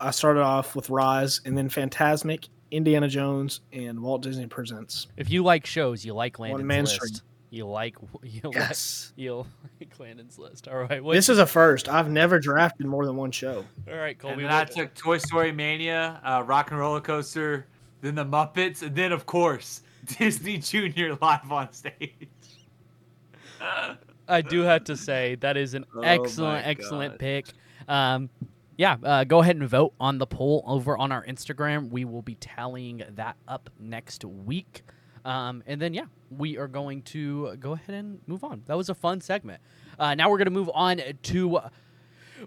I 0.00 0.10
started 0.10 0.42
off 0.42 0.74
with 0.74 0.90
Rise 0.90 1.40
and 1.44 1.56
then 1.56 1.68
Fantasmic, 1.68 2.48
Indiana 2.72 3.06
Jones, 3.06 3.60
and 3.72 4.00
Walt 4.00 4.22
Disney 4.22 4.48
Presents. 4.48 5.06
If 5.16 5.30
you 5.30 5.44
like 5.44 5.64
shows, 5.64 6.04
you 6.04 6.12
like 6.12 6.40
Landon's 6.40 6.64
man 6.66 6.84
list. 6.86 6.96
string. 6.96 7.29
You 7.50 7.66
like 7.66 7.96
you 8.22 8.42
Yes. 8.54 9.12
like 9.16 9.22
you 9.24 9.46
like 9.80 9.92
Landon's 9.98 10.38
list. 10.38 10.68
All 10.68 10.78
right, 10.84 11.02
This 11.04 11.28
is 11.28 11.38
a 11.38 11.46
first. 11.46 11.88
I've 11.88 12.08
never 12.08 12.38
drafted 12.38 12.86
more 12.86 13.04
than 13.04 13.16
one 13.16 13.32
show. 13.32 13.64
all 13.88 13.96
right, 13.96 14.10
And 14.10 14.18
Colby. 14.20 14.42
then 14.42 14.52
I 14.52 14.64
took 14.64 14.94
Toy 14.94 15.18
Story 15.18 15.50
Mania, 15.52 16.20
uh, 16.24 16.44
Rock 16.46 16.70
and 16.70 16.78
Roller 16.78 17.00
Coaster, 17.00 17.66
then 18.02 18.14
the 18.14 18.24
Muppets, 18.24 18.82
and 18.82 18.94
then 18.94 19.10
of 19.12 19.26
course 19.26 19.82
Disney 20.18 20.58
Junior 20.58 21.16
live 21.20 21.50
on 21.50 21.72
stage. 21.72 22.28
I 24.28 24.42
do 24.42 24.60
have 24.60 24.84
to 24.84 24.96
say 24.96 25.34
that 25.40 25.56
is 25.56 25.74
an 25.74 25.84
Oh 25.94 26.00
excellent, 26.00 26.64
my 26.64 26.70
excellent 26.70 27.18
pick. 27.18 27.46
Um, 27.88 28.30
yeah, 28.76 28.96
uh, 29.02 29.24
go 29.24 29.40
ahead 29.40 29.56
and 29.56 29.68
vote 29.68 29.92
on 30.00 30.18
the 30.18 30.26
poll 30.26 30.62
over 30.66 30.96
on 30.96 31.12
our 31.12 31.24
Instagram. 31.26 31.90
We 31.90 32.04
will 32.04 32.22
be 32.22 32.36
tallying 32.36 33.02
that 33.16 33.36
up 33.48 33.68
next 33.78 34.24
week. 34.24 34.82
Um, 35.24 35.62
and 35.66 35.82
then, 35.82 35.92
yeah, 35.92 36.04
we 36.30 36.58
are 36.58 36.68
going 36.68 37.02
to 37.02 37.56
go 37.56 37.72
ahead 37.72 37.94
and 37.94 38.20
move 38.26 38.44
on. 38.44 38.62
That 38.66 38.76
was 38.76 38.88
a 38.88 38.94
fun 38.94 39.20
segment. 39.20 39.60
Uh, 39.98 40.14
now 40.14 40.30
we're 40.30 40.38
going 40.38 40.46
to 40.46 40.52
move 40.52 40.70
on 40.72 41.00
to 41.24 41.60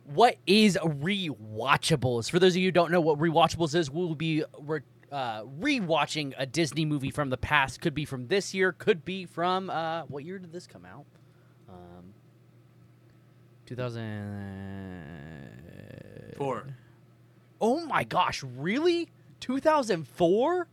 what 0.05 0.37
is 0.47 0.77
rewatchables. 0.81 2.29
For 2.29 2.39
those 2.39 2.53
of 2.53 2.57
you 2.57 2.67
who 2.67 2.71
don't 2.71 2.91
know 2.91 3.01
what 3.01 3.19
rewatchables 3.19 3.75
is, 3.75 3.91
we'll 3.91 4.15
be 4.15 4.43
re- 4.59 4.81
uh, 5.11 5.43
rewatching 5.43 6.33
a 6.37 6.45
Disney 6.45 6.85
movie 6.85 7.11
from 7.11 7.29
the 7.29 7.37
past. 7.37 7.81
Could 7.81 7.93
be 7.93 8.05
from 8.05 8.27
this 8.27 8.53
year, 8.53 8.71
could 8.71 9.05
be 9.05 9.25
from 9.25 9.69
uh, 9.69 10.03
what 10.03 10.23
year 10.23 10.39
did 10.39 10.51
this 10.51 10.65
come 10.65 10.85
out? 10.85 11.05
Um, 11.69 12.13
2000. 13.65 16.33
Four. 16.37 16.65
Oh 17.61 17.85
my 17.85 18.03
gosh, 18.03 18.43
really? 18.43 19.09
2004? 19.39 20.67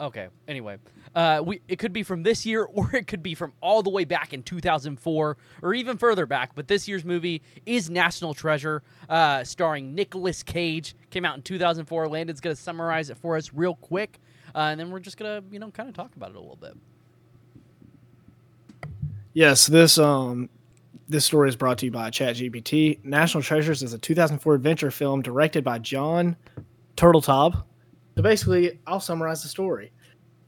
Okay. 0.00 0.28
Anyway, 0.46 0.78
uh, 1.14 1.42
we 1.44 1.60
it 1.66 1.78
could 1.78 1.92
be 1.92 2.02
from 2.02 2.22
this 2.22 2.46
year, 2.46 2.64
or 2.72 2.94
it 2.94 3.06
could 3.06 3.22
be 3.22 3.34
from 3.34 3.52
all 3.60 3.82
the 3.82 3.90
way 3.90 4.04
back 4.04 4.32
in 4.32 4.42
2004, 4.42 5.36
or 5.62 5.74
even 5.74 5.98
further 5.98 6.26
back. 6.26 6.54
But 6.54 6.68
this 6.68 6.86
year's 6.86 7.04
movie 7.04 7.42
is 7.66 7.90
National 7.90 8.34
Treasure, 8.34 8.82
uh, 9.08 9.44
starring 9.44 9.94
Nicolas 9.94 10.42
Cage. 10.42 10.94
Came 11.10 11.24
out 11.24 11.36
in 11.36 11.42
2004. 11.42 12.08
Landon's 12.08 12.40
gonna 12.40 12.56
summarize 12.56 13.10
it 13.10 13.18
for 13.18 13.36
us 13.36 13.52
real 13.52 13.74
quick, 13.74 14.20
uh, 14.54 14.58
and 14.58 14.78
then 14.78 14.90
we're 14.90 15.00
just 15.00 15.16
gonna 15.16 15.42
you 15.50 15.58
know 15.58 15.70
kind 15.70 15.88
of 15.88 15.94
talk 15.94 16.14
about 16.16 16.30
it 16.30 16.36
a 16.36 16.40
little 16.40 16.56
bit. 16.56 16.74
Yes, 19.32 19.66
this 19.66 19.98
um 19.98 20.48
this 21.08 21.24
story 21.24 21.48
is 21.48 21.56
brought 21.56 21.78
to 21.78 21.86
you 21.86 21.90
by 21.90 22.10
ChatGPT. 22.10 23.02
National 23.04 23.42
Treasures 23.42 23.82
is 23.82 23.94
a 23.94 23.98
2004 23.98 24.54
adventure 24.54 24.90
film 24.90 25.22
directed 25.22 25.64
by 25.64 25.78
John 25.78 26.36
Turteltaub. 26.96 27.64
So 28.18 28.22
basically, 28.22 28.80
I'll 28.84 28.98
summarize 28.98 29.44
the 29.44 29.48
story. 29.48 29.92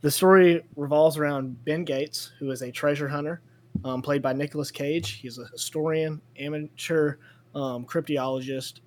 The 0.01 0.11
story 0.11 0.65
revolves 0.75 1.17
around 1.17 1.65
Ben 1.65 1.85
Gates, 1.85 2.33
who 2.41 2.51
is 2.51 2.63
a 2.63 2.73
treasure 2.73 3.07
hunter, 3.07 3.43
um, 3.85 4.03
played 4.03 4.23
by 4.23 4.33
Nicolas 4.33 4.73
Cage. 4.73 5.21
He's 5.23 5.39
a 5.39 5.45
historian, 5.53 6.21
amateur 6.37 7.19
um, 7.55 7.85
cryptologist, 7.87 8.81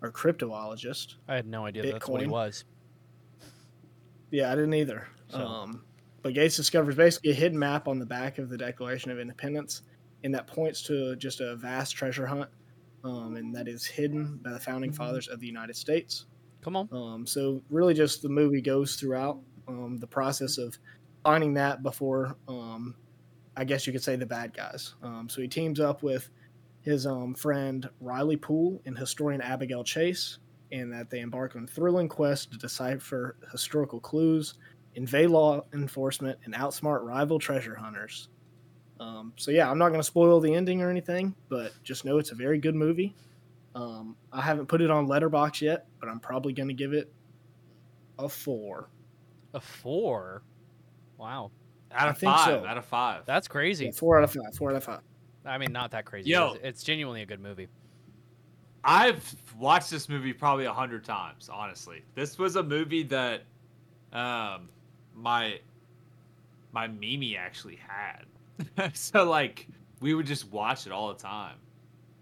or 0.00 0.10
cryptologist. 0.10 1.16
I 1.28 1.34
had 1.34 1.46
no 1.46 1.66
idea 1.66 1.82
that's 1.92 2.08
what 2.08 2.22
he 2.22 2.28
was. 2.28 2.64
Yeah, 4.30 4.50
I 4.50 4.54
didn't 4.54 4.72
either. 4.72 5.06
So- 5.28 5.46
Um, 5.46 5.84
but 6.22 6.32
Gates 6.32 6.56
discovers 6.56 6.94
basically 6.94 7.32
a 7.32 7.34
hidden 7.34 7.58
map 7.58 7.88
on 7.88 7.98
the 7.98 8.06
back 8.06 8.38
of 8.38 8.48
the 8.48 8.56
Declaration 8.56 9.10
of 9.10 9.18
Independence, 9.18 9.82
and 10.24 10.34
that 10.34 10.46
points 10.46 10.80
to 10.84 11.14
just 11.16 11.42
a 11.42 11.56
vast 11.56 11.92
treasure 11.94 12.24
hunt, 12.24 12.48
um, 13.04 13.36
and 13.36 13.54
that 13.54 13.68
is 13.68 13.84
hidden 13.84 14.38
by 14.42 14.52
the 14.52 14.60
founding 14.60 14.92
fathers 14.94 15.28
of 15.28 15.40
the 15.40 15.46
United 15.46 15.76
States. 15.76 16.24
Come 16.62 16.76
on. 16.76 16.88
Um, 16.92 17.26
so 17.26 17.62
really, 17.70 17.94
just 17.94 18.22
the 18.22 18.28
movie 18.28 18.60
goes 18.60 18.96
throughout 18.96 19.38
um, 19.68 19.98
the 19.98 20.06
process 20.06 20.58
of 20.58 20.78
finding 21.24 21.54
that 21.54 21.82
before, 21.82 22.36
um, 22.48 22.94
I 23.56 23.64
guess 23.64 23.86
you 23.86 23.92
could 23.92 24.02
say, 24.02 24.16
the 24.16 24.26
bad 24.26 24.54
guys. 24.54 24.94
Um, 25.02 25.28
so 25.28 25.40
he 25.40 25.48
teams 25.48 25.80
up 25.80 26.02
with 26.02 26.30
his 26.82 27.06
um, 27.06 27.34
friend 27.34 27.88
Riley 28.00 28.36
Poole 28.36 28.80
and 28.86 28.96
historian 28.96 29.40
Abigail 29.40 29.84
Chase, 29.84 30.38
and 30.72 30.92
that 30.92 31.10
they 31.10 31.20
embark 31.20 31.56
on 31.56 31.66
thrilling 31.66 32.08
quest 32.08 32.52
to 32.52 32.58
decipher 32.58 33.36
historical 33.52 34.00
clues, 34.00 34.54
invade 34.94 35.30
law 35.30 35.64
enforcement, 35.72 36.38
and 36.44 36.54
outsmart 36.54 37.02
rival 37.02 37.38
treasure 37.38 37.74
hunters. 37.74 38.28
Um, 38.98 39.32
so 39.36 39.50
yeah, 39.50 39.70
I'm 39.70 39.78
not 39.78 39.88
going 39.88 40.00
to 40.00 40.04
spoil 40.04 40.40
the 40.40 40.54
ending 40.54 40.82
or 40.82 40.90
anything, 40.90 41.34
but 41.48 41.72
just 41.82 42.04
know 42.04 42.18
it's 42.18 42.32
a 42.32 42.34
very 42.34 42.58
good 42.58 42.74
movie. 42.74 43.14
Um, 43.74 44.16
I 44.32 44.40
haven't 44.40 44.66
put 44.66 44.80
it 44.80 44.90
on 44.90 45.06
Letterboxd 45.06 45.60
yet, 45.60 45.86
but 46.00 46.08
I'm 46.08 46.20
probably 46.20 46.52
going 46.52 46.68
to 46.68 46.74
give 46.74 46.92
it 46.92 47.12
a 48.18 48.28
four. 48.28 48.88
A 49.54 49.60
four. 49.60 50.42
Wow, 51.18 51.50
Out 51.92 52.06
I 52.06 52.10
of 52.10 52.18
think 52.18 52.32
five. 52.32 52.44
so. 52.46 52.64
Out 52.66 52.78
of 52.78 52.84
five. 52.84 53.26
that's 53.26 53.46
crazy. 53.46 53.86
Yeah, 53.86 53.90
four 53.92 54.18
out 54.18 54.24
of 54.24 54.32
five. 54.32 54.54
Four 54.56 54.70
out 54.70 54.76
of 54.76 54.84
five. 54.84 55.00
I 55.44 55.58
mean, 55.58 55.72
not 55.72 55.90
that 55.92 56.04
crazy. 56.04 56.30
Yo. 56.30 56.52
It's, 56.54 56.60
it's 56.64 56.82
genuinely 56.82 57.22
a 57.22 57.26
good 57.26 57.40
movie. 57.40 57.68
I've 58.82 59.36
watched 59.58 59.90
this 59.90 60.08
movie 60.08 60.32
probably 60.32 60.64
a 60.64 60.72
hundred 60.72 61.04
times. 61.04 61.50
Honestly, 61.52 62.02
this 62.14 62.38
was 62.38 62.56
a 62.56 62.62
movie 62.62 63.02
that 63.04 63.42
um, 64.12 64.70
my 65.14 65.60
my 66.72 66.88
Mimi 66.88 67.36
actually 67.36 67.78
had. 67.86 68.94
so 68.94 69.24
like 69.24 69.68
we 70.00 70.14
would 70.14 70.26
just 70.26 70.50
watch 70.50 70.86
it 70.86 70.92
all 70.92 71.08
the 71.12 71.20
time, 71.20 71.56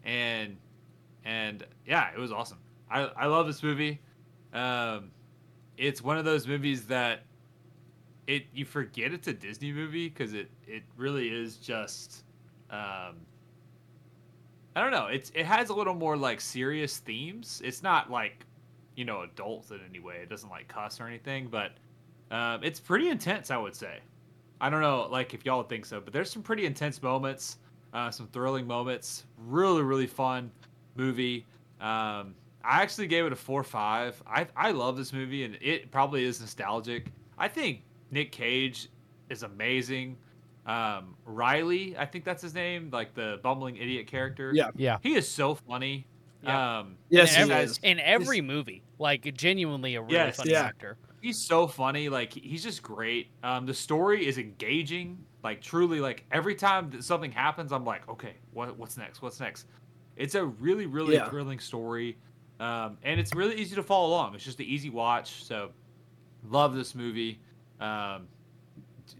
and 0.04 0.56
and 1.24 1.64
yeah, 1.86 2.10
it 2.14 2.18
was 2.18 2.32
awesome. 2.32 2.58
I 2.90 3.02
I 3.16 3.26
love 3.26 3.46
this 3.46 3.62
movie. 3.62 4.00
Um, 4.52 5.10
it's 5.76 6.02
one 6.02 6.18
of 6.18 6.24
those 6.24 6.46
movies 6.46 6.86
that 6.86 7.20
it 8.26 8.46
you 8.52 8.64
forget 8.64 9.12
it's 9.12 9.28
a 9.28 9.32
Disney 9.32 9.72
movie 9.72 10.08
because 10.08 10.34
it 10.34 10.50
it 10.66 10.82
really 10.96 11.28
is 11.28 11.56
just 11.56 12.24
um 12.70 13.16
I 14.76 14.82
don't 14.82 14.92
know. 14.92 15.06
It's 15.06 15.32
it 15.34 15.44
has 15.46 15.70
a 15.70 15.74
little 15.74 15.94
more 15.94 16.16
like 16.16 16.40
serious 16.40 16.98
themes. 16.98 17.60
It's 17.64 17.82
not 17.82 18.10
like 18.10 18.46
you 18.94 19.04
know 19.04 19.22
adult 19.22 19.70
in 19.70 19.80
any 19.88 19.98
way. 19.98 20.16
It 20.22 20.28
doesn't 20.28 20.50
like 20.50 20.68
cuss 20.68 21.00
or 21.00 21.06
anything, 21.06 21.48
but 21.48 21.72
um, 22.30 22.62
it's 22.62 22.78
pretty 22.78 23.08
intense. 23.08 23.50
I 23.50 23.56
would 23.56 23.74
say. 23.74 23.98
I 24.60 24.70
don't 24.70 24.80
know, 24.80 25.06
like 25.08 25.34
if 25.34 25.44
y'all 25.46 25.62
think 25.62 25.86
so, 25.86 26.00
but 26.00 26.12
there's 26.12 26.32
some 26.32 26.42
pretty 26.42 26.66
intense 26.66 27.00
moments, 27.00 27.58
uh, 27.92 28.10
some 28.10 28.26
thrilling 28.26 28.66
moments. 28.66 29.24
Really, 29.36 29.82
really 29.82 30.08
fun 30.08 30.50
movie. 31.02 31.46
Um, 31.80 32.34
I 32.64 32.82
actually 32.82 33.06
gave 33.06 33.24
it 33.24 33.32
a 33.32 33.36
four 33.36 33.62
five. 33.62 34.20
I 34.26 34.46
I 34.56 34.72
love 34.72 34.96
this 34.96 35.12
movie, 35.12 35.44
and 35.44 35.56
it 35.62 35.90
probably 35.90 36.24
is 36.24 36.40
nostalgic. 36.40 37.06
I 37.38 37.48
think 37.48 37.82
Nick 38.10 38.32
Cage 38.32 38.88
is 39.30 39.42
amazing. 39.44 40.16
Um, 40.66 41.14
Riley, 41.24 41.96
I 41.96 42.04
think 42.04 42.24
that's 42.24 42.42
his 42.42 42.52
name, 42.54 42.90
like 42.92 43.14
the 43.14 43.40
bumbling 43.42 43.76
idiot 43.76 44.06
character. 44.06 44.50
Yeah. 44.54 44.70
Yeah. 44.76 44.98
He 45.02 45.14
is 45.14 45.26
so 45.26 45.54
funny. 45.54 46.06
Yeah. 46.42 46.78
Um, 46.80 46.96
Yes, 47.08 47.30
in 47.36 47.46
he 47.46 47.52
every, 47.52 47.64
is. 47.64 47.80
in 47.82 48.00
every 48.00 48.40
movie, 48.42 48.82
like 48.98 49.32
genuinely 49.34 49.94
a 49.94 50.02
really 50.02 50.14
Yes, 50.14 50.36
funny 50.36 50.50
yeah. 50.50 50.64
actor. 50.64 50.98
he's 51.22 51.38
so 51.38 51.66
funny. 51.66 52.08
Like 52.10 52.32
he's 52.34 52.62
just 52.62 52.82
great. 52.82 53.28
Um, 53.42 53.64
the 53.64 53.72
story 53.74 54.26
is 54.26 54.36
engaging. 54.36 55.18
Like 55.42 55.62
truly, 55.62 56.00
like 56.00 56.24
every 56.32 56.54
time 56.54 56.90
that 56.90 57.02
something 57.02 57.32
happens, 57.32 57.72
I'm 57.72 57.84
like, 57.86 58.06
okay, 58.08 58.34
what 58.52 58.76
what's 58.78 58.96
next? 58.98 59.22
What's 59.22 59.40
next? 59.40 59.66
It's 60.18 60.34
a 60.34 60.44
really, 60.44 60.86
really 60.86 61.14
Yeah. 61.14 61.28
thrilling 61.30 61.60
story, 61.60 62.18
um, 62.60 62.98
and 63.02 63.18
it's 63.18 63.34
really 63.34 63.54
easy 63.56 63.74
to 63.76 63.82
follow 63.82 64.08
along. 64.08 64.34
It's 64.34 64.44
just 64.44 64.58
an 64.60 64.66
easy 64.66 64.90
watch. 64.90 65.44
So, 65.44 65.70
love 66.50 66.74
this 66.74 66.94
movie. 66.94 67.40
Um, 67.80 68.28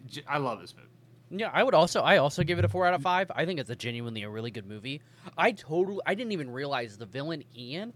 j- 0.06 0.24
I 0.28 0.38
love 0.38 0.60
this 0.60 0.74
movie. 0.74 0.88
Yeah, 1.30 1.50
I 1.52 1.62
would 1.62 1.74
also 1.74 2.00
I 2.00 2.16
also 2.16 2.42
give 2.42 2.58
it 2.58 2.64
a 2.64 2.68
four 2.68 2.86
out 2.86 2.94
of 2.94 3.02
five. 3.02 3.30
I 3.34 3.44
think 3.44 3.60
it's 3.60 3.70
a 3.70 3.76
genuinely 3.76 4.22
a 4.22 4.30
really 4.30 4.50
good 4.50 4.66
movie. 4.66 5.00
I 5.36 5.52
totally 5.52 6.00
I 6.06 6.14
didn't 6.14 6.32
even 6.32 6.50
realize 6.50 6.96
the 6.98 7.06
villain 7.06 7.44
Ian. 7.56 7.92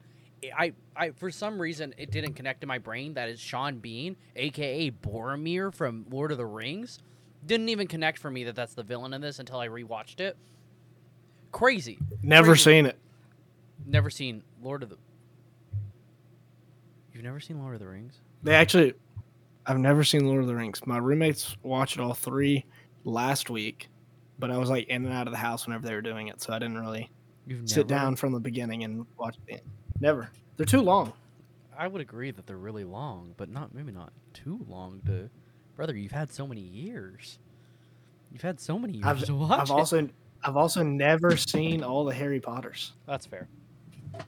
I, 0.57 0.73
I 0.97 1.11
for 1.13 1.31
some 1.31 1.61
reason 1.61 1.95
it 1.97 2.11
didn't 2.11 2.35
connect 2.35 2.61
to 2.63 2.67
my 2.67 2.79
brain 2.79 3.15
that 3.15 3.29
is 3.29 3.41
Sean 3.41 3.79
Bean, 3.79 4.17
aka 4.37 4.91
Boromir 4.91 5.73
from 5.75 6.05
Lord 6.11 6.31
of 6.31 6.39
the 6.39 6.47
Rings. 6.47 6.99
Didn't 7.47 7.71
even 7.71 7.87
connect 7.89 8.19
for 8.19 8.31
me 8.31 8.45
that 8.45 8.55
that's 8.55 8.75
the 8.75 8.83
villain 8.83 9.15
in 9.15 9.21
this 9.21 9.39
until 9.39 9.59
I 9.59 9.69
rewatched 9.69 10.21
it. 10.21 10.37
Crazy. 11.53 11.99
Never 12.23 12.49
Crazy. 12.53 12.63
seen 12.65 12.87
it. 12.87 12.99
Never 13.87 14.11
seen 14.11 14.43
Lord 14.63 14.83
of 14.83 14.89
the. 14.91 14.97
You've 17.13 17.25
never 17.25 17.41
seen 17.41 17.61
Lord 17.61 17.75
of 17.75 17.81
the 17.81 17.87
Rings? 17.89 18.15
They 18.43 18.55
actually, 18.55 18.95
I've 19.67 19.79
never 19.79 20.03
seen 20.05 20.27
Lord 20.27 20.41
of 20.41 20.47
the 20.49 20.55
Rings. 20.55 20.85
My 20.87 20.99
roommates 20.99 21.57
watched 21.63 21.99
all 21.99 22.15
three 22.15 22.65
last 23.05 23.51
week, 23.51 23.89
but 24.39 24.51
I 24.51 24.57
was 24.59 24.71
like 24.71 24.89
in 24.89 25.05
and 25.05 25.13
out 25.15 25.27
of 25.27 25.33
the 25.33 25.39
house 25.39 25.67
whenever 25.67 25.87
they 25.87 25.95
were 25.95 26.01
doing 26.03 26.29
it, 26.29 26.41
so 26.41 26.53
I 26.53 26.59
didn't 26.59 26.79
really 26.79 27.11
You've 27.47 27.69
sit 27.69 27.89
never- 27.89 28.01
down 28.01 28.17
from 28.17 28.33
the 28.33 28.41
beginning 28.41 28.85
and 28.85 29.07
watch 29.19 29.37
it. 29.47 29.63
Never. 30.01 30.31
They're 30.57 30.67
too 30.67 30.81
long. 30.81 31.13
I 31.77 31.87
would 31.87 32.01
agree 32.01 32.31
that 32.31 32.47
they're 32.47 32.57
really 32.57 32.85
long, 32.85 33.35
but 33.37 33.49
not 33.49 33.75
maybe 33.75 33.93
not 33.93 34.13
too 34.35 34.65
long 34.69 35.01
to. 35.07 35.29
Brother, 35.77 35.97
you've 35.97 36.13
had 36.13 36.31
so 36.33 36.47
many 36.47 36.61
years. 36.61 37.39
You've 38.31 38.43
had 38.43 38.61
so 38.61 38.79
many 38.79 38.95
years 38.95 39.07
I've, 39.07 39.25
to 39.25 39.35
watch 39.35 39.61
I've 39.61 39.71
it. 39.71 39.73
also 39.73 40.09
I've 40.45 40.57
also 40.57 40.83
never 40.83 41.37
seen 41.37 41.83
all 41.83 42.05
the 42.05 42.15
Harry 42.15 42.41
Potters. 42.41 42.93
That's 43.07 43.27
fair. 43.27 43.49
But 44.13 44.27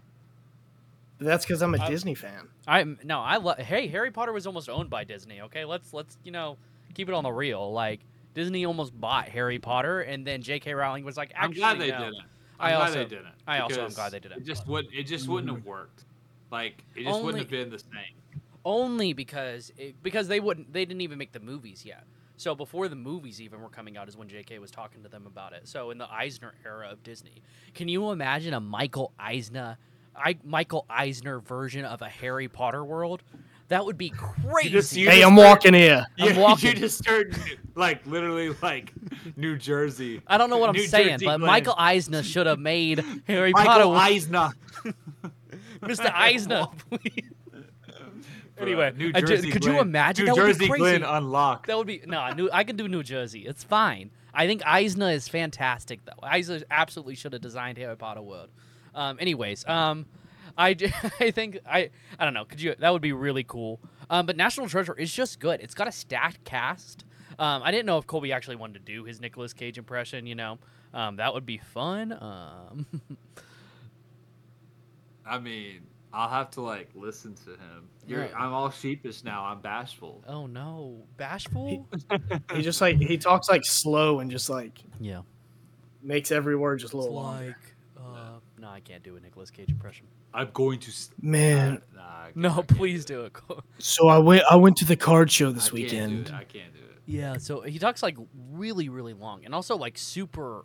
that's 1.27 1.45
because 1.45 1.63
I'm 1.63 1.75
a 1.75 1.83
I- 1.83 1.89
Disney 1.89 2.15
fan. 2.15 2.49
I 2.67 2.85
no, 3.05 3.21
I 3.21 3.37
love. 3.37 3.59
Hey, 3.59 3.87
Harry 3.89 4.11
Potter 4.11 4.33
was 4.33 4.47
almost 4.47 4.69
owned 4.69 4.91
by 4.91 5.05
Disney. 5.05 5.41
Okay, 5.43 5.65
let's 5.65 5.93
let's 5.93 6.19
you 6.25 6.33
know 6.33 6.57
keep 6.95 7.09
it 7.09 7.15
on 7.15 7.25
the 7.25 7.33
real. 7.33 7.73
Like 7.73 8.01
Disney 8.35 8.65
almost 8.67 8.99
bought 8.99 9.29
Harry 9.29 9.59
Potter, 9.59 10.01
and 10.01 10.27
then 10.27 10.43
J.K. 10.43 10.75
Rowling 10.75 11.05
was 11.05 11.17
like, 11.17 11.33
I'm 11.39 11.53
glad 11.53 11.79
they 11.79 11.91
no. 11.91 11.99
didn't. 11.99 12.17
I 12.59 12.71
I'm 12.71 12.77
glad 12.77 12.81
also- 12.87 12.95
they 12.99 13.05
didn't. 13.05 13.35
I 13.47 13.59
also 13.61 13.85
am 13.85 13.91
glad 13.93 14.13
they 14.13 14.21
didn't. 14.21 14.41
It 14.41 14.45
just 14.45 14.67
would. 14.67 14.87
It 14.93 15.05
just 15.05 15.29
wouldn't 15.29 15.53
have 15.55 15.65
worked. 15.65 16.05
Like 16.51 16.85
it 16.97 17.05
just 17.05 17.15
Only- 17.15 17.25
wouldn't 17.27 17.43
have 17.43 17.51
been 17.51 17.71
the 17.71 17.79
same. 17.79 18.41
Only 18.65 19.13
because 19.13 19.73
it, 19.77 20.03
because 20.03 20.27
they 20.27 20.41
wouldn't 20.41 20.73
they 20.73 20.85
didn't 20.85 21.03
even 21.03 21.19
make 21.19 21.33
the 21.33 21.41
movies 21.41 21.85
yet. 21.85 22.05
So 22.37 22.55
before 22.55 22.89
the 22.89 22.97
movies 22.97 23.41
even 23.41 23.61
were 23.61 23.69
coming 23.69 23.97
out 23.97 24.09
is 24.09 24.17
when 24.17 24.29
J.K. 24.29 24.59
was 24.59 24.71
talking 24.71 25.03
to 25.05 25.09
them 25.09 25.27
about 25.27 25.53
it. 25.53 25.69
So 25.69 25.91
in 25.91 25.99
the 25.99 26.11
Eisner 26.13 26.55
era 26.65 26.89
of 26.91 27.03
Disney, 27.03 27.43
can 27.75 27.89
you 27.89 28.11
imagine 28.11 28.55
a 28.55 28.61
Michael 28.61 29.13
Eisner, 29.19 29.77
I, 30.17 30.37
Michael 30.45 30.85
Eisner 30.91 31.39
version 31.41 31.85
of 31.85 32.03
a 32.03 32.09
Harry 32.09 32.49
Potter 32.49 32.85
world? 32.85 33.23
That 33.69 33.85
would 33.87 33.97
be 33.97 34.11
crazy. 34.51 34.71
just- 34.71 34.97
you 34.97 35.09
Hey, 35.09 35.23
I'm 35.23 35.33
heard- 35.37 35.39
walking 35.45 35.75
here. 35.75 36.05
I'm 36.19 36.35
You- 36.35 36.41
walking. 36.41 36.71
You 36.71 36.77
just 36.77 37.07
heard 37.07 37.37
like 37.77 38.05
literally 38.07 38.51
like 38.63 38.93
New 39.37 39.57
Jersey. 39.57 40.21
I 40.27 40.37
don't 40.37 40.51
know 40.51 40.59
what 40.59 40.69
I'm 40.71 40.75
New 40.77 40.87
saying, 40.87 41.19
but 41.25 41.39
Glenn. 41.39 41.41
Michael 41.41 41.75
Eisner 41.79 42.23
should 42.25 42.47
have 42.47 42.59
made 42.59 43.03
Harry 43.29 43.53
Potter. 43.53 43.69
Michael 43.87 43.95
Eisner. 43.97 44.51
Mr. 45.83 46.11
Eisner, 46.13 46.67
please. 46.91 47.31
Anyway, 48.59 48.93
New 48.97 49.13
Jersey 49.13 49.51
could 49.51 49.65
you 49.65 49.81
imagine? 49.81 50.27
New 50.27 50.35
That 50.35 50.41
would 50.41 50.47
be 50.47 50.53
Jersey 50.53 50.69
crazy. 50.69 50.99
Glenn 50.99 51.03
unlocked. 51.03 51.67
That 51.67 51.77
would 51.77 51.87
be 51.87 52.03
no. 52.07 52.31
New, 52.33 52.49
I 52.53 52.65
can 52.65 52.77
do 52.77 52.87
New 52.89 53.03
Jersey. 53.03 53.47
It's 53.47 53.65
fine. 53.65 54.11
I 54.33 54.47
think 54.47 54.63
Eisner 54.65 55.11
is 55.11 55.29
fantastic, 55.29 56.05
though. 56.05 56.13
Eisner 56.23 56.61
absolutely 56.71 57.15
should 57.15 57.33
have 57.33 57.43
designed 57.43 57.79
Harry 57.79 57.97
Potter 57.97 58.23
world. 58.23 58.51
Um, 58.95 59.17
anyways, 59.21 59.67
um, 59.67 60.07
I, 60.57 60.69
I 61.21 61.31
think 61.31 61.59
I 61.69 61.91
I 62.19 62.25
don't 62.25 62.35
know. 62.35 62.45
Could 62.45 62.61
you? 62.61 62.75
That 62.79 62.93
would 62.93 63.03
be 63.03 63.13
really 63.13 63.45
cool. 63.45 63.81
Um, 64.11 64.27
but 64.27 64.37
National 64.37 64.69
Treasure 64.69 64.95
is 64.95 65.13
just 65.13 65.41
good. 65.41 65.61
It's 65.61 65.75
got 65.75 65.89
a 65.89 65.93
stacked 65.93 66.45
cast. 66.45 67.05
Um, 67.39 67.63
I 67.65 67.71
didn't 67.73 67.87
know 67.87 67.99
if 67.99 68.07
Colby 68.07 68.33
actually 68.33 68.57
wanted 68.57 68.75
to 68.87 68.93
do 68.93 69.05
his 69.05 69.21
Nicolas 69.21 69.53
Cage 69.53 69.79
impression. 69.79 70.27
You 70.27 70.37
know, 70.37 70.59
um, 70.93 71.17
that 71.17 71.35
would 71.35 71.47
be 71.47 71.59
fun. 71.59 72.13
Um, 72.13 72.87
I 75.27 75.39
mean, 75.39 75.83
I'll 76.15 76.29
have 76.29 76.51
to 76.53 76.61
like 76.61 76.91
listen 76.95 77.35
to 77.45 77.51
him. 77.51 77.89
You're, 78.07 78.21
Right. 78.21 78.33
I'm 78.37 78.53
all 78.53 78.71
sheepish 78.71 79.25
now. 79.25 79.45
I'm 79.45 79.61
bashful. 79.61 80.23
oh 80.29 80.47
no, 80.47 81.03
bashful. 81.17 81.89
He 82.55 82.63
just 82.63 82.81
like 82.81 82.97
he 82.99 83.19
talks 83.19 83.49
like 83.49 83.65
slow 83.65 84.21
and 84.21 84.31
just 84.31 84.49
like 84.49 84.79
Yeah. 85.01 85.23
makes 86.03 86.31
every 86.31 86.57
word 86.57 86.79
just 86.81 86.95
a 86.95 86.97
It's 86.97 87.05
little 87.07 87.21
longer. 87.21 87.47
like, 87.47 88.05
uh, 88.07 88.39
no, 88.59 88.69
I 88.69 88.81
can't 88.81 89.03
do 89.03 89.17
a 89.17 89.21
Nicolas 89.21 89.51
Cage 89.51 89.71
impression. 89.71 90.07
I'm 90.33 90.51
going 90.53 90.81
to. 90.81 90.89
s- 90.91 91.11
Man, 91.21 91.81
Nah, 91.95 92.01
I 92.03 92.25
can't- 92.27 92.37
No, 92.37 92.63
please 92.63 93.05
do 93.05 93.15
do 93.15 93.55
it. 93.57 93.65
so 93.79 94.09
I 94.09 94.19
went 94.19 94.43
I 94.51 94.57
went 94.57 94.77
to 94.79 94.85
the 94.85 94.97
card 94.97 95.31
show 95.31 95.51
this 95.53 95.67
I 95.69 95.71
can't 95.71 95.77
do 95.77 95.83
weekend. 95.85 96.27
it. 96.29 96.35
I 96.35 96.45
can't 96.45 96.73
do 96.75 96.81
it. 96.81 97.01
Yeah, 97.07 97.37
so 97.39 97.61
he 97.63 97.79
talks 97.79 98.03
like 98.03 98.17
really, 98.51 98.89
really 98.89 99.13
long, 99.15 99.45
and 99.45 99.55
also 99.55 99.77
like 99.77 99.97
super 99.99 100.65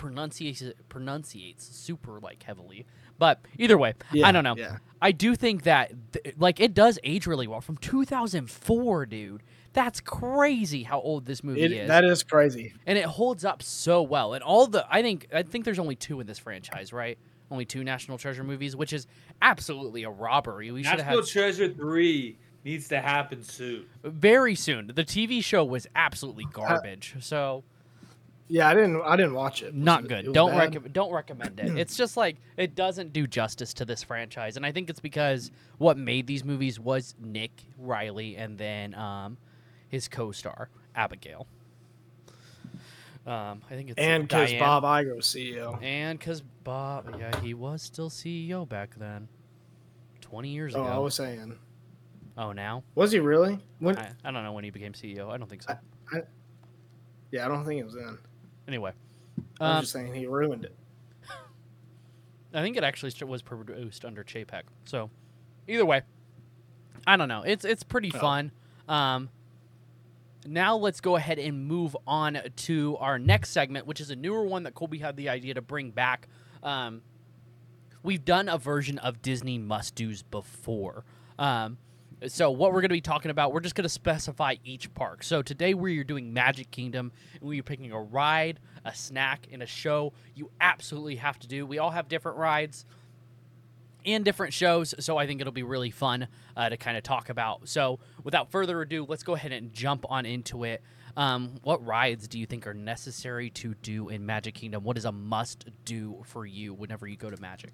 pronunciates 0.00 0.62
pronunciates 0.88 1.64
super 1.76 2.18
like 2.20 2.42
heavily. 2.42 2.86
But 3.18 3.40
either 3.58 3.76
way, 3.76 3.92
Yeah, 4.12 4.26
I 4.26 4.32
don't 4.32 4.44
know. 4.44 4.56
Yeah. 4.56 4.78
I 5.02 5.12
do 5.12 5.36
think 5.36 5.64
that 5.64 5.92
th- 6.12 6.34
like 6.38 6.58
it 6.58 6.72
does 6.72 6.98
age 7.04 7.26
really 7.26 7.46
well 7.46 7.60
from 7.60 7.76
2004, 7.76 9.06
dude. 9.06 9.42
That's 9.74 10.00
crazy 10.00 10.82
how 10.84 11.00
old 11.00 11.26
this 11.26 11.44
movie 11.44 11.62
It, 11.62 11.72
is, 11.72 11.88
that 11.88 12.02
is 12.04 12.22
crazy. 12.22 12.72
and 12.86 12.96
it 12.98 13.04
holds 13.04 13.44
up 13.44 13.62
so 13.62 14.02
well. 14.02 14.32
And 14.32 14.42
all 14.42 14.66
the 14.66 14.86
I 14.90 15.02
think 15.02 15.28
I 15.34 15.42
think 15.42 15.64
there's 15.66 15.78
only 15.78 15.96
two 15.96 16.18
in 16.20 16.26
this 16.26 16.38
franchise, 16.38 16.92
right? 16.92 17.18
Only 17.50 17.66
two 17.66 17.84
National 17.84 18.16
Treasure 18.16 18.42
movies, 18.44 18.74
which 18.74 18.92
is 18.92 19.06
absolutely 19.42 20.04
a 20.04 20.10
robbery. 20.10 20.70
We 20.70 20.82
should 20.82 20.90
have 20.92 20.98
National 21.00 21.20
had 21.22 21.28
Treasure 21.28 21.68
three 21.68 22.38
needs 22.64 22.88
to 22.88 23.00
happen 23.00 23.42
soon. 23.42 23.84
very 24.02 24.54
soon. 24.54 24.92
The 24.94 25.04
TV 25.04 25.42
show 25.44 25.64
was 25.64 25.86
absolutely 25.94 26.44
uh, 26.46 26.50
garbage. 26.52 27.16
So 27.20 27.64
Yeah, 28.52 28.68
I 28.68 28.74
didn't 28.74 29.00
I 29.02 29.14
didn't 29.16 29.34
watch 29.34 29.62
it. 29.62 29.74
Not 29.74 30.04
it- 30.04 30.08
good. 30.08 30.26
it 30.26 30.32
Don't 30.32 30.56
recommend. 30.56 30.92
Don't 30.92 31.12
recommend 31.12 31.60
it. 31.60 31.70
It's 31.78 31.96
just 31.96 32.16
like 32.16 32.36
it 32.56 32.74
doesn't 32.74 33.12
do 33.12 33.26
justice 33.28 33.72
to 33.74 33.84
this 33.84 34.02
franchise, 34.02 34.56
and 34.56 34.66
I 34.66 34.72
think 34.72 34.90
it's 34.90 34.98
because 35.00 35.52
what 35.78 35.96
made 35.96 36.26
these 36.26 36.44
movies 36.44 36.80
was 36.80 37.14
Nick 37.20 37.52
Riley 37.78 38.36
and 38.36 38.58
then 38.58 38.94
um, 38.94 39.38
his 39.88 40.08
co-star 40.08 40.68
Abigail. 40.96 41.46
Um, 43.26 43.60
I 43.70 43.74
think 43.74 43.90
it's 43.90 43.98
And 43.98 44.24
because 44.26 44.52
Bob 44.54 44.82
Iger 44.82 45.14
was 45.14 45.26
CEO. 45.26 45.80
and 45.82 46.18
because 46.18 46.40
Bob, 46.64 47.14
yeah, 47.18 47.38
he 47.40 47.54
was 47.54 47.82
still 47.82 48.10
CEO 48.10 48.68
back 48.68 48.96
then, 48.96 49.28
twenty 50.20 50.48
years 50.48 50.74
ago. 50.74 50.82
Oh, 50.82 50.86
ago. 50.86 50.94
I 50.94 50.98
was 50.98 51.14
saying. 51.14 51.56
oh, 52.36 52.50
now 52.50 52.82
Was 52.96 53.12
he 53.12 53.20
really? 53.20 53.60
When? 53.78 53.96
I, 53.96 54.10
I 54.24 54.32
don't 54.32 54.42
know 54.42 54.52
when 54.52 54.64
he 54.64 54.70
became 54.70 54.92
CEO. 54.94 55.30
I 55.30 55.36
don't 55.36 55.48
think 55.48 55.62
so. 55.62 55.76
yeah, 57.30 57.44
I 57.44 57.48
don't 57.48 57.64
think 57.64 57.80
it 57.80 57.84
was 57.84 57.94
then. 57.94 58.18
Anyway, 58.70 58.92
I'm 59.60 59.78
um, 59.78 59.80
just 59.82 59.92
saying 59.92 60.14
he 60.14 60.28
ruined 60.28 60.64
it. 60.64 60.76
I 62.54 62.62
think 62.62 62.76
it 62.76 62.84
actually 62.84 63.12
was 63.26 63.42
produced 63.42 64.04
under 64.04 64.22
Chapek. 64.22 64.62
So, 64.84 65.10
either 65.66 65.84
way, 65.84 66.02
I 67.04 67.16
don't 67.16 67.26
know. 67.26 67.42
It's 67.42 67.64
it's 67.64 67.82
pretty 67.82 68.12
Oh. 68.14 68.18
fun. 68.20 68.52
Um, 68.88 69.28
now 70.46 70.76
let's 70.76 71.00
go 71.00 71.16
ahead 71.16 71.40
and 71.40 71.66
move 71.66 71.96
on 72.06 72.38
to 72.54 72.96
our 73.00 73.18
next 73.18 73.50
segment, 73.50 73.88
which 73.88 74.00
is 74.00 74.10
a 74.10 74.16
newer 74.16 74.44
one 74.44 74.62
that 74.62 74.74
Colby 74.74 74.98
had 74.98 75.16
the 75.16 75.28
idea 75.28 75.54
to 75.54 75.60
bring 75.60 75.90
back. 75.90 76.28
Um, 76.62 77.02
we've 78.04 78.24
done 78.24 78.48
a 78.48 78.56
version 78.56 78.98
of 78.98 79.20
Disney 79.20 79.58
must 79.58 79.96
dos 79.96 80.22
before. 80.22 81.04
Um, 81.40 81.78
so 82.26 82.50
what 82.50 82.72
we're 82.72 82.80
going 82.80 82.90
to 82.90 82.94
be 82.94 83.00
talking 83.00 83.30
about, 83.30 83.52
we're 83.52 83.60
just 83.60 83.74
going 83.74 83.84
to 83.84 83.88
specify 83.88 84.56
each 84.64 84.92
park. 84.94 85.22
So 85.22 85.42
today 85.42 85.74
we're 85.74 86.04
doing 86.04 86.32
Magic 86.32 86.70
Kingdom, 86.70 87.12
and 87.40 87.48
we're 87.48 87.62
picking 87.62 87.92
a 87.92 88.00
ride, 88.00 88.60
a 88.84 88.94
snack, 88.94 89.46
and 89.50 89.62
a 89.62 89.66
show 89.66 90.12
you 90.34 90.50
absolutely 90.60 91.16
have 91.16 91.38
to 91.40 91.48
do. 91.48 91.64
We 91.64 91.78
all 91.78 91.90
have 91.90 92.08
different 92.08 92.38
rides 92.38 92.84
and 94.04 94.24
different 94.24 94.52
shows, 94.52 94.94
so 94.98 95.16
I 95.16 95.26
think 95.26 95.40
it'll 95.40 95.52
be 95.52 95.62
really 95.62 95.90
fun 95.90 96.28
uh, 96.56 96.68
to 96.68 96.76
kind 96.76 96.96
of 96.96 97.02
talk 97.02 97.30
about. 97.30 97.68
So 97.68 97.98
without 98.22 98.50
further 98.50 98.80
ado, 98.82 99.06
let's 99.08 99.22
go 99.22 99.34
ahead 99.34 99.52
and 99.52 99.72
jump 99.72 100.04
on 100.08 100.26
into 100.26 100.64
it. 100.64 100.82
Um, 101.16 101.54
what 101.62 101.84
rides 101.84 102.28
do 102.28 102.38
you 102.38 102.46
think 102.46 102.66
are 102.66 102.74
necessary 102.74 103.50
to 103.50 103.74
do 103.82 104.08
in 104.08 104.24
Magic 104.24 104.54
Kingdom? 104.54 104.84
What 104.84 104.96
is 104.96 105.04
a 105.04 105.12
must 105.12 105.66
do 105.84 106.22
for 106.24 106.46
you 106.46 106.72
whenever 106.72 107.06
you 107.06 107.16
go 107.16 107.30
to 107.30 107.40
Magic? 107.40 107.72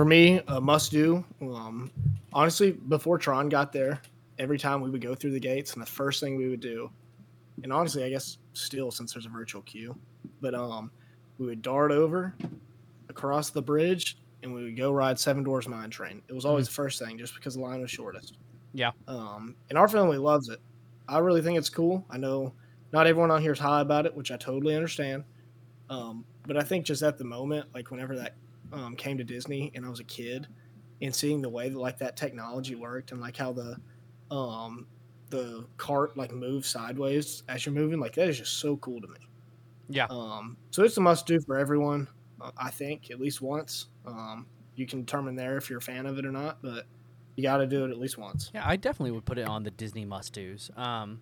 For 0.00 0.06
me, 0.06 0.40
a 0.48 0.58
must 0.58 0.90
do. 0.92 1.22
Um, 1.42 1.90
honestly, 2.32 2.70
before 2.70 3.18
Tron 3.18 3.50
got 3.50 3.70
there, 3.70 4.00
every 4.38 4.58
time 4.58 4.80
we 4.80 4.88
would 4.88 5.02
go 5.02 5.14
through 5.14 5.32
the 5.32 5.40
gates, 5.40 5.74
and 5.74 5.82
the 5.82 5.90
first 5.90 6.20
thing 6.20 6.36
we 6.36 6.48
would 6.48 6.60
do, 6.62 6.90
and 7.62 7.70
honestly, 7.70 8.02
I 8.02 8.08
guess 8.08 8.38
still 8.54 8.90
since 8.90 9.12
there's 9.12 9.26
a 9.26 9.28
virtual 9.28 9.60
queue, 9.60 9.94
but 10.40 10.54
um, 10.54 10.90
we 11.36 11.44
would 11.44 11.60
dart 11.60 11.92
over 11.92 12.34
across 13.10 13.50
the 13.50 13.60
bridge, 13.60 14.16
and 14.42 14.54
we 14.54 14.62
would 14.62 14.74
go 14.78 14.90
ride 14.90 15.18
Seven 15.18 15.42
Dwarfs 15.42 15.68
Mine 15.68 15.90
Train. 15.90 16.22
It 16.28 16.32
was 16.32 16.46
always 16.46 16.64
the 16.64 16.72
first 16.72 16.98
thing, 16.98 17.18
just 17.18 17.34
because 17.34 17.56
the 17.56 17.60
line 17.60 17.82
was 17.82 17.90
shortest. 17.90 18.38
Yeah. 18.72 18.92
Um, 19.06 19.54
and 19.68 19.78
our 19.78 19.86
family 19.86 20.16
loves 20.16 20.48
it. 20.48 20.60
I 21.10 21.18
really 21.18 21.42
think 21.42 21.58
it's 21.58 21.68
cool. 21.68 22.06
I 22.08 22.16
know 22.16 22.54
not 22.94 23.06
everyone 23.06 23.30
on 23.30 23.42
here 23.42 23.52
is 23.52 23.58
high 23.58 23.82
about 23.82 24.06
it, 24.06 24.16
which 24.16 24.30
I 24.30 24.38
totally 24.38 24.74
understand. 24.74 25.24
Um, 25.90 26.24
but 26.46 26.56
I 26.56 26.62
think 26.62 26.86
just 26.86 27.02
at 27.02 27.18
the 27.18 27.24
moment, 27.24 27.68
like 27.74 27.90
whenever 27.90 28.16
that 28.16 28.32
um, 28.72 28.96
came 28.96 29.18
to 29.18 29.24
Disney 29.24 29.72
and 29.74 29.84
I 29.84 29.88
was 29.88 30.00
a 30.00 30.04
kid, 30.04 30.46
and 31.02 31.14
seeing 31.14 31.42
the 31.42 31.48
way 31.48 31.68
that 31.68 31.78
like 31.78 31.98
that 31.98 32.16
technology 32.16 32.74
worked 32.74 33.12
and 33.12 33.20
like 33.20 33.36
how 33.36 33.52
the 33.52 33.76
um, 34.34 34.86
the 35.30 35.66
cart 35.76 36.16
like 36.16 36.32
moves 36.32 36.68
sideways 36.68 37.42
as 37.48 37.64
you're 37.64 37.74
moving, 37.74 38.00
like 38.00 38.14
that 38.14 38.28
is 38.28 38.38
just 38.38 38.58
so 38.58 38.76
cool 38.78 39.00
to 39.00 39.08
me. 39.08 39.20
Yeah. 39.88 40.06
Um, 40.10 40.56
so 40.70 40.84
it's 40.84 40.96
a 40.96 41.00
must 41.00 41.26
do 41.26 41.40
for 41.40 41.58
everyone. 41.58 42.08
Uh, 42.40 42.50
I 42.56 42.70
think 42.70 43.10
at 43.10 43.20
least 43.20 43.40
once. 43.40 43.86
Um, 44.06 44.46
you 44.76 44.86
can 44.86 45.00
determine 45.00 45.34
there 45.34 45.56
if 45.56 45.68
you're 45.68 45.80
a 45.80 45.82
fan 45.82 46.06
of 46.06 46.18
it 46.18 46.24
or 46.24 46.32
not, 46.32 46.62
but 46.62 46.86
you 47.36 47.42
got 47.42 47.58
to 47.58 47.66
do 47.66 47.84
it 47.84 47.90
at 47.90 47.98
least 47.98 48.18
once. 48.18 48.50
Yeah, 48.54 48.62
I 48.64 48.76
definitely 48.76 49.10
would 49.12 49.24
put 49.24 49.38
it 49.38 49.46
on 49.46 49.62
the 49.62 49.70
Disney 49.70 50.04
must 50.04 50.32
dos. 50.32 50.70
Um, 50.76 51.20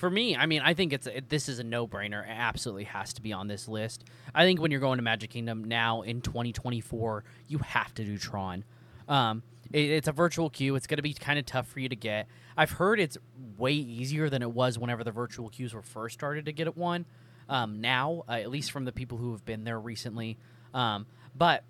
for 0.00 0.08
me, 0.08 0.34
I 0.34 0.46
mean, 0.46 0.62
I 0.64 0.72
think 0.72 0.94
it's 0.94 1.06
it, 1.06 1.28
this 1.28 1.46
is 1.46 1.58
a 1.58 1.64
no 1.64 1.86
brainer. 1.86 2.24
It 2.24 2.30
absolutely 2.30 2.84
has 2.84 3.12
to 3.12 3.20
be 3.20 3.34
on 3.34 3.48
this 3.48 3.68
list. 3.68 4.04
I 4.34 4.44
think 4.44 4.58
when 4.58 4.70
you're 4.70 4.80
going 4.80 4.96
to 4.96 5.02
Magic 5.02 5.28
Kingdom 5.28 5.62
now 5.62 6.00
in 6.00 6.22
2024, 6.22 7.22
you 7.48 7.58
have 7.58 7.92
to 7.96 8.04
do 8.04 8.16
Tron. 8.16 8.64
Um, 9.08 9.42
it, 9.70 9.90
it's 9.90 10.08
a 10.08 10.12
virtual 10.12 10.48
queue. 10.48 10.74
It's 10.74 10.86
going 10.86 10.96
to 10.96 11.02
be 11.02 11.12
kind 11.12 11.38
of 11.38 11.44
tough 11.44 11.68
for 11.68 11.80
you 11.80 11.90
to 11.90 11.96
get. 11.96 12.28
I've 12.56 12.70
heard 12.70 12.98
it's 12.98 13.18
way 13.58 13.74
easier 13.74 14.30
than 14.30 14.40
it 14.40 14.50
was 14.50 14.78
whenever 14.78 15.04
the 15.04 15.12
virtual 15.12 15.50
queues 15.50 15.74
were 15.74 15.82
first 15.82 16.14
started 16.14 16.46
to 16.46 16.52
get 16.52 16.66
at 16.66 16.78
one. 16.78 17.04
Um, 17.50 17.82
now, 17.82 18.24
uh, 18.26 18.32
at 18.32 18.50
least 18.50 18.70
from 18.70 18.86
the 18.86 18.92
people 18.92 19.18
who 19.18 19.32
have 19.32 19.44
been 19.44 19.64
there 19.64 19.78
recently. 19.78 20.38
Um, 20.72 21.04
but 21.36 21.62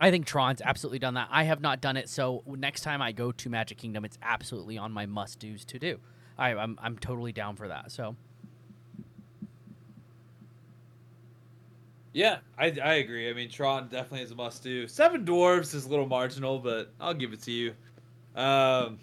I 0.00 0.12
think 0.12 0.24
Tron's 0.26 0.62
absolutely 0.62 1.00
done 1.00 1.14
that. 1.14 1.26
I 1.32 1.42
have 1.44 1.60
not 1.60 1.80
done 1.80 1.96
it, 1.96 2.08
so 2.08 2.44
next 2.46 2.82
time 2.82 3.02
I 3.02 3.10
go 3.10 3.32
to 3.32 3.48
Magic 3.50 3.78
Kingdom, 3.78 4.04
it's 4.04 4.18
absolutely 4.22 4.78
on 4.78 4.92
my 4.92 5.06
must 5.06 5.40
dos 5.40 5.64
to 5.64 5.80
do. 5.80 5.98
I, 6.38 6.54
I'm 6.54 6.78
I'm 6.82 6.98
totally 6.98 7.32
down 7.32 7.56
for 7.56 7.68
that. 7.68 7.92
So 7.92 8.16
Yeah, 12.14 12.38
I, 12.56 12.66
I 12.66 12.94
agree. 12.94 13.28
I 13.28 13.32
mean, 13.32 13.50
Tron 13.50 13.88
definitely 13.88 14.22
is 14.22 14.30
a 14.30 14.36
must 14.36 14.62
do. 14.62 14.86
Seven 14.86 15.24
Dwarfs 15.24 15.74
is 15.74 15.84
a 15.84 15.88
little 15.88 16.06
marginal, 16.06 16.60
but 16.60 16.92
I'll 17.00 17.12
give 17.12 17.32
it 17.32 17.42
to 17.42 17.50
you. 17.50 17.74
Um, 18.36 19.00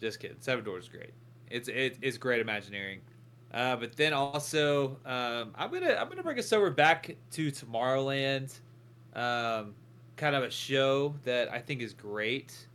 just 0.00 0.18
kidding. 0.18 0.38
Seven 0.40 0.64
Dwarfs 0.64 0.86
is 0.86 0.88
great. 0.88 1.12
It's 1.50 1.68
it, 1.68 1.98
it's 2.00 2.16
great 2.16 2.40
Imagineering. 2.40 3.00
Uh, 3.52 3.76
but 3.76 3.94
then 3.96 4.14
also, 4.14 4.96
um, 5.04 5.52
I'm 5.54 5.70
gonna 5.70 5.94
I'm 5.94 6.08
gonna 6.08 6.22
bring 6.22 6.38
us 6.38 6.52
over 6.54 6.70
back 6.70 7.14
to 7.32 7.50
Tomorrowland. 7.50 8.58
Um, 9.14 9.74
kind 10.16 10.34
of 10.34 10.42
a 10.42 10.50
show 10.50 11.14
that 11.24 11.52
I 11.52 11.58
think 11.58 11.82
is 11.82 11.92
great. 11.92 12.66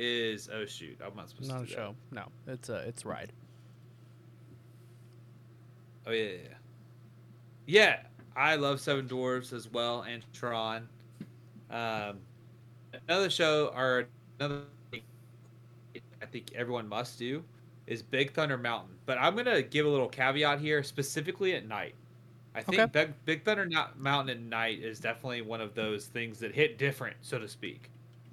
Is 0.00 0.48
oh 0.52 0.64
shoot, 0.64 0.96
I'm 1.04 1.16
not 1.16 1.28
supposed 1.28 1.50
not 1.50 1.58
to 1.58 1.64
a 1.64 1.66
do 1.66 1.74
that. 1.74 1.76
show. 1.76 1.96
No, 2.12 2.26
it's 2.46 2.68
a 2.68 2.76
it's 2.88 3.04
ride. 3.04 3.32
Oh 6.06 6.12
yeah, 6.12 6.24
yeah, 6.24 6.36
yeah. 6.44 6.54
Yeah, 7.66 8.02
I 8.36 8.54
love 8.56 8.80
Seven 8.80 9.06
Dwarfs 9.06 9.52
as 9.52 9.68
well 9.68 10.02
and 10.02 10.24
Tron. 10.32 10.88
Um, 11.70 12.18
another 13.08 13.28
show 13.28 13.72
or 13.76 14.06
another 14.38 14.62
thing 14.92 15.02
I 16.22 16.26
think 16.26 16.52
everyone 16.54 16.88
must 16.88 17.18
do 17.18 17.42
is 17.86 18.02
Big 18.02 18.32
Thunder 18.32 18.56
Mountain. 18.56 18.94
But 19.06 19.18
I'm 19.18 19.36
gonna 19.36 19.62
give 19.62 19.84
a 19.86 19.88
little 19.88 20.08
caveat 20.08 20.60
here, 20.60 20.82
specifically 20.82 21.54
at 21.54 21.66
night. 21.66 21.94
I 22.54 22.62
think 22.62 22.80
Okay. 22.82 22.90
Big, 23.06 23.24
Big 23.24 23.44
Thunder 23.44 23.68
Mountain 23.96 24.36
at 24.36 24.42
night 24.42 24.80
is 24.80 25.00
definitely 25.00 25.42
one 25.42 25.60
of 25.60 25.74
those 25.74 26.06
things 26.06 26.38
that 26.40 26.54
hit 26.54 26.78
different, 26.78 27.16
so 27.20 27.38
to 27.38 27.48
speak. 27.48 27.90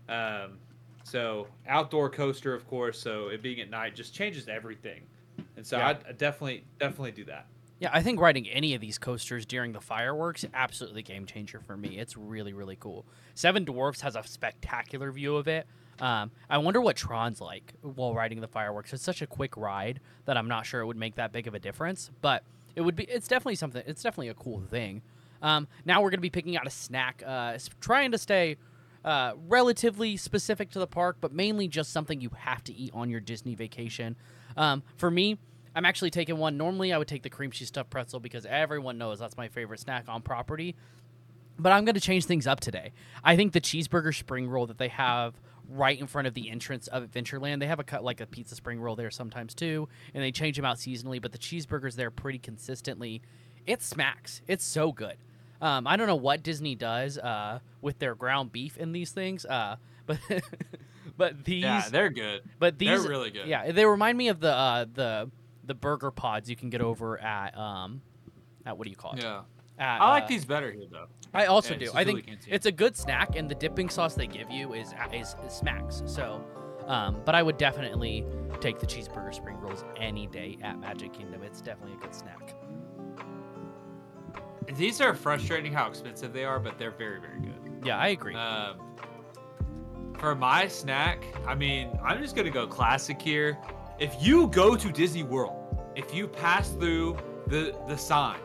Um, 0.07 0.59
so 1.05 1.47
outdoor 1.67 2.09
coaster, 2.09 2.53
of 2.53 2.67
course. 2.67 2.99
So 2.99 3.27
it 3.27 3.41
being 3.41 3.61
at 3.61 3.69
night 3.69 3.95
just 3.95 4.13
changes 4.13 4.47
everything, 4.47 5.03
and 5.55 5.65
so 5.65 5.77
Yeah. 5.77 5.89
I'd 5.89 6.05
I'd 6.07 6.17
definitely 6.17 6.63
definitely 6.79 7.11
do 7.11 7.23
that. 7.25 7.45
Yeah, 7.79 7.89
I 7.93 8.01
think 8.01 8.19
riding 8.21 8.47
any 8.49 8.73
of 8.73 8.81
these 8.81 8.97
coasters 8.97 9.45
during 9.45 9.73
the 9.73 9.81
fireworks 9.81 10.45
absolutely 10.53 11.03
game 11.03 11.25
changer 11.25 11.59
for 11.59 11.77
me. 11.77 11.99
It's 11.99 12.17
really 12.17 12.53
really 12.53 12.75
cool. 12.77 13.05
Seven 13.35 13.63
Dwarfs 13.65 14.01
has 14.01 14.15
a 14.15 14.23
spectacular 14.23 15.11
view 15.11 15.35
of 15.35 15.47
it. 15.47 15.67
Um, 15.99 16.31
I 16.49 16.57
wonder 16.57 16.81
what 16.81 16.95
Tron's 16.97 17.39
like 17.39 17.73
while 17.81 18.13
riding 18.13 18.41
the 18.41 18.47
fireworks. 18.47 18.91
It's 18.91 19.03
such 19.03 19.21
a 19.21 19.27
quick 19.27 19.55
ride 19.55 19.99
that 20.25 20.35
I'm 20.37 20.47
not 20.49 20.65
sure 20.65 20.81
it 20.81 20.85
would 20.87 20.97
make 20.97 21.15
that 21.15 21.31
big 21.31 21.47
of 21.47 21.53
a 21.53 21.59
difference, 21.59 22.11
but 22.21 22.43
it 22.75 22.81
would 22.81 22.95
be. 22.95 23.03
It's 23.05 23.27
definitely 23.27 23.55
something. 23.55 23.83
It's 23.85 24.01
definitely 24.03 24.29
a 24.29 24.33
cool 24.33 24.61
thing. 24.61 25.01
Um, 25.41 25.67
now 25.85 26.01
we're 26.01 26.09
gonna 26.09 26.21
be 26.21 26.29
picking 26.29 26.57
out 26.57 26.65
a 26.65 26.71
snack, 26.71 27.21
uh, 27.25 27.57
trying 27.79 28.11
to 28.11 28.17
stay 28.17 28.57
uh, 29.05 29.33
relatively 29.47 30.17
specific 30.17 30.71
to 30.71 30.79
the 30.79 30.87
park, 30.87 31.17
but 31.21 31.31
mainly 31.31 31.67
just 31.67 31.93
something 31.93 32.19
you 32.19 32.31
have 32.35 32.63
to 32.63 32.73
eat 32.73 32.91
on 32.93 33.09
your 33.09 33.19
Disney 33.19 33.53
vacation. 33.53 34.15
Um, 34.57 34.81
for 34.97 35.11
me, 35.11 35.37
I'm 35.75 35.85
actually 35.85 36.09
taking 36.09 36.37
one. 36.37 36.57
Normally, 36.57 36.91
I 36.91 36.97
would 36.97 37.07
take 37.07 37.21
the 37.21 37.29
cream 37.29 37.51
cheese 37.51 37.67
stuffed 37.67 37.91
pretzel 37.91 38.19
because 38.19 38.45
everyone 38.47 38.97
knows 38.97 39.19
that's 39.19 39.37
my 39.37 39.47
favorite 39.47 39.79
snack 39.79 40.05
on 40.07 40.23
property. 40.23 40.75
But 41.59 41.71
I'm 41.71 41.85
going 41.85 41.95
to 41.95 42.01
change 42.01 42.25
things 42.25 42.47
up 42.47 42.59
today. 42.59 42.93
I 43.23 43.35
think 43.35 43.53
the 43.53 43.61
cheeseburger 43.61 44.13
spring 44.13 44.49
roll 44.49 44.65
that 44.67 44.79
they 44.79 44.89
have 44.89 45.39
right 45.69 45.99
in 45.99 46.07
front 46.07 46.27
of 46.27 46.33
the 46.33 46.49
entrance 46.49 46.87
of 46.87 47.03
Adventureland, 47.03 47.59
they 47.59 47.67
have 47.67 47.79
a 47.79 47.83
cut 47.83 48.03
like 48.03 48.21
a 48.21 48.25
pizza 48.25 48.55
spring 48.55 48.79
roll 48.79 48.95
there 48.95 49.11
sometimes 49.11 49.53
too, 49.53 49.87
and 50.13 50.23
they 50.23 50.31
change 50.31 50.55
them 50.55 50.65
out 50.65 50.77
seasonally. 50.77 51.21
But 51.21 51.31
the 51.31 51.37
cheeseburgers 51.37 51.95
there 51.95 52.11
pretty 52.11 52.39
consistently. 52.39 53.21
It 53.67 53.81
smacks. 53.81 54.41
It's 54.47 54.65
so 54.65 54.91
good. 54.91 55.17
Um, 55.61 55.87
I 55.87 55.95
don't 55.95 56.07
know 56.07 56.15
what 56.15 56.43
Disney 56.43 56.75
does 56.75 57.17
uh, 57.17 57.59
with 57.81 57.99
their 57.99 58.15
ground 58.15 58.51
beef 58.51 58.77
in 58.77 58.91
these 58.91 59.11
things, 59.11 59.45
uh, 59.45 59.77
but 60.05 60.19
but 61.17 61.45
these 61.45 61.63
Yeah, 61.63 61.87
they're 61.89 62.09
good. 62.09 62.41
but 62.59 62.77
these 62.77 63.01
they're 63.01 63.09
really 63.09 63.31
good. 63.31 63.47
Yeah, 63.47 63.71
they 63.71 63.85
remind 63.85 64.17
me 64.17 64.27
of 64.29 64.39
the 64.39 64.53
uh, 64.53 64.85
the 64.91 65.31
the 65.63 65.73
burger 65.73 66.11
pods 66.11 66.49
you 66.49 66.55
can 66.55 66.69
get 66.69 66.81
over 66.81 67.19
at 67.19 67.57
um 67.57 68.01
at 68.65 68.77
what 68.77 68.85
do 68.85 68.91
you 68.91 68.95
call 68.95 69.13
it? 69.13 69.23
Yeah. 69.23 69.41
At, 69.77 70.01
I 70.01 70.09
like 70.11 70.23
uh, 70.23 70.27
these 70.27 70.45
better 70.45 70.71
here 70.71 70.85
though. 70.89 71.07
I 71.33 71.47
also 71.47 71.73
Yeah, 71.73 71.79
do. 71.79 71.91
I 71.93 72.05
think 72.05 72.29
it's 72.47 72.65
a 72.65 72.71
good 72.71 72.95
snack, 72.95 73.35
and 73.35 73.49
the 73.49 73.55
dipping 73.55 73.89
sauce 73.89 74.13
they 74.15 74.27
give 74.27 74.49
you 74.49 74.73
is 74.73 74.93
is, 75.11 75.35
is 75.45 75.53
smacks. 75.53 76.01
So, 76.05 76.41
um, 76.87 77.21
but 77.25 77.35
I 77.35 77.43
would 77.43 77.57
definitely 77.57 78.25
take 78.61 78.79
the 78.79 78.85
cheeseburger 78.85 79.33
spring 79.33 79.57
rolls 79.57 79.83
any 79.97 80.27
day 80.27 80.57
at 80.61 80.79
Magic 80.79 81.11
Kingdom. 81.13 81.43
It's 81.43 81.59
definitely 81.61 81.97
a 81.97 82.01
good 82.01 82.15
snack. 82.15 82.55
These 84.73 84.99
are 85.01 85.13
frustrating 85.13 85.71
how 85.71 85.87
expensive 85.87 86.33
they 86.33 86.43
are, 86.43 86.59
but 86.59 86.79
they're 86.79 86.91
very, 86.91 87.19
very 87.19 87.39
good. 87.39 87.85
Yeah, 87.85 87.97
I 87.97 88.07
agree. 88.09 88.35
Um, 88.35 88.77
for 90.17 90.33
my 90.35 90.67
snack, 90.67 91.23
I 91.45 91.55
mean, 91.55 91.97
I'm 92.03 92.21
just 92.21 92.35
gonna 92.35 92.49
go 92.49 92.65
classic 92.65 93.21
here. 93.21 93.57
If 93.99 94.15
you 94.19 94.47
go 94.47 94.75
to 94.75 94.91
Disney 94.91 95.23
World, 95.23 95.61
if 95.95 96.13
you 96.13 96.27
pass 96.27 96.69
through 96.69 97.17
the 97.47 97.77
the 97.87 97.97
sign, 97.97 98.39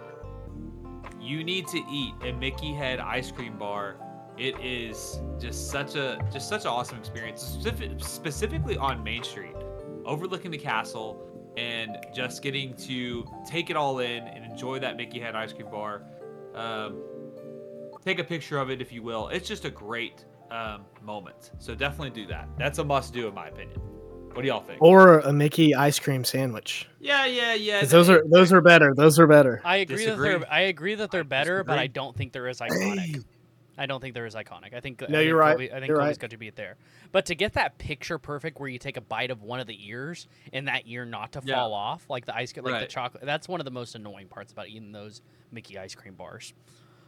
you 1.20 1.42
need 1.44 1.66
to 1.68 1.78
eat 1.90 2.14
a 2.22 2.32
Mickey 2.32 2.72
Head 2.72 3.00
ice 3.00 3.30
cream 3.30 3.56
bar. 3.56 3.96
It 4.36 4.58
is 4.60 5.20
just 5.38 5.70
such 5.70 5.96
a 5.96 6.18
just 6.32 6.48
such 6.48 6.62
an 6.62 6.68
awesome 6.68 6.98
experience, 6.98 7.42
specific, 7.42 7.92
specifically 7.98 8.76
on 8.76 9.02
Main 9.02 9.22
Street, 9.22 9.56
overlooking 10.04 10.50
the 10.50 10.58
castle, 10.58 11.29
and 11.56 11.98
just 12.14 12.42
getting 12.42 12.74
to 12.74 13.26
take 13.46 13.70
it 13.70 13.76
all 13.76 13.98
in 13.98 14.24
and 14.28 14.44
enjoy 14.44 14.78
that 14.78 14.96
Mickey 14.96 15.20
Head 15.20 15.34
ice 15.34 15.52
cream 15.52 15.70
bar. 15.70 16.02
Um, 16.54 17.02
take 18.04 18.18
a 18.18 18.24
picture 18.24 18.58
of 18.58 18.70
it 18.70 18.80
if 18.80 18.92
you 18.92 19.02
will. 19.02 19.28
It's 19.28 19.48
just 19.48 19.64
a 19.64 19.70
great 19.70 20.24
um, 20.50 20.84
moment. 21.02 21.52
So 21.58 21.74
definitely 21.74 22.10
do 22.10 22.26
that. 22.28 22.48
That's 22.58 22.78
a 22.78 22.84
must 22.84 23.12
do 23.12 23.28
in 23.28 23.34
my 23.34 23.48
opinion. 23.48 23.80
What 24.32 24.42
do 24.42 24.48
y'all 24.48 24.60
think? 24.60 24.80
Or 24.80 25.18
a 25.20 25.32
Mickey 25.32 25.74
ice 25.74 25.98
cream 25.98 26.24
sandwich. 26.24 26.88
Yeah, 27.00 27.26
yeah, 27.26 27.54
yeah. 27.54 27.84
those 27.84 28.08
are 28.08 28.22
those 28.26 28.52
are 28.52 28.60
better. 28.60 28.94
Those 28.94 29.18
are 29.18 29.26
better. 29.26 29.60
I 29.64 29.78
agree 29.78 30.06
that 30.06 30.18
they're 30.18 30.52
I 30.52 30.60
agree 30.62 30.94
that 30.94 31.10
they're 31.10 31.20
I 31.20 31.24
better, 31.24 31.64
but 31.64 31.78
I 31.78 31.88
don't 31.88 32.16
think 32.16 32.32
they're 32.32 32.48
as 32.48 32.60
iconic. 32.60 33.24
I 33.80 33.86
don't 33.86 33.98
think 34.00 34.12
they're 34.12 34.26
as 34.26 34.34
iconic. 34.34 34.74
I 34.74 34.80
think 34.80 35.02
No, 35.08 35.18
I 35.18 35.22
you're 35.22 35.38
right. 35.38 35.52
Colby, 35.52 35.72
I 35.72 35.76
think 35.76 35.88
You're 35.88 35.96
Colby's 35.96 36.16
right. 36.16 36.18
got 36.18 36.30
to 36.30 36.36
be 36.36 36.48
it 36.48 36.54
there. 36.54 36.76
But 37.12 37.24
to 37.26 37.34
get 37.34 37.54
that 37.54 37.78
picture 37.78 38.18
perfect, 38.18 38.60
where 38.60 38.68
you 38.68 38.78
take 38.78 38.98
a 38.98 39.00
bite 39.00 39.30
of 39.30 39.42
one 39.42 39.58
of 39.58 39.66
the 39.66 39.88
ears 39.88 40.28
and 40.52 40.68
that 40.68 40.82
ear 40.84 41.06
not 41.06 41.32
to 41.32 41.40
Yeah. 41.42 41.54
fall 41.54 41.72
off, 41.72 42.04
like 42.10 42.26
the 42.26 42.36
ice, 42.36 42.52
like 42.54 42.82
the 42.82 42.86
chocolate. 42.86 43.24
That's 43.24 43.48
one 43.48 43.58
of 43.58 43.64
the 43.64 43.70
most 43.70 43.94
annoying 43.94 44.28
parts 44.28 44.52
about 44.52 44.68
eating 44.68 44.92
those 44.92 45.22
Mickey 45.50 45.78
ice 45.78 45.94
cream 45.94 46.14
bars. 46.14 46.52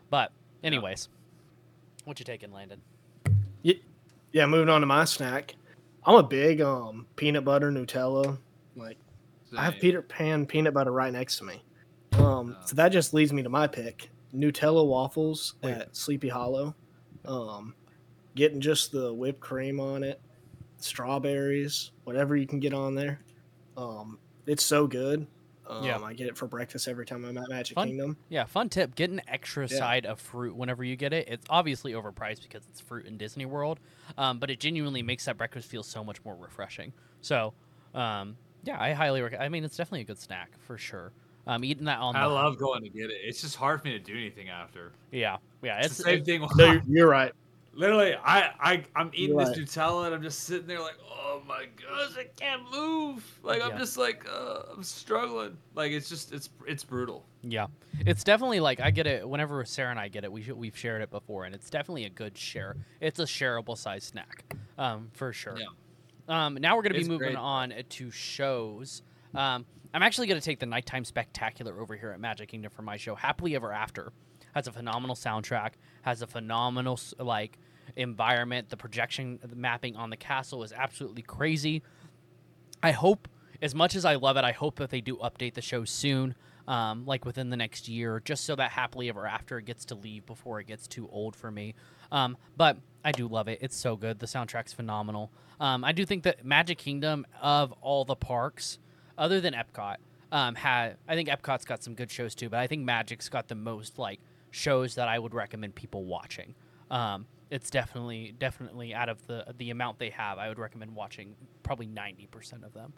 But 0.09 0.33
anyways, 0.65 1.11
what 2.07 2.19
you 2.19 2.25
taking, 2.25 2.53
Landon? 2.53 2.81
Yeah, 4.33 4.47
moving 4.47 4.71
on 4.71 4.81
to 4.81 4.87
my 4.87 5.05
snack. 5.05 5.55
I'm 6.07 6.15
a 6.15 6.23
big 6.23 6.63
um 6.63 7.07
peanut 7.17 7.45
butter 7.45 7.71
Nutella. 7.71 8.39
Like 8.75 8.97
I 9.55 9.65
have 9.67 9.79
Peter 9.79 10.01
Pan 10.01 10.47
peanut 10.47 10.73
butter 10.73 10.91
right 10.91 11.13
next 11.13 11.37
to 11.37 11.45
me. 11.45 11.63
Um, 12.13 12.57
so 12.65 12.77
that 12.77 12.89
just 12.89 13.13
leads 13.13 13.31
me 13.31 13.43
to 13.43 13.51
my 13.51 13.67
pick: 13.67 14.09
Nutella 14.35 14.87
waffles 14.87 15.55
Wait. 15.63 15.73
at 15.73 15.97
Sleepy 15.97 16.29
Hollow. 16.29 16.75
Um, 17.25 17.75
getting 18.35 18.61
just 18.61 18.93
the 18.93 19.13
whipped 19.13 19.41
cream 19.41 19.79
on 19.79 20.03
it, 20.03 20.21
strawberries, 20.79 21.93
whatever 22.05 22.37
you 22.37 22.47
can 22.47 22.61
get 22.61 22.75
on 22.75 22.95
there. 22.95 23.21
Um, 23.77 24.19
it's 24.47 24.65
so 24.65 24.87
good. 24.87 25.27
Um, 25.67 25.85
Yeah. 25.85 26.01
I 26.01 26.13
get 26.13 26.27
it 26.27 26.37
for 26.37 26.47
breakfast 26.47 26.89
every 26.89 27.07
time 27.07 27.25
I'm 27.25 27.39
at 27.39 27.49
Magic 27.49 27.77
Fun. 27.77 27.89
Kingdom. 27.89 28.17
Yeah, 28.29 28.45
fun 28.45 28.69
tip: 28.69 28.95
get 28.97 29.11
an 29.11 29.21
extra 29.29 29.69
Yeah. 29.69 29.79
side 29.79 30.07
of 30.07 30.21
fruit 30.21 30.57
whenever 30.57 30.83
you 30.83 30.97
get 30.97 31.13
it. 31.13 31.29
It's 31.29 31.47
obviously 31.49 31.93
overpriced 31.93 32.43
because 32.43 32.67
it's 32.69 32.81
fruit 32.81 33.07
in 33.07 33.17
Disney 33.17 33.47
World, 33.47 33.79
um, 34.19 34.39
but 34.39 34.51
it 34.51 34.59
genuinely 34.59 35.03
makes 35.03 35.25
that 35.27 35.37
breakfast 35.39 35.69
feel 35.69 35.83
so 35.85 36.03
much 36.03 36.23
more 36.25 36.35
refreshing. 36.35 36.93
So, 37.21 37.55
um, 37.95 38.37
yeah, 38.65 38.81
I 38.81 38.93
highly 38.93 39.23
recommend. 39.23 39.45
I 39.45 39.49
mean, 39.49 39.63
it's 39.65 39.77
definitely 39.77 40.01
a 40.01 40.05
good 40.05 40.19
snack 40.19 40.51
for 40.67 40.77
sure. 40.77 41.13
Um, 41.47 41.65
eating 41.65 41.87
that 41.87 41.99
on 41.99 42.15
I 42.15 42.23
the 42.29 42.35
love 42.35 42.57
going 42.57 42.83
to 42.85 42.89
get 42.89 43.11
it. 43.11 43.17
It's 43.25 43.41
just 43.41 43.57
hard 43.57 43.81
for 43.83 43.89
me 43.89 43.99
to 43.99 44.05
do 44.05 44.15
anything 44.15 44.49
after. 44.49 44.93
yeah, 45.11 45.39
yeah. 45.63 45.79
It's, 45.79 45.87
It's, 45.89 45.97
the 45.99 46.03
same 46.05 46.19
it- 46.21 46.25
thing. 46.25 46.47
No, 46.57 46.73
you're, 46.73 46.83
you're 46.87 47.09
right. 47.09 47.33
Literally, 47.75 48.15
I, 48.23 48.51
I, 48.61 48.85
I'm 48.95 49.11
eating 49.15 49.35
You're 49.35 49.47
this 49.47 49.57
right. 49.57 49.67
Nutella 49.67 50.05
and 50.05 50.15
I'm 50.15 50.23
just 50.23 50.41
sitting 50.41 50.67
there 50.67 50.79
like, 50.81 50.99
oh 51.11 51.41
my 51.49 51.65
gosh, 51.81 52.11
I 52.19 52.25
can't 52.39 52.71
move. 52.71 53.25
Like 53.43 53.61
Yeah. 53.61 53.69
I'm 53.69 53.79
just 53.79 53.97
like, 53.97 54.27
uh, 54.31 54.65
I'm 54.77 54.85
struggling. 54.85 55.57
Like 55.75 55.91
it's 55.91 56.07
just, 56.07 56.33
it's, 56.35 56.51
it's 56.67 56.85
brutal. 56.85 57.25
Yeah, 57.41 57.69
it's 58.01 58.25
definitely 58.25 58.61
like 58.61 58.81
I 58.81 58.91
get 58.91 59.07
it 59.07 59.27
whenever 59.27 59.65
Sarah 59.65 59.91
and 59.91 59.99
I 59.99 60.09
get 60.09 60.23
it. 60.23 60.31
We 60.31 60.43
sh- 60.43 60.51
we've 60.51 60.77
shared 60.77 61.01
it 61.01 61.11
before, 61.11 61.47
and 61.47 61.55
it's 61.55 61.71
definitely 61.71 62.05
a 62.05 62.11
good 62.11 62.37
share. 62.37 62.77
It's 63.01 63.19
a 63.21 63.25
shareable 63.25 63.77
size 63.79 64.05
snack, 64.05 64.45
um, 64.79 65.09
for 65.15 65.33
sure. 65.33 65.57
Yeah. 65.59 65.67
Um, 66.29 66.55
now 66.61 66.77
we're 66.77 66.83
gonna 66.83 66.93
be 66.95 67.01
It's 67.01 67.09
moving 67.09 67.29
great. 67.31 67.37
on 67.39 67.73
to 67.89 68.11
shows. 68.11 69.01
Um, 69.35 69.65
I'm 69.95 70.03
actually 70.03 70.27
gonna 70.27 70.41
take 70.41 70.59
the 70.59 70.67
nighttime 70.67 71.05
spectacular 71.05 71.79
over 71.81 71.97
here 71.97 72.11
at 72.11 72.21
Magic 72.21 72.49
Kingdom 72.49 72.71
for 72.71 72.83
my 72.83 72.97
show. 72.97 73.15
Happily 73.15 73.55
Ever 73.55 73.73
After 73.73 74.13
has 74.55 74.67
a 74.67 74.73
phenomenal 74.73 75.15
soundtrack, 75.15 75.73
has 76.03 76.23
a 76.23 76.27
phenomenal 76.27 76.99
like 77.19 77.59
environment. 77.97 78.71
The 78.71 78.77
projection, 78.77 79.39
the 79.43 79.57
mapping 79.57 79.97
on 79.97 80.11
the 80.11 80.17
castle 80.17 80.63
is 80.63 80.73
absolutely 80.73 81.23
crazy. 81.23 81.83
I 82.83 82.93
hope, 82.93 83.29
as 83.61 83.75
much 83.75 83.95
as 83.95 84.05
I 84.05 84.17
love 84.17 84.37
it, 84.37 84.45
I 84.45 84.53
hope 84.53 84.77
that 84.77 84.91
they 84.91 85.01
do 85.01 85.17
update 85.19 85.55
the 85.55 85.63
show 85.63 85.85
soon, 85.85 86.35
um, 86.67 87.05
like 87.05 87.25
within 87.25 87.51
the 87.51 87.57
next 87.57 87.87
year, 87.87 88.21
just 88.25 88.45
so 88.45 88.57
that 88.57 88.71
happily 88.71 89.11
ever 89.11 89.27
after 89.27 89.61
gets 89.61 89.85
to 89.87 89.95
leave 89.95 90.25
before 90.25 90.59
it 90.59 90.67
gets 90.67 90.89
too 90.89 91.07
old 91.13 91.37
for 91.37 91.51
me. 91.51 91.75
Um, 92.11 92.39
but 92.57 92.79
I 93.05 93.13
do 93.13 93.29
love 93.29 93.47
it; 93.47 93.59
it's 93.61 93.77
so 93.77 93.97
good. 93.97 94.21
The 94.21 94.27
soundtrack's 94.27 94.73
phenomenal. 94.73 95.31
Um, 95.61 95.85
I 95.85 95.93
do 95.93 96.07
think 96.07 96.23
that 96.25 96.45
Magic 96.45 96.79
Kingdom 96.79 97.27
of 97.41 97.73
all 97.83 98.05
the 98.05 98.17
parks, 98.17 98.79
other 99.23 99.41
than 99.41 99.55
Epcot, 99.55 99.97
um, 100.33 100.57
had 100.57 100.97
I 101.07 101.15
think 101.15 101.29
Epcot's 101.29 101.65
got 101.65 101.83
some 101.83 101.95
good 101.95 102.11
shows 102.11 102.35
too, 102.35 102.49
but 102.49 102.59
I 102.59 102.67
think 102.67 102.85
Magic's 102.85 103.29
got 103.29 103.47
the 103.47 103.55
most 103.55 103.99
like 103.99 104.19
shows 104.51 104.97
that 104.97 105.07
I 105.09 105.19
would 105.19 105.33
recommend 105.33 105.77
people 105.77 106.05
watching. 106.05 106.55
Um, 106.91 107.27
it's 107.49 107.71
definitely 107.71 108.35
definitely 108.39 108.93
out 108.93 109.09
of 109.09 109.25
the 109.29 109.55
the 109.57 109.71
amount 109.71 110.01
they 110.01 110.11
have, 110.11 110.39
I 110.39 110.49
would 110.49 110.59
recommend 110.59 110.95
watching 110.95 111.37
probably 111.63 111.87
ninety 111.87 112.27
percent 112.27 112.65
of 112.65 112.75
them. 112.75 112.93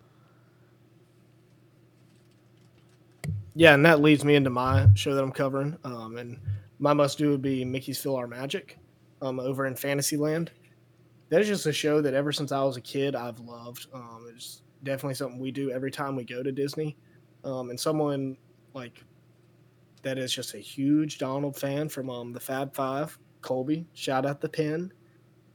Yeah, 3.55 3.75
and 3.75 3.85
that 3.85 4.01
leads 4.01 4.25
me 4.25 4.35
into 4.35 4.51
my 4.51 4.89
show 4.95 5.15
that 5.15 5.23
I'm 5.23 5.31
covering. 5.31 5.77
Um, 5.85 6.17
and 6.17 6.41
my 6.79 6.93
must 6.93 7.19
do 7.19 7.31
would 7.31 7.43
be 7.43 7.65
Mickey's 7.65 8.03
PhilharMagic 8.03 8.71
um, 9.23 9.39
over 9.39 9.67
in 9.67 9.77
Fantasyland. 9.77 10.51
That 11.29 11.41
is 11.41 11.49
just 11.49 11.67
a 11.67 11.73
show 11.73 12.01
that 12.01 12.15
ever 12.15 12.33
since 12.33 12.51
I 12.51 12.65
was 12.65 12.77
a 12.77 12.81
kid, 12.81 13.15
I've 13.15 13.39
loved. 13.41 13.87
Um, 13.95 14.27
it's 14.35 14.63
definitely 14.85 15.15
something 15.15 15.39
we 15.41 15.51
do 15.51 15.71
every 15.71 15.91
time 15.91 16.17
we 16.17 16.25
go 16.25 16.43
to 16.43 16.53
Disney. 16.53 16.97
Um, 17.45 17.71
and 17.71 17.79
someone 17.79 18.37
like 18.75 19.03
that 20.03 20.19
is 20.19 20.33
just 20.33 20.55
a 20.55 20.59
huge 20.59 21.19
Donald 21.19 21.57
fan 21.57 21.89
from 21.89 22.11
um, 22.11 22.33
the 22.33 22.41
Fab 22.41 22.75
Five, 22.75 23.19
Colby. 23.41 23.87
Shout 23.95 24.27
out 24.27 24.41
the 24.41 24.49
pin. 24.49 24.93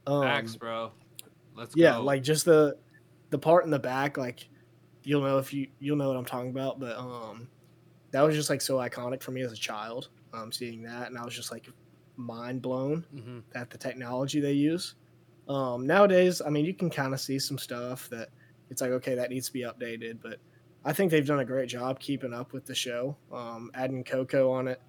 Um, 0.06 0.20
Max, 0.20 0.56
bro. 0.56 0.92
Let's 1.54 1.76
yeah, 1.76 1.94
go. 1.94 2.02
like 2.02 2.22
just 2.22 2.44
the 2.44 2.76
the 3.30 3.38
part 3.38 3.64
in 3.64 3.70
the 3.70 3.78
back, 3.78 4.16
like 4.18 4.48
you'll 5.04 5.22
know 5.22 5.38
if 5.38 5.52
you 5.52 5.68
you'll 5.78 5.96
know 5.96 6.08
what 6.08 6.16
I'm 6.16 6.24
talking 6.24 6.50
about. 6.50 6.78
But 6.80 6.96
um, 6.96 7.48
that 8.12 8.22
was 8.22 8.34
just 8.34 8.50
like 8.50 8.60
so 8.60 8.76
iconic 8.76 9.22
for 9.22 9.30
me 9.32 9.42
as 9.42 9.52
a 9.52 9.56
child. 9.56 10.08
Um, 10.32 10.52
seeing 10.52 10.82
that, 10.82 11.08
and 11.08 11.18
I 11.18 11.24
was 11.24 11.34
just 11.34 11.50
like 11.52 11.68
mind 12.16 12.62
blown 12.62 13.04
Mm-hmm. 13.14 13.38
at 13.54 13.70
the 13.70 13.78
technology 13.78 14.40
they 14.40 14.52
use. 14.52 14.94
Um, 15.48 15.86
nowadays, 15.86 16.40
I 16.44 16.50
mean, 16.50 16.64
you 16.64 16.74
can 16.74 16.90
kind 16.90 17.12
of 17.12 17.20
see 17.20 17.38
some 17.38 17.58
stuff 17.58 18.08
that 18.10 18.28
it's 18.70 18.80
like 18.80 18.90
okay, 18.92 19.14
that 19.16 19.30
needs 19.30 19.46
to 19.48 19.52
be 19.52 19.62
updated, 19.62 20.18
but 20.22 20.38
I 20.84 20.92
think 20.92 21.10
they've 21.10 21.26
done 21.26 21.40
a 21.40 21.44
great 21.44 21.68
job 21.68 22.00
keeping 22.00 22.32
up 22.32 22.52
with 22.52 22.64
the 22.64 22.74
show. 22.74 23.16
Um, 23.32 23.70
adding 23.74 24.02
Coco 24.04 24.50
on 24.50 24.68
it 24.68 24.80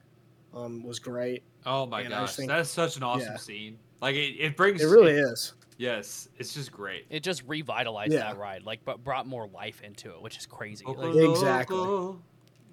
um, 0.53 0.84
was 0.84 0.99
great. 0.99 1.43
oh 1.65 1.86
my 1.86 2.01
and 2.01 2.09
gosh, 2.11 2.36
think- 2.36 2.49
that's 2.49 2.69
such 2.69 2.97
an 2.97 3.03
awesome 3.03 3.32
yeah. 3.32 3.38
scene. 3.38 3.79
Like 4.01 4.15
it, 4.15 4.36
it 4.39 4.55
brings. 4.57 4.82
It 4.82 4.88
really 4.88 5.13
is. 5.13 5.53
Yes, 5.77 6.29
it's 6.38 6.53
just 6.53 6.71
great. 6.71 7.05
It 7.09 7.23
just 7.23 7.43
revitalized 7.47 8.13
Yeah. 8.13 8.19
that 8.19 8.38
ride, 8.38 8.63
like, 8.63 8.86
but 8.86 9.03
brought 9.03 9.25
more 9.25 9.47
life 9.47 9.82
into 9.82 10.11
it, 10.11 10.21
which 10.21 10.38
is 10.38 10.45
crazy. 10.45 10.86
Like, 10.86 11.15
Exactly. 11.15 12.15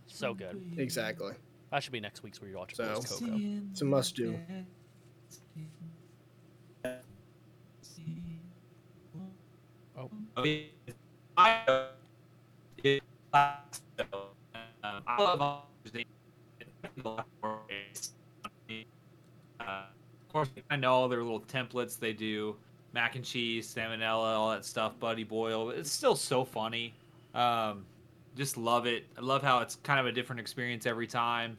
So 0.07 0.35
good. 0.35 0.75
Exactly. 0.77 1.33
That 1.71 1.83
should 1.83 1.93
be 1.93 2.01
next 2.01 2.23
week's 2.23 2.39
rewatch. 2.41 2.77
So- 2.77 3.01
So, 3.01 3.19
Coco. 3.21 3.39
It's 3.71 3.81
a 3.81 3.85
must 3.87 4.15
do. 4.15 4.39
Oh. 9.97 10.11
I 10.37 10.43
mean, 10.43 10.67
I, 11.39 11.63
love 11.69 11.91
Uh, 19.61 19.63
of 19.63 20.33
course, 20.33 20.49
I 20.69 20.77
know 20.77 20.93
all 20.93 21.09
their 21.09 21.23
little 21.23 21.43
templates 21.43 21.97
they 21.97 22.13
do 22.13 22.57
mac 22.93 23.15
and 23.15 23.25
cheese, 23.25 23.73
salmonella, 23.73 24.35
all 24.35 24.51
that 24.51 24.65
stuff, 24.65 24.99
Buddy 24.99 25.23
Boyle. 25.23 25.71
It's 25.71 25.93
still 25.93 26.17
so 26.17 26.45
funny. 26.45 26.93
Um, 27.35 27.85
just 28.37 28.57
love 28.57 28.87
it. 28.87 29.05
I 29.17 29.21
love 29.21 29.43
how 29.43 29.61
it's 29.61 29.77
kind 29.77 30.01
of 30.01 30.07
a 30.07 30.13
different 30.13 30.41
experience 30.41 30.87
every 30.87 31.07
time. 31.07 31.57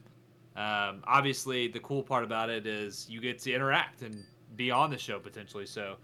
Um, 0.56 1.02
obviously, 1.06 1.68
the 1.68 1.80
cool 1.80 2.02
part 2.02 2.22
about 2.24 2.50
it 2.50 2.66
is 2.66 3.06
you 3.08 3.20
get 3.22 3.38
to 3.40 3.52
interact 3.54 4.02
and 4.02 4.24
be 4.56 4.70
on 4.70 4.90
the 4.90 4.98
show 4.98 5.18
potentially. 5.18 5.64
So, 5.64 5.96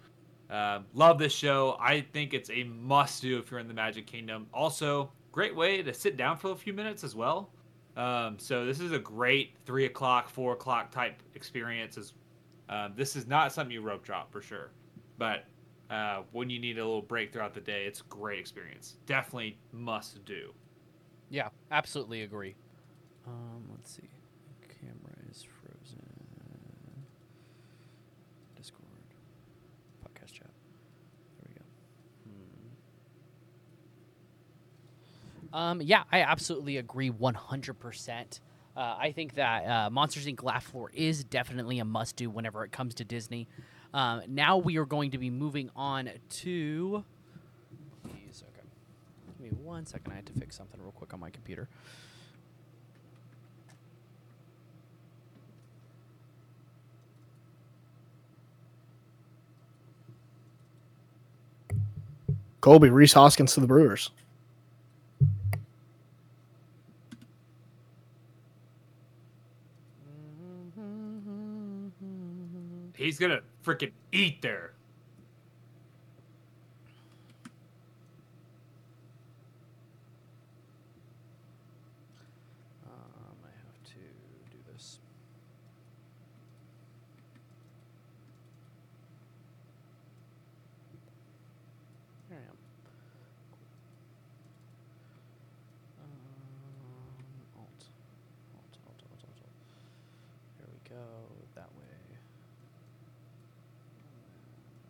um, 0.50 0.86
love 0.94 1.18
this 1.18 1.32
show. 1.32 1.76
I 1.80 2.00
think 2.00 2.34
it's 2.34 2.50
a 2.50 2.64
must 2.64 3.22
do 3.22 3.38
if 3.38 3.50
you're 3.50 3.60
in 3.60 3.68
the 3.68 3.74
Magic 3.74 4.06
Kingdom. 4.06 4.46
Also, 4.52 5.10
great 5.32 5.54
way 5.54 5.82
to 5.82 5.92
sit 5.92 6.16
down 6.16 6.36
for 6.36 6.52
a 6.52 6.56
few 6.56 6.72
minutes 6.72 7.04
as 7.04 7.14
well. 7.14 7.50
Um, 7.96 8.38
so 8.38 8.66
this 8.66 8.80
is 8.80 8.92
a 8.92 8.98
great 8.98 9.54
three 9.64 9.86
o'clock, 9.86 10.28
four 10.28 10.52
o'clock 10.52 10.90
type 10.90 11.22
experience. 11.34 11.96
As 11.96 12.12
um, 12.68 12.92
this 12.96 13.16
is 13.16 13.26
not 13.26 13.52
something 13.52 13.72
you 13.72 13.80
rope 13.80 14.04
drop 14.04 14.30
for 14.30 14.42
sure, 14.42 14.70
but 15.18 15.44
uh, 15.90 16.22
when 16.32 16.50
you 16.50 16.58
need 16.58 16.78
a 16.78 16.84
little 16.84 17.02
break 17.02 17.32
throughout 17.32 17.54
the 17.54 17.60
day, 17.60 17.84
it's 17.86 18.00
a 18.00 18.04
great 18.04 18.38
experience. 18.38 18.96
Definitely 19.06 19.58
must 19.72 20.24
do. 20.24 20.52
Yeah, 21.30 21.48
absolutely 21.70 22.22
agree. 22.22 22.54
Um, 23.26 23.64
let's 23.70 23.90
see. 23.90 24.08
Camera 24.68 25.16
is 25.30 25.42
frozen. 25.42 26.02
Discord. 28.56 28.84
Podcast 30.04 30.32
chat. 30.32 30.50
There 31.38 31.48
we 31.48 31.54
go. 31.54 31.64
Hmm. 35.40 35.45
Um, 35.56 35.80
yeah, 35.80 36.02
I 36.12 36.20
absolutely 36.20 36.76
agree 36.76 37.10
100%. 37.10 38.40
Uh, 38.76 38.96
I 38.98 39.10
think 39.12 39.36
that 39.36 39.66
uh, 39.66 39.88
Monsters 39.88 40.26
Inc. 40.26 40.42
Laugh 40.42 40.64
Floor 40.64 40.90
is 40.92 41.24
definitely 41.24 41.78
a 41.78 41.84
must 41.84 42.16
do 42.16 42.28
whenever 42.28 42.62
it 42.62 42.72
comes 42.72 42.94
to 42.96 43.04
Disney. 43.04 43.48
Um, 43.94 44.20
now 44.28 44.58
we 44.58 44.76
are 44.76 44.84
going 44.84 45.12
to 45.12 45.18
be 45.18 45.30
moving 45.30 45.70
on 45.74 46.10
to. 46.28 47.04
Okay. 48.04 48.18
Give 49.40 49.50
me 49.50 49.58
one 49.62 49.86
second. 49.86 50.12
I 50.12 50.16
had 50.16 50.26
to 50.26 50.34
fix 50.34 50.58
something 50.58 50.78
real 50.78 50.92
quick 50.92 51.14
on 51.14 51.20
my 51.20 51.30
computer. 51.30 51.68
Colby 62.60 62.90
Rhys 62.90 63.14
Hoskins 63.14 63.54
to 63.54 63.60
the 63.60 63.66
Brewers. 63.66 64.10
He's 73.06 73.20
gonna 73.20 73.38
freaking 73.64 73.92
eat 74.10 74.42
there. 74.42 74.72
Um, 82.84 83.36
I 83.44 83.52
have 83.64 83.80
to 83.84 84.00
do 84.50 84.58
this. 84.72 84.98
Here 92.28 92.38
I 92.38 92.40
am. 92.40 92.56
Um, 96.02 96.10
alt. 97.56 97.84
Alt, 98.56 98.74
alt, 98.84 99.00
alt, 99.00 99.22
alt, 99.22 99.38
alt. 99.44 99.54
Here 100.58 100.66
we 100.66 100.78
go. 100.90 101.06
That 101.54 101.70
way. 101.78 101.84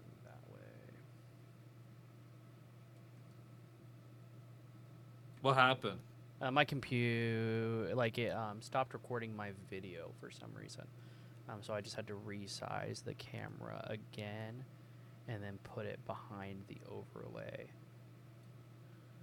And 0.02 0.16
that 0.24 0.42
way. 0.50 0.74
What 5.46 5.54
happened? 5.54 6.00
Uh, 6.42 6.50
my 6.50 6.64
computer, 6.64 7.94
like 7.94 8.18
it, 8.18 8.34
um, 8.34 8.60
stopped 8.60 8.94
recording 8.94 9.36
my 9.36 9.52
video 9.70 10.10
for 10.18 10.28
some 10.28 10.48
reason. 10.60 10.82
Um, 11.48 11.58
so 11.60 11.72
I 11.72 11.80
just 11.80 11.94
had 11.94 12.08
to 12.08 12.14
resize 12.14 13.04
the 13.04 13.14
camera 13.14 13.86
again, 13.88 14.64
and 15.28 15.40
then 15.40 15.60
put 15.62 15.86
it 15.86 16.04
behind 16.04 16.64
the 16.66 16.78
overlay. 16.90 17.68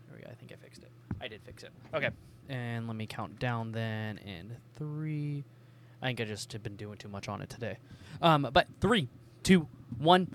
There 0.07 0.15
we 0.15 0.21
go. 0.21 0.29
I 0.31 0.35
think 0.35 0.53
I 0.53 0.55
fixed 0.55 0.83
it. 0.83 0.91
I 1.19 1.27
did 1.27 1.41
fix 1.43 1.63
it. 1.63 1.71
Okay. 1.93 2.11
And 2.47 2.87
let 2.87 2.95
me 2.95 3.05
count 3.05 3.37
down 3.37 3.73
then 3.73 4.17
in 4.19 4.55
three. 4.77 5.43
I 6.01 6.05
think 6.05 6.21
I 6.21 6.23
just 6.23 6.53
have 6.53 6.63
been 6.63 6.77
doing 6.77 6.97
too 6.97 7.09
much 7.09 7.27
on 7.27 7.41
it 7.41 7.49
today. 7.49 7.79
Um, 8.21 8.47
but 8.53 8.67
three, 8.79 9.09
two, 9.43 9.67
one. 9.97 10.33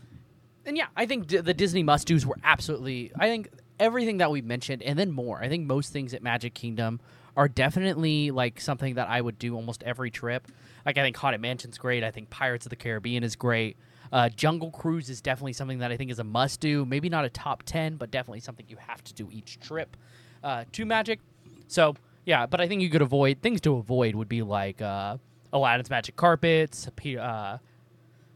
And 0.66 0.76
yeah, 0.76 0.88
I 0.94 1.06
think 1.06 1.28
d- 1.28 1.38
the 1.38 1.54
Disney 1.54 1.82
must 1.82 2.08
dos 2.08 2.26
were 2.26 2.36
absolutely. 2.44 3.10
I 3.18 3.28
think 3.28 3.48
everything 3.80 4.18
that 4.18 4.30
we 4.30 4.42
mentioned 4.42 4.82
and 4.82 4.98
then 4.98 5.10
more. 5.10 5.42
I 5.42 5.48
think 5.48 5.66
most 5.66 5.92
things 5.92 6.14
at 6.14 6.22
Magic 6.22 6.54
Kingdom 6.54 7.00
are 7.36 7.48
definitely 7.48 8.30
like 8.30 8.60
something 8.60 8.94
that 8.94 9.08
I 9.08 9.20
would 9.20 9.38
do 9.38 9.54
almost 9.54 9.82
every 9.84 10.10
trip. 10.10 10.48
Like 10.84 10.98
I 10.98 11.02
think 11.02 11.16
Haunted 11.16 11.40
Mansion's 11.40 11.78
great. 11.78 12.02
I 12.02 12.10
think 12.10 12.30
Pirates 12.30 12.66
of 12.66 12.70
the 12.70 12.76
Caribbean 12.76 13.22
is 13.22 13.36
great. 13.36 13.76
Uh, 14.10 14.28
Jungle 14.30 14.70
Cruise 14.70 15.10
is 15.10 15.20
definitely 15.20 15.52
something 15.52 15.78
that 15.78 15.92
I 15.92 15.96
think 15.96 16.10
is 16.10 16.18
a 16.18 16.24
must 16.24 16.60
do. 16.60 16.84
Maybe 16.84 17.08
not 17.08 17.24
a 17.24 17.30
top 17.30 17.62
ten, 17.64 17.96
but 17.96 18.10
definitely 18.10 18.40
something 18.40 18.66
you 18.68 18.78
have 18.78 19.04
to 19.04 19.14
do 19.14 19.28
each 19.30 19.60
trip 19.60 19.96
uh, 20.42 20.64
to 20.72 20.86
Magic. 20.86 21.20
So 21.68 21.94
yeah, 22.24 22.46
but 22.46 22.60
I 22.60 22.68
think 22.68 22.82
you 22.82 22.90
could 22.90 23.02
avoid 23.02 23.40
things 23.42 23.60
to 23.62 23.76
avoid 23.76 24.14
would 24.14 24.28
be 24.28 24.42
like 24.42 24.82
uh, 24.82 25.18
Aladdin's 25.52 25.90
Magic 25.90 26.16
Carpets, 26.16 26.88
Pe- 26.96 27.16
uh, 27.16 27.58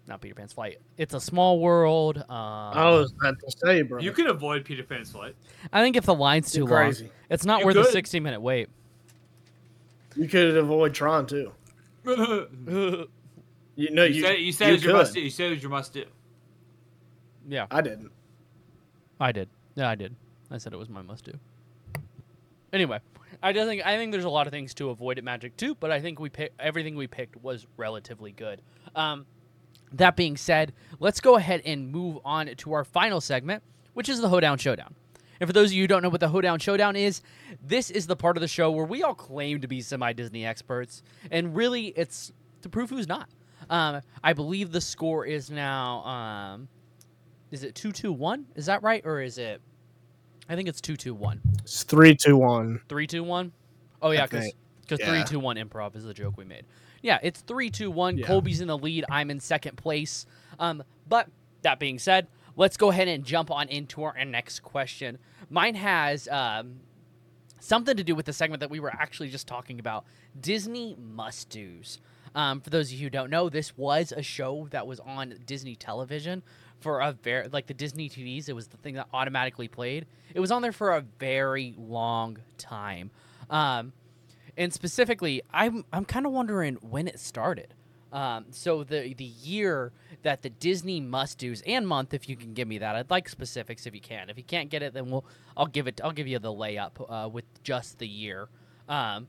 not 0.07 0.21
Peter 0.21 0.35
Pan's 0.35 0.53
Flight. 0.53 0.79
It's 0.97 1.15
a 1.15 1.21
Small 1.21 1.61
World. 1.61 2.19
Um, 2.19 2.25
I 2.29 2.91
was 2.91 3.13
about 3.13 3.39
to 3.41 3.51
say, 3.65 3.83
bro. 3.83 4.01
You 4.01 4.13
can 4.13 4.27
avoid 4.27 4.65
Peter 4.65 4.83
Pan's 4.83 5.11
flight. 5.11 5.35
I 5.73 5.83
think 5.83 5.97
if 5.97 6.05
the 6.05 6.15
line's 6.15 6.53
too 6.53 6.61
You're 6.61 6.69
long, 6.69 6.95
it's 7.31 7.45
not 7.45 7.61
You 7.61 7.67
worth 7.67 7.77
a 7.77 7.85
60 7.85 8.21
minute 8.21 8.41
wait. 8.41 8.69
You 10.17 10.29
could 10.29 10.57
avoid 10.57 10.95
Tron 10.95 11.27
too. 11.27 11.53
you, 12.05 13.09
You 13.75 13.91
know, 13.91 14.05
you, 14.05 14.23
said 14.23 14.35
you 14.35 14.53
said 14.53 14.67
you 14.67 14.71
it 14.71 14.75
was 14.77 14.85
your 14.85 14.93
must 14.93 15.15
do. 15.15 15.21
You 15.21 15.31
said 15.31 15.47
it 15.47 15.51
was 15.55 15.63
your 15.63 15.71
must 15.71 15.93
do. 15.95 16.05
yeah, 17.49 17.67
I 17.71 17.81
didn't. 17.81 18.13
I 19.19 19.33
did. 19.33 19.49
Yeah, 19.75 19.89
I 19.89 19.95
did. 19.95 20.15
I 20.51 20.59
said 20.59 20.75
it 20.75 20.79
was 20.79 20.91
my 20.91 21.01
must 21.01 21.25
do. 21.25 21.33
Anyway, 22.73 23.01
I 23.43 23.53
do 23.53 23.65
think 23.65 23.85
I 23.87 23.97
think 23.97 24.13
there's 24.13 24.25
a 24.25 24.31
lot 24.31 24.47
of 24.47 24.53
things 24.53 24.75
to 24.75 24.91
avoid 24.91 25.17
at 25.17 25.25
Magic 25.25 25.57
too, 25.57 25.75
but 25.75 25.91
I 25.91 26.01
think 26.01 26.21
we 26.21 26.29
pick 26.29 26.53
everything 26.59 26.97
we 26.97 27.07
picked 27.07 27.37
was 27.43 27.67
relatively 27.79 28.33
good. 28.33 28.61
Um, 28.95 29.25
that 29.95 30.17
being 30.17 30.37
said, 30.37 30.73
let's 31.01 31.21
go 31.21 31.37
ahead 31.37 31.63
and 31.65 31.91
move 31.91 32.19
on 32.25 32.47
to 32.59 32.73
our 32.73 32.85
final 32.85 33.21
segment, 33.21 33.63
which 33.95 34.09
is 34.09 34.21
the 34.21 34.29
Hoedown 34.29 34.59
Showdown. 34.59 34.95
And 35.41 35.49
for 35.49 35.53
those 35.53 35.71
of 35.71 35.73
you 35.73 35.83
who 35.83 35.89
don't 35.89 36.03
know 36.03 36.09
what 36.09 36.21
the 36.21 36.29
Hoedown 36.29 36.61
Showdown 36.61 36.95
is, 36.95 37.21
this 37.63 37.91
is 37.91 38.07
the 38.07 38.15
part 38.15 38.37
of 38.37 38.41
the 38.41 38.49
show 38.49 38.71
where 38.71 38.85
we 38.85 39.03
all 39.03 39.15
claim 39.15 39.61
to 39.61 39.69
be 39.69 39.81
semi 39.81 40.13
Disney 40.13 40.47
experts, 40.47 41.03
and 41.31 41.57
really 41.57 41.87
it's 41.97 42.33
to 42.63 42.69
prove 42.69 42.91
who's 42.91 43.09
not. 43.09 43.29
Um, 43.69 44.03
I 44.23 44.33
believe 44.35 44.71
the 44.71 44.81
score 44.81 45.27
is 45.27 45.51
now 45.51 46.05
um, 46.05 46.69
is 47.51 47.65
it 47.65 47.75
two 47.75 47.93
two 47.93 48.13
one? 48.13 48.47
Is 48.55 48.67
that 48.67 48.83
right, 48.83 49.03
or 49.05 49.21
is 49.21 49.39
it? 49.39 49.61
I 50.49 50.57
think 50.57 50.69
it's 50.69 50.81
two 50.81 50.97
two 50.97 51.15
one. 51.15 51.41
It's 51.63 51.83
three, 51.85 52.15
two, 52.15 52.37
one. 52.37 52.81
Three 52.89 53.07
two 53.07 53.25
one. 53.25 53.53
Oh 54.01 54.11
yeah, 54.11 54.27
because 54.27 54.45
think. 54.45 54.57
because 54.83 55.01
Yeah. 55.01 55.11
three 55.11 55.25
two 55.25 55.41
one 55.41 55.57
improv 55.57 55.97
is 55.97 56.05
the 56.05 56.15
joke 56.15 56.37
we 56.37 56.45
made. 56.45 56.65
Yeah, 57.03 57.19
it's 57.23 57.41
three 57.41 57.71
two 57.71 57.91
one. 57.91 58.19
Yeah. 58.19 58.27
Colby's 58.27 58.61
in 58.61 58.69
the 58.69 58.79
lead. 58.79 59.05
I'm 59.11 59.31
in 59.31 59.41
second 59.41 59.77
place. 59.77 60.27
Um, 60.59 60.83
but 61.09 61.29
that 61.63 61.79
being 61.79 61.99
said, 61.99 62.29
let's 62.57 62.77
go 62.77 62.91
ahead 62.91 63.09
and 63.09 63.25
jump 63.25 63.51
on 63.51 63.69
into 63.69 64.03
our 64.05 64.25
next 64.25 64.61
question. 64.61 65.19
Mine 65.51 65.75
has 65.75 66.29
um, 66.29 66.81
something 67.61 67.97
to 67.97 68.05
do 68.05 68.15
with 68.15 68.27
the 68.27 68.33
segment 68.33 68.61
that 68.61 68.71
we 68.71 68.81
were 68.81 68.93
actually 68.93 69.29
just 69.29 69.47
talking 69.47 69.81
about 69.81 70.05
Disney 70.41 70.97
must 70.99 71.51
dos. 71.51 72.01
Um, 72.35 72.61
for 72.61 72.71
those 72.71 72.91
of 72.91 72.99
you 72.99 73.07
who 73.07 73.11
don't 73.11 73.31
know, 73.31 73.49
this 73.49 73.77
was 73.77 74.13
a 74.13 74.23
show 74.23 74.67
that 74.71 74.87
was 74.87 75.01
on 75.01 75.35
Disney 75.45 75.77
television 75.77 76.43
for 76.81 77.01
a 77.01 77.13
very 77.13 77.49
like 77.49 77.67
the 77.67 77.75
Disney 77.75 78.09
TVs. 78.09 78.49
It 78.49 78.55
was 78.55 78.69
the 78.69 78.77
thing 78.79 78.95
that 78.95 79.09
automatically 79.13 79.69
played. 79.69 80.07
It 80.35 80.41
was 80.41 80.51
on 80.51 80.63
there 80.63 80.73
for 80.73 80.97
a 80.97 81.03
very 81.19 81.75
long 81.77 82.39
time, 82.59 83.11
um, 83.51 83.93
and 84.57 84.73
specifically, 84.73 85.43
I'm 85.53 85.85
I'm 85.93 86.05
kind 86.05 86.27
of 86.27 86.33
wondering 86.33 86.77
when 86.77 87.09
it 87.09 87.19
started. 87.21 87.75
Um, 88.13 88.47
so 88.51 88.85
the 88.85 89.15
the 89.15 89.25
year 89.25 89.93
that 90.23 90.43
the 90.43 90.51
Disney 90.51 91.01
must 91.01 91.39
dos 91.39 91.63
and 91.67 91.89
month, 91.89 92.13
if 92.13 92.29
you 92.29 92.37
can 92.37 92.53
give 92.55 92.69
me 92.69 92.79
that, 92.79 92.95
I'd 92.95 93.11
like 93.11 93.29
specifics 93.29 93.87
if 93.87 93.95
you 93.95 94.01
can. 94.03 94.29
If 94.31 94.37
you 94.37 94.45
can't 94.45 94.69
get 94.71 94.83
it, 94.83 94.93
then 94.95 95.11
we'll 95.11 95.25
I'll 95.57 95.67
give 95.67 95.87
it 95.87 96.01
I'll 96.05 96.13
give 96.13 96.29
you 96.29 96.39
the 96.39 96.53
layup 96.53 96.93
uh, 97.09 97.29
with 97.29 97.45
just 97.63 97.99
the 97.99 98.07
year. 98.09 98.49
Um, 98.89 99.29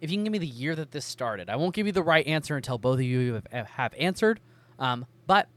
if 0.00 0.10
you 0.10 0.16
can 0.16 0.24
give 0.24 0.32
me 0.32 0.38
the 0.38 0.46
year 0.46 0.74
that 0.74 0.90
this 0.92 1.04
started, 1.04 1.50
I 1.50 1.56
won't 1.56 1.74
give 1.74 1.86
you 1.86 1.92
the 1.92 2.02
right 2.02 2.26
answer 2.26 2.56
until 2.56 2.78
both 2.78 2.98
of 2.98 3.04
you 3.04 3.40
have, 3.52 3.66
have 3.68 3.94
answered. 3.98 4.40
Um, 4.78 5.06
but 5.26 5.48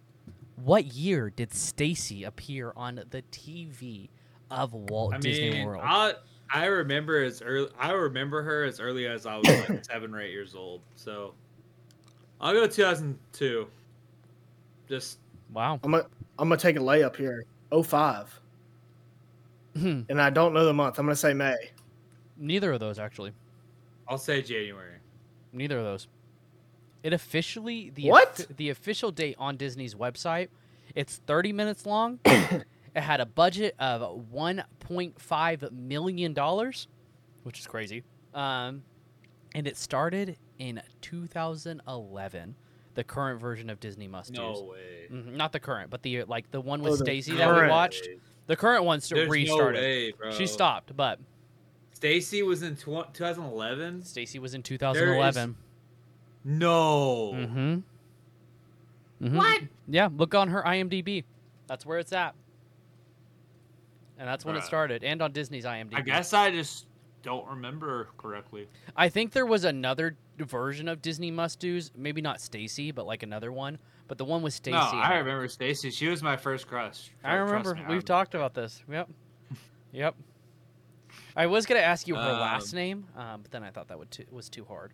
What 0.56 0.86
year 0.86 1.30
did 1.30 1.54
Stacy 1.54 2.24
appear 2.24 2.74
on 2.76 2.96
the 3.10 3.22
TV 3.32 4.10
of 4.50 4.74
Walt 4.74 5.14
I 5.14 5.18
Disney 5.20 5.52
mean, 5.52 5.66
World? 5.66 5.84
I 5.86 6.14
I 6.50 6.66
remember 6.66 7.24
as 7.24 7.42
early. 7.42 7.70
I 7.80 7.92
remember 7.92 8.42
her 8.44 8.64
as 8.64 8.80
early 8.80 9.08
as 9.08 9.26
I 9.26 9.38
was 9.38 9.48
like 9.48 9.84
seven 9.90 10.14
or 10.14 10.22
eight 10.22 10.32
years 10.32 10.56
old. 10.56 10.82
So 10.96 11.34
I'll 12.40 12.54
go 12.54 12.66
2002. 12.68 13.68
Just 14.88 15.20
wow. 15.54 15.80
I'm 15.84 15.92
gonna 15.92 16.06
I'm 16.40 16.48
gonna 16.50 16.60
take 16.60 16.76
a 16.78 16.80
layup 16.80 17.16
here. 17.16 17.46
05. 17.84 18.40
Hmm. 19.76 20.02
and 20.10 20.22
I 20.22 20.30
don't 20.30 20.54
know 20.54 20.66
the 20.66 20.74
month. 20.74 20.98
I'm 21.00 21.06
gonna 21.06 21.16
say 21.16 21.34
May. 21.34 21.56
Neither 22.38 22.72
of 22.72 22.80
those 22.80 22.98
actually. 23.00 23.32
I'll 24.08 24.18
say 24.18 24.42
January. 24.42 24.96
Neither 25.52 25.78
of 25.80 25.84
those. 25.84 26.08
It 27.04 27.14
officially 27.14 27.92
the 27.94 28.08
What? 28.10 28.30
offi- 28.42 28.54
the 28.56 28.70
official 28.70 29.12
date 29.12 29.36
on 29.38 29.58
Disney's 29.58 29.96
website. 29.96 30.48
It's 30.96 31.18
30 31.28 31.52
minutes 31.54 31.86
long. 31.86 32.20
it 32.96 33.02
had 33.02 33.20
a 33.22 33.26
budget 33.26 33.76
of 33.80 34.02
1.5 34.34 35.72
million 35.72 36.34
dollars, 36.34 36.88
which 37.44 37.60
is 37.60 37.68
crazy. 37.68 38.04
Um, 38.34 38.84
and 39.56 39.68
it 39.68 39.78
started 39.78 40.38
in 40.60 40.82
2011. 41.02 42.56
The 42.96 43.04
current 43.04 43.40
version 43.40 43.70
of 43.70 43.80
Disney 43.80 44.08
Must 44.08 44.32
No 44.32 44.54
Do's. 44.54 44.64
way. 44.64 45.08
Mhm, 45.12 45.36
Not 45.36 45.52
the 45.52 45.60
current, 45.60 45.90
but 45.92 46.02
the 46.02 46.24
like 46.24 46.50
the 46.52 46.60
one 46.62 46.82
Oh, 46.82 46.86
with 46.86 47.00
the 47.00 47.06
Stacy 47.06 47.34
that 47.36 47.54
we 47.64 47.68
watched. 47.70 48.08
The 48.48 48.56
current 48.56 48.86
one 48.86 49.02
st- 49.02 49.18
There's 49.20 49.30
restarted. 49.30 49.82
no 49.82 49.88
way, 49.88 50.12
bro. 50.14 50.32
She 50.32 50.48
stopped, 50.48 50.96
but 50.96 51.20
Stacy 51.94 52.42
was 52.44 52.64
in 52.64 52.76
tw- 52.76 53.14
2011. 53.14 54.04
Stacy 54.04 54.40
was 54.40 54.54
in 54.56 54.64
2011. 54.64 55.56
No. 56.44 57.34
Mm-hmm. 57.36 57.80
Mhm. 59.28 59.36
What? 59.36 59.62
Yeah, 59.88 60.10
look 60.16 60.34
on 60.34 60.50
her 60.50 60.64
IMDb. 60.64 61.24
That's 61.68 61.86
where 61.86 62.00
it's 62.00 62.14
at. 62.14 62.34
And 64.20 64.28
that's 64.28 64.44
when 64.46 64.56
it 64.56 64.64
started, 64.64 65.04
and 65.04 65.22
on 65.22 65.32
Disney's 65.32 65.66
IMDb. 65.66 65.96
I 65.96 66.02
guess 66.02 66.34
I 66.34 66.50
just 66.52 66.88
don't 67.22 67.48
remember 67.48 68.10
correctly. 68.18 68.68
I 68.96 69.10
think 69.10 69.32
there 69.32 69.46
was 69.46 69.64
another 69.64 70.16
version 70.40 70.88
of 70.88 71.02
Disney 71.02 71.30
Must 71.32 71.60
Do's, 71.60 71.92
maybe 71.96 72.22
not 72.22 72.42
Stacy, 72.42 72.92
but 72.92 73.06
like 73.06 73.22
another 73.24 73.52
one. 73.52 73.78
But 74.08 74.18
the 74.18 74.26
one 74.26 74.42
with 74.42 74.54
Stacy. 74.54 74.76
No, 74.76 74.80
I 74.80 75.18
remember 75.18 75.48
Stacy. 75.48 75.92
She 75.92 76.08
was 76.08 76.24
my 76.24 76.38
first 76.38 76.68
crush. 76.68 77.12
I 77.24 77.34
remember. 77.36 77.74
me, 77.76 77.82
We've 77.82 77.88
remember. 77.88 78.06
talked 78.06 78.36
about 78.36 78.54
this. 78.54 78.82
Yep. 78.90 79.10
yep. 79.92 80.16
I 81.36 81.46
was 81.46 81.66
gonna 81.66 81.82
ask 81.82 82.08
you 82.08 82.16
her 82.16 82.22
last 82.22 82.74
Um, 82.74 82.78
name, 82.80 83.06
um, 83.16 83.42
but 83.42 83.52
then 83.52 83.64
I 83.64 83.70
thought 83.70 83.90
that 83.90 84.00
would 84.00 84.10
too, 84.10 84.26
was 84.32 84.50
too 84.50 84.66
hard. 84.66 84.94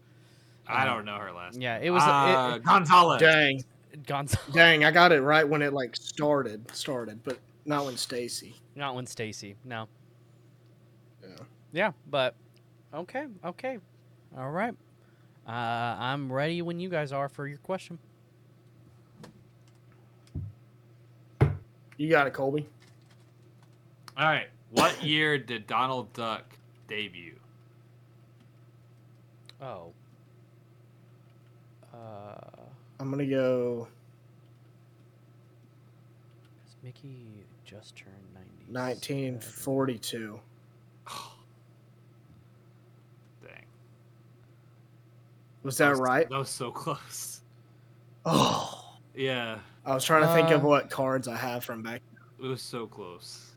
I 0.68 0.82
Um, 0.88 0.96
don't 0.96 1.06
know 1.06 1.18
her 1.18 1.32
last. 1.32 1.54
Name. 1.56 1.62
Yeah, 1.62 1.80
it 1.82 1.90
was. 1.92 2.04
uh, 2.04 2.54
it, 2.58 2.64
Gonzalez. 2.64 3.22
Dang, 3.22 3.64
it, 3.92 4.06
Gonzalo, 4.08 4.44
dang, 4.54 4.84
I 4.84 4.92
got 4.92 5.12
it 5.12 5.22
right 5.22 5.48
when 5.48 5.62
it 5.62 5.72
like 5.74 5.96
started, 5.96 6.70
started, 6.76 7.24
but 7.24 7.38
not 7.66 7.86
when 7.86 7.98
Stacy. 7.98 8.56
not 8.76 8.96
when 8.96 9.06
Stacy. 9.06 9.56
No. 9.64 9.88
Yeah. 11.22 11.30
Yeah, 11.72 11.92
but 12.10 12.36
okay, 12.94 13.26
okay, 13.44 13.80
all 14.38 14.52
right. 14.52 14.76
Uh, 15.48 15.52
I'm 15.52 16.32
ready 16.32 16.62
when 16.62 16.80
you 16.80 16.90
guys 16.90 17.12
are 17.12 17.28
for 17.28 17.48
your 17.48 17.58
question. 17.58 17.98
You 21.98 22.10
got 22.10 22.28
it, 22.28 22.34
Colby. 22.34 22.68
All 24.18 24.26
right. 24.26 24.50
What 24.72 25.04
year 25.04 25.38
did 25.38 25.68
Donald 25.68 26.12
Duck 26.14 26.44
debut? 26.88 27.36
Oh. 29.62 29.92
Uh, 31.94 32.36
I'm 33.00 33.12
gonna 33.12 33.26
go 33.26 33.88
has 36.66 36.76
Mickey 36.84 37.43
just 37.74 37.96
turned 37.96 38.16
90. 38.34 38.50
1942. 38.72 40.40
Dang. 43.44 43.52
Was 45.64 45.78
that 45.78 45.90
was- 45.92 46.00
right? 46.00 46.30
That 46.30 46.38
was 46.38 46.50
so 46.50 46.72
close. 46.72 47.42
Oh, 48.26 48.80
Yeah, 49.16 49.60
I 49.86 49.94
was 49.94 50.04
trying 50.04 50.24
to 50.24 50.34
think 50.34 50.50
of 50.50 50.64
Uh, 50.64 50.68
what 50.68 50.90
cards 50.90 51.28
I 51.28 51.36
have 51.36 51.64
from 51.64 51.84
back. 51.84 52.02
it 52.40 52.46
was 52.46 52.62
so 52.64 52.88
close. 52.88 53.52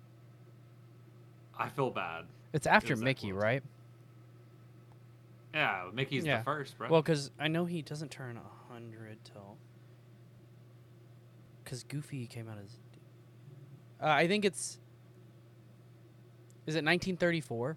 I 1.58 1.70
feel 1.70 1.90
bad. 1.90 2.26
It's 2.52 2.66
after 2.66 2.92
was 2.92 3.00
that 3.00 3.04
Mickey, 3.06 3.32
right? 3.32 3.62
Yeah, 5.54 5.88
Mickey's 5.94 6.26
Yeah. 6.26 6.38
the 6.38 6.44
first, 6.44 6.76
bro. 6.76 6.90
Well, 6.90 7.00
because 7.00 7.30
I 7.40 7.48
know 7.48 7.64
he 7.64 7.80
doesn't 7.80 8.10
turn 8.10 8.36
100 8.36 9.16
till. 9.24 9.56
Because 11.64 11.82
Goofy 11.84 12.26
came 12.26 12.48
out 12.50 12.58
as. 12.62 12.76
Uh, 14.00 14.06
I 14.06 14.26
think 14.26 14.44
it's. 14.44 14.78
Is 16.66 16.74
it 16.74 16.84
1934? 16.84 17.76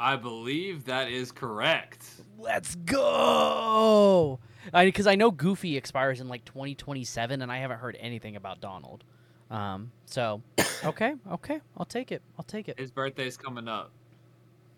I 0.00 0.16
believe 0.16 0.86
that 0.86 1.10
is 1.10 1.30
correct. 1.30 2.06
Let's 2.38 2.74
go! 2.74 4.38
Because 4.72 5.06
I, 5.06 5.14
know 5.14 5.30
Goofy 5.30 5.76
expires 5.76 6.22
in 6.22 6.28
like 6.28 6.44
2027, 6.46 7.42
and 7.42 7.52
I 7.52 7.58
haven't 7.58 7.78
heard 7.78 7.98
anything 8.00 8.36
about 8.36 8.62
Donald. 8.62 9.04
Um, 9.50 9.92
so, 10.06 10.40
okay, 10.84 11.14
okay, 11.32 11.60
I'll 11.76 11.84
take 11.84 12.12
it. 12.12 12.22
I'll 12.38 12.44
take 12.44 12.70
it. 12.70 12.78
His 12.78 12.90
birthday's 12.90 13.36
coming 13.36 13.68
up. 13.68 13.90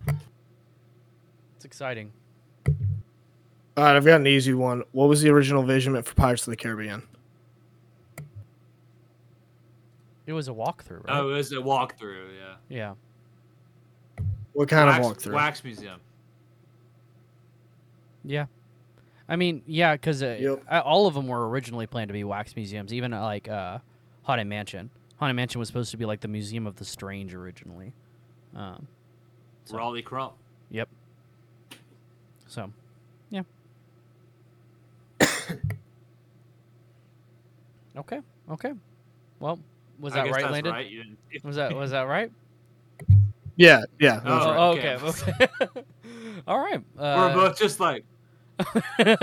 It's 0.09 1.64
exciting. 1.64 2.11
All 3.76 3.84
right, 3.84 3.94
I've 3.94 4.05
got 4.05 4.20
an 4.20 4.26
easy 4.26 4.55
one. 4.55 4.82
What 4.90 5.09
was 5.09 5.22
the 5.22 5.30
original 5.30 5.62
vision 5.62 6.00
for 6.03 6.14
Pirates 6.14 6.48
of 6.48 6.50
the 6.50 6.57
Caribbean? 6.57 7.05
It 10.26 10.32
was 10.32 10.48
a 10.48 10.52
walkthrough, 10.52 11.04
right? 11.06 11.16
Oh, 11.18 11.30
it 11.30 11.34
was 11.34 11.52
a 11.52 11.56
walkthrough. 11.56 12.28
Yeah. 12.38 12.94
yeah. 14.18 14.24
What 14.52 14.68
kind 14.68 14.88
wax, 14.88 15.04
of 15.06 15.16
walkthrough? 15.16 15.34
Wax 15.34 15.64
museum. 15.64 16.00
Yeah. 18.24 18.46
I 19.28 19.36
mean, 19.36 19.62
yeah, 19.66 19.94
because 19.94 20.22
uh, 20.22 20.36
Yep. 20.38 20.62
uh, 20.70 20.80
all 20.84 21.06
of 21.06 21.14
them 21.14 21.26
were 21.26 21.48
originally 21.48 21.86
planned 21.86 22.08
to 22.08 22.12
be 22.12 22.22
wax 22.24 22.54
museums, 22.54 22.92
even 22.92 23.12
uh, 23.12 23.22
like 23.22 23.48
uh, 23.48 23.78
Haunted 24.22 24.46
Mansion. 24.46 24.90
Haunted 25.18 25.36
Mansion 25.36 25.58
was 25.58 25.68
supposed 25.68 25.90
to 25.92 25.96
be 25.96 26.04
like 26.04 26.20
the 26.20 26.28
Museum 26.28 26.66
of 26.66 26.76
the 26.76 26.84
Strange 26.84 27.34
originally. 27.34 27.92
Um, 28.54 28.86
So- 29.64 29.78
Rolly 29.78 30.02
Crump. 30.02 30.34
yep. 30.70 30.88
So, 32.46 32.70
yeah. 33.30 33.42
okay. 37.96 38.20
Okay. 38.50 38.72
Well, 39.40 39.58
was 39.99 40.14
that 40.14 40.30
right, 40.30 40.43
that's 40.43 40.53
Landon? 40.53 40.72
Right. 40.72 41.45
Was 41.45 41.57
that 41.57 41.74
was 41.74 41.90
that 41.93 42.03
right? 42.03 42.30
Yeah, 43.57 43.82
yeah. 44.01 44.20
Oh, 44.24 44.30
right. 44.30 44.57
Oh, 44.59 44.70
okay. 44.72 44.95
okay. 44.97 45.45
Okay. 45.64 45.82
all 46.47 46.59
right. 46.59 46.80
We're 46.97 47.05
Uh, 47.05 47.34
both 47.34 47.59
just 47.59 47.78
like, 47.80 48.05
yeah. 48.99 49.16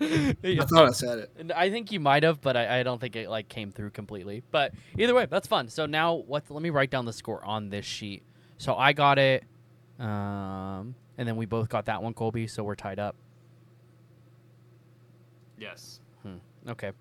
I 0.00 0.66
thought 0.66 0.88
I 0.88 0.92
said 0.92 1.18
it. 1.20 1.30
And 1.38 1.52
I 1.52 1.70
think 1.70 1.92
you 1.92 2.00
might 2.00 2.22
have, 2.24 2.40
but 2.40 2.56
I, 2.56 2.80
I 2.80 2.82
don't 2.82 3.00
think 3.00 3.16
it 3.16 3.28
like 3.28 3.48
came 3.48 3.70
through 3.72 3.90
completely. 3.90 4.42
But 4.50 4.72
either 4.98 5.14
way, 5.14 5.26
that's 5.26 5.46
fun. 5.46 5.68
So 5.68 5.86
now 5.86 6.14
what? 6.14 6.44
Let 6.50 6.62
me 6.62 6.70
write 6.70 6.90
down 6.90 7.04
the 7.04 7.12
score 7.12 7.44
on 7.44 7.70
this 7.70 7.84
sheet. 7.86 8.22
So 8.58 8.74
I 8.76 8.92
got 8.92 9.18
it, 9.18 9.44
um, 9.98 10.94
and 11.18 11.26
then 11.26 11.36
we 11.36 11.46
both 11.46 11.68
got 11.68 11.86
that 11.86 12.02
one, 12.02 12.14
Colby. 12.14 12.46
So 12.46 12.62
we're 12.64 12.74
tied 12.74 12.98
up. 12.98 13.16
yes. 15.58 16.00
Hmm. 16.22 16.36
Okay, 16.68 16.92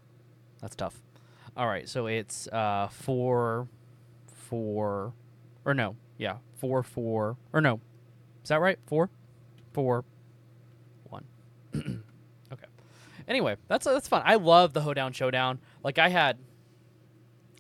that's 0.62 0.76
tough. 0.76 1.02
All 1.56 1.68
right, 1.68 1.88
so 1.88 2.08
it's 2.08 2.48
uh 2.48 2.88
four, 2.92 3.68
four, 4.28 5.14
or 5.66 5.74
no, 5.74 5.96
yeah, 6.18 6.38
four, 6.56 6.82
four, 6.84 7.38
or 7.52 7.62
no, 7.62 7.80
is 8.44 8.50
that 8.50 8.60
right? 8.60 8.80
Four, 8.88 9.10
four, 9.72 10.04
one. 11.10 11.26
okay. 11.76 12.66
Anyway, 13.28 13.56
that's 13.68 13.86
that's 13.86 14.08
fun. 14.08 14.24
I 14.26 14.36
love 14.36 14.74
the 14.74 14.82
Hoedown 14.82 15.14
Showdown. 15.14 15.60
Like 15.84 16.00
I 16.00 16.10
had, 16.10 16.40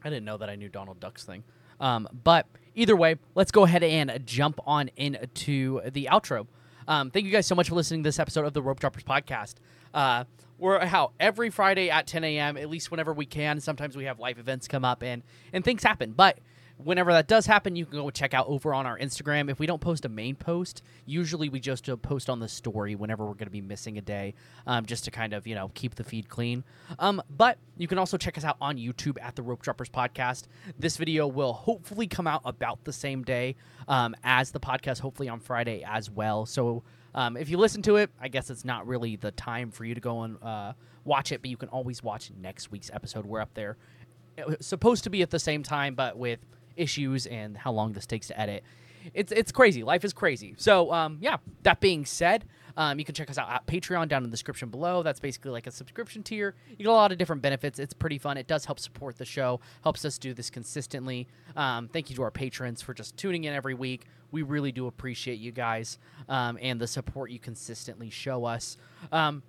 I 0.03 0.09
didn't 0.09 0.25
know 0.25 0.37
that 0.37 0.49
I 0.49 0.55
knew 0.55 0.69
Donald 0.69 0.99
Duck's 0.99 1.23
thing. 1.23 1.43
Um, 1.79 2.07
but 2.23 2.47
either 2.75 2.95
way, 2.95 3.17
let's 3.35 3.51
go 3.51 3.63
ahead 3.63 3.83
and 3.83 4.21
jump 4.25 4.59
on 4.65 4.89
into 4.95 5.81
the 5.91 6.09
outro. 6.11 6.47
Um, 6.87 7.11
thank 7.11 7.25
you 7.25 7.31
guys 7.31 7.45
so 7.45 7.55
much 7.55 7.69
for 7.69 7.75
listening 7.75 8.03
to 8.03 8.07
this 8.07 8.19
episode 8.19 8.45
of 8.45 8.53
the 8.53 8.61
Rope 8.61 8.79
Droppers 8.79 9.03
podcast. 9.03 9.55
Uh, 9.93 10.25
we're 10.57 10.85
how 10.85 11.11
every 11.19 11.49
Friday 11.49 11.89
at 11.89 12.07
10 12.07 12.23
a.m. 12.23 12.57
at 12.57 12.69
least 12.69 12.91
whenever 12.91 13.13
we 13.13 13.25
can. 13.25 13.59
Sometimes 13.59 13.95
we 13.95 14.05
have 14.05 14.19
live 14.19 14.39
events 14.39 14.67
come 14.67 14.85
up 14.85 15.03
and 15.03 15.23
and 15.51 15.63
things 15.63 15.83
happen, 15.83 16.13
but 16.13 16.39
whenever 16.77 17.13
that 17.13 17.27
does 17.27 17.45
happen, 17.45 17.75
you 17.75 17.85
can 17.85 17.99
go 17.99 18.09
check 18.09 18.33
out 18.33 18.47
over 18.47 18.73
on 18.73 18.85
our 18.85 18.97
Instagram. 18.97 19.49
If 19.49 19.59
we 19.59 19.65
don't 19.65 19.81
post 19.81 20.05
a 20.05 20.09
main 20.09 20.35
post, 20.35 20.81
usually 21.05 21.49
we 21.49 21.59
just 21.59 21.87
uh, 21.89 21.95
post 21.95 22.29
on 22.29 22.39
the 22.39 22.47
story 22.47 22.95
whenever 22.95 23.25
we're 23.25 23.33
going 23.33 23.45
to 23.45 23.51
be 23.51 23.61
missing 23.61 23.97
a 23.97 24.01
day, 24.01 24.33
um, 24.67 24.85
just 24.85 25.05
to 25.05 25.11
kind 25.11 25.33
of 25.33 25.47
you 25.47 25.55
know 25.55 25.71
keep 25.73 25.95
the 25.95 26.03
feed 26.03 26.29
clean. 26.29 26.63
Um, 26.99 27.21
but 27.29 27.57
you 27.77 27.87
can 27.87 27.97
also 27.97 28.17
check 28.17 28.37
us 28.37 28.43
out 28.43 28.57
on 28.61 28.77
YouTube 28.77 29.17
at 29.21 29.35
the 29.35 29.41
Rope 29.41 29.61
Droppers 29.61 29.89
Podcast. 29.89 30.43
This 30.77 30.97
video 30.97 31.27
will 31.27 31.53
hopefully 31.53 32.07
come 32.07 32.27
out 32.27 32.41
about 32.45 32.83
the 32.83 32.93
same 32.93 33.23
day 33.23 33.55
um, 33.87 34.15
as 34.23 34.51
the 34.51 34.59
podcast, 34.59 34.99
hopefully 34.99 35.29
on 35.29 35.39
Friday 35.39 35.83
as 35.87 36.09
well. 36.09 36.45
So 36.45 36.83
Um, 37.15 37.37
if 37.37 37.49
you 37.49 37.57
listen 37.57 37.81
to 37.83 37.97
it, 37.97 38.09
I 38.19 38.27
guess 38.27 38.49
it's 38.49 38.65
not 38.65 38.87
really 38.87 39.15
the 39.15 39.31
time 39.31 39.71
for 39.71 39.85
you 39.85 39.95
to 39.95 40.01
go 40.01 40.23
and 40.23 40.37
uh, 40.41 40.73
watch 41.03 41.31
it, 41.31 41.41
but 41.41 41.49
you 41.49 41.57
can 41.57 41.69
always 41.69 42.01
watch 42.01 42.31
next 42.39 42.71
week's 42.71 42.89
episode. 42.93 43.25
We're 43.25 43.41
up 43.41 43.53
there. 43.53 43.77
Supposed 44.59 45.03
to 45.03 45.09
be 45.09 45.21
at 45.21 45.29
the 45.29 45.39
same 45.39 45.61
time, 45.63 45.93
but 45.95 46.17
with 46.17 46.39
issues 46.75 47.27
and 47.27 47.55
how 47.55 47.71
long 47.71 47.93
this 47.93 48.07
takes 48.07 48.27
to 48.27 48.39
edit, 48.39 48.63
it's 49.13 49.31
it's 49.31 49.51
crazy. 49.51 49.83
Life 49.83 50.03
is 50.03 50.13
crazy. 50.13 50.55
So 50.57 50.91
um, 50.91 51.17
yeah. 51.21 51.37
That 51.63 51.79
being 51.79 52.05
said, 52.05 52.45
um, 52.75 52.99
you 52.99 53.05
can 53.05 53.13
check 53.13 53.29
us 53.29 53.37
out 53.37 53.49
at 53.49 53.65
Patreon 53.67 54.07
down 54.07 54.23
in 54.23 54.29
the 54.29 54.33
description 54.33 54.69
below. 54.69 55.03
That's 55.03 55.19
basically 55.19 55.51
like 55.51 55.67
a 55.67 55.71
subscription 55.71 56.23
tier. 56.23 56.55
You 56.69 56.77
get 56.77 56.87
a 56.87 56.91
lot 56.91 57.11
of 57.11 57.17
different 57.17 57.41
benefits. 57.41 57.79
It's 57.79 57.93
pretty 57.93 58.17
fun. 58.17 58.37
It 58.37 58.47
does 58.47 58.65
help 58.65 58.79
support 58.79 59.17
the 59.17 59.25
show, 59.25 59.59
helps 59.83 60.03
us 60.05 60.17
do 60.17 60.33
this 60.33 60.49
consistently. 60.49 61.27
Um, 61.55 61.89
thank 61.89 62.09
you 62.09 62.15
to 62.15 62.23
our 62.23 62.31
patrons 62.31 62.81
for 62.81 62.93
just 62.93 63.15
tuning 63.17 63.43
in 63.43 63.53
every 63.53 63.73
week. 63.73 64.05
We 64.33 64.41
really 64.41 64.71
do 64.71 64.87
appreciate 64.87 65.39
you 65.39 65.51
guys 65.51 65.99
um, 66.27 66.57
and 66.61 66.81
the 66.81 66.87
support 66.87 67.29
you 67.29 67.39
consistently 67.39 68.09
show 68.09 68.45
us. 68.45 68.77
Um, 69.11 69.43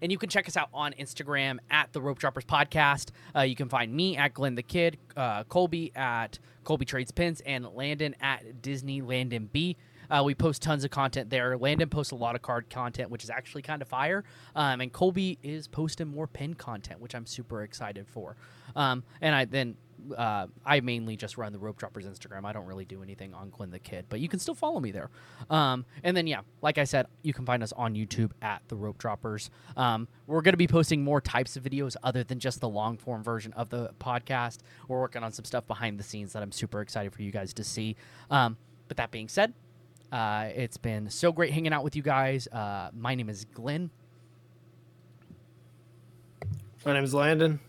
and 0.00 0.10
you 0.10 0.18
can 0.18 0.28
check 0.28 0.48
us 0.48 0.56
out 0.56 0.70
on 0.72 0.92
Instagram 0.94 1.58
at 1.70 1.92
the 1.92 2.00
Rope 2.00 2.18
Droppers 2.18 2.44
Podcast. 2.44 3.10
Uh, 3.36 3.42
you 3.42 3.54
can 3.54 3.68
find 3.68 3.92
me 3.92 4.16
at 4.16 4.34
Glenn 4.34 4.54
the 4.54 4.62
Kid, 4.62 4.96
uh, 5.16 5.44
Colby 5.44 5.92
at 5.94 6.38
Colby 6.64 6.84
Trades 6.84 7.10
Pins, 7.10 7.42
and 7.44 7.66
Landon 7.74 8.16
at 8.20 8.62
Disney 8.62 9.02
Landon 9.02 9.48
B. 9.52 9.76
Uh, 10.10 10.22
we 10.24 10.34
post 10.34 10.62
tons 10.62 10.84
of 10.84 10.90
content 10.90 11.28
there. 11.28 11.58
Landon 11.58 11.90
posts 11.90 12.12
a 12.12 12.16
lot 12.16 12.34
of 12.34 12.40
card 12.40 12.70
content, 12.70 13.10
which 13.10 13.24
is 13.24 13.30
actually 13.30 13.60
kind 13.60 13.82
of 13.82 13.88
fire. 13.88 14.24
Um, 14.56 14.80
and 14.80 14.90
Colby 14.90 15.38
is 15.42 15.68
posting 15.68 16.08
more 16.08 16.26
pin 16.26 16.54
content, 16.54 17.00
which 17.00 17.14
I'm 17.14 17.26
super 17.26 17.62
excited 17.62 18.06
for. 18.08 18.36
Um, 18.74 19.04
and 19.20 19.34
I 19.34 19.44
then 19.44 19.76
uh, 20.16 20.46
I 20.64 20.80
mainly 20.80 21.16
just 21.16 21.36
run 21.36 21.52
the 21.52 21.58
Rope 21.58 21.78
Droppers 21.78 22.06
Instagram. 22.06 22.44
I 22.44 22.52
don't 22.52 22.66
really 22.66 22.84
do 22.84 23.02
anything 23.02 23.34
on 23.34 23.50
Glenn 23.50 23.70
the 23.70 23.78
Kid, 23.78 24.06
but 24.08 24.20
you 24.20 24.28
can 24.28 24.38
still 24.38 24.54
follow 24.54 24.80
me 24.80 24.90
there. 24.90 25.10
Um, 25.50 25.84
and 26.02 26.16
then, 26.16 26.26
yeah, 26.26 26.40
like 26.62 26.78
I 26.78 26.84
said, 26.84 27.06
you 27.22 27.32
can 27.32 27.44
find 27.44 27.62
us 27.62 27.72
on 27.72 27.94
YouTube 27.94 28.30
at 28.42 28.62
the 28.68 28.76
Rope 28.76 28.98
Droppers. 28.98 29.50
Um, 29.76 30.08
we're 30.26 30.42
going 30.42 30.52
to 30.52 30.58
be 30.58 30.66
posting 30.68 31.02
more 31.02 31.20
types 31.20 31.56
of 31.56 31.62
videos 31.62 31.96
other 32.02 32.24
than 32.24 32.38
just 32.38 32.60
the 32.60 32.68
long 32.68 32.96
form 32.96 33.22
version 33.22 33.52
of 33.54 33.70
the 33.70 33.90
podcast. 34.00 34.58
We're 34.86 35.00
working 35.00 35.22
on 35.22 35.32
some 35.32 35.44
stuff 35.44 35.66
behind 35.66 35.98
the 35.98 36.04
scenes 36.04 36.32
that 36.32 36.42
I'm 36.42 36.52
super 36.52 36.80
excited 36.80 37.12
for 37.12 37.22
you 37.22 37.30
guys 37.30 37.52
to 37.54 37.64
see. 37.64 37.96
Um, 38.30 38.56
but 38.88 38.96
that 38.96 39.10
being 39.10 39.28
said, 39.28 39.52
uh, 40.10 40.48
it's 40.54 40.78
been 40.78 41.10
so 41.10 41.32
great 41.32 41.52
hanging 41.52 41.72
out 41.72 41.84
with 41.84 41.96
you 41.96 42.02
guys. 42.02 42.48
Uh, 42.48 42.90
my 42.94 43.14
name 43.14 43.28
is 43.28 43.44
Glenn. 43.44 43.90
My 46.84 46.94
name 46.94 47.04
is 47.04 47.12
Landon. 47.12 47.60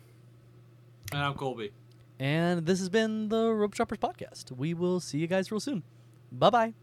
And 1.12 1.22
I'm 1.22 1.34
Colby. 1.34 1.72
And 2.20 2.66
this 2.66 2.80
has 2.80 2.90
been 2.90 3.30
the 3.30 3.54
Rope 3.54 3.74
Droppers 3.76 3.98
Podcast. 3.98 4.52
We 4.52 4.74
will 4.74 5.00
see 5.00 5.20
you 5.20 5.28
guys 5.28 5.52
real 5.52 5.62
soon. 5.62 5.84
Bye 6.32 6.50
bye. 6.50 6.74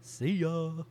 See 0.00 0.32
ya. 0.32 0.84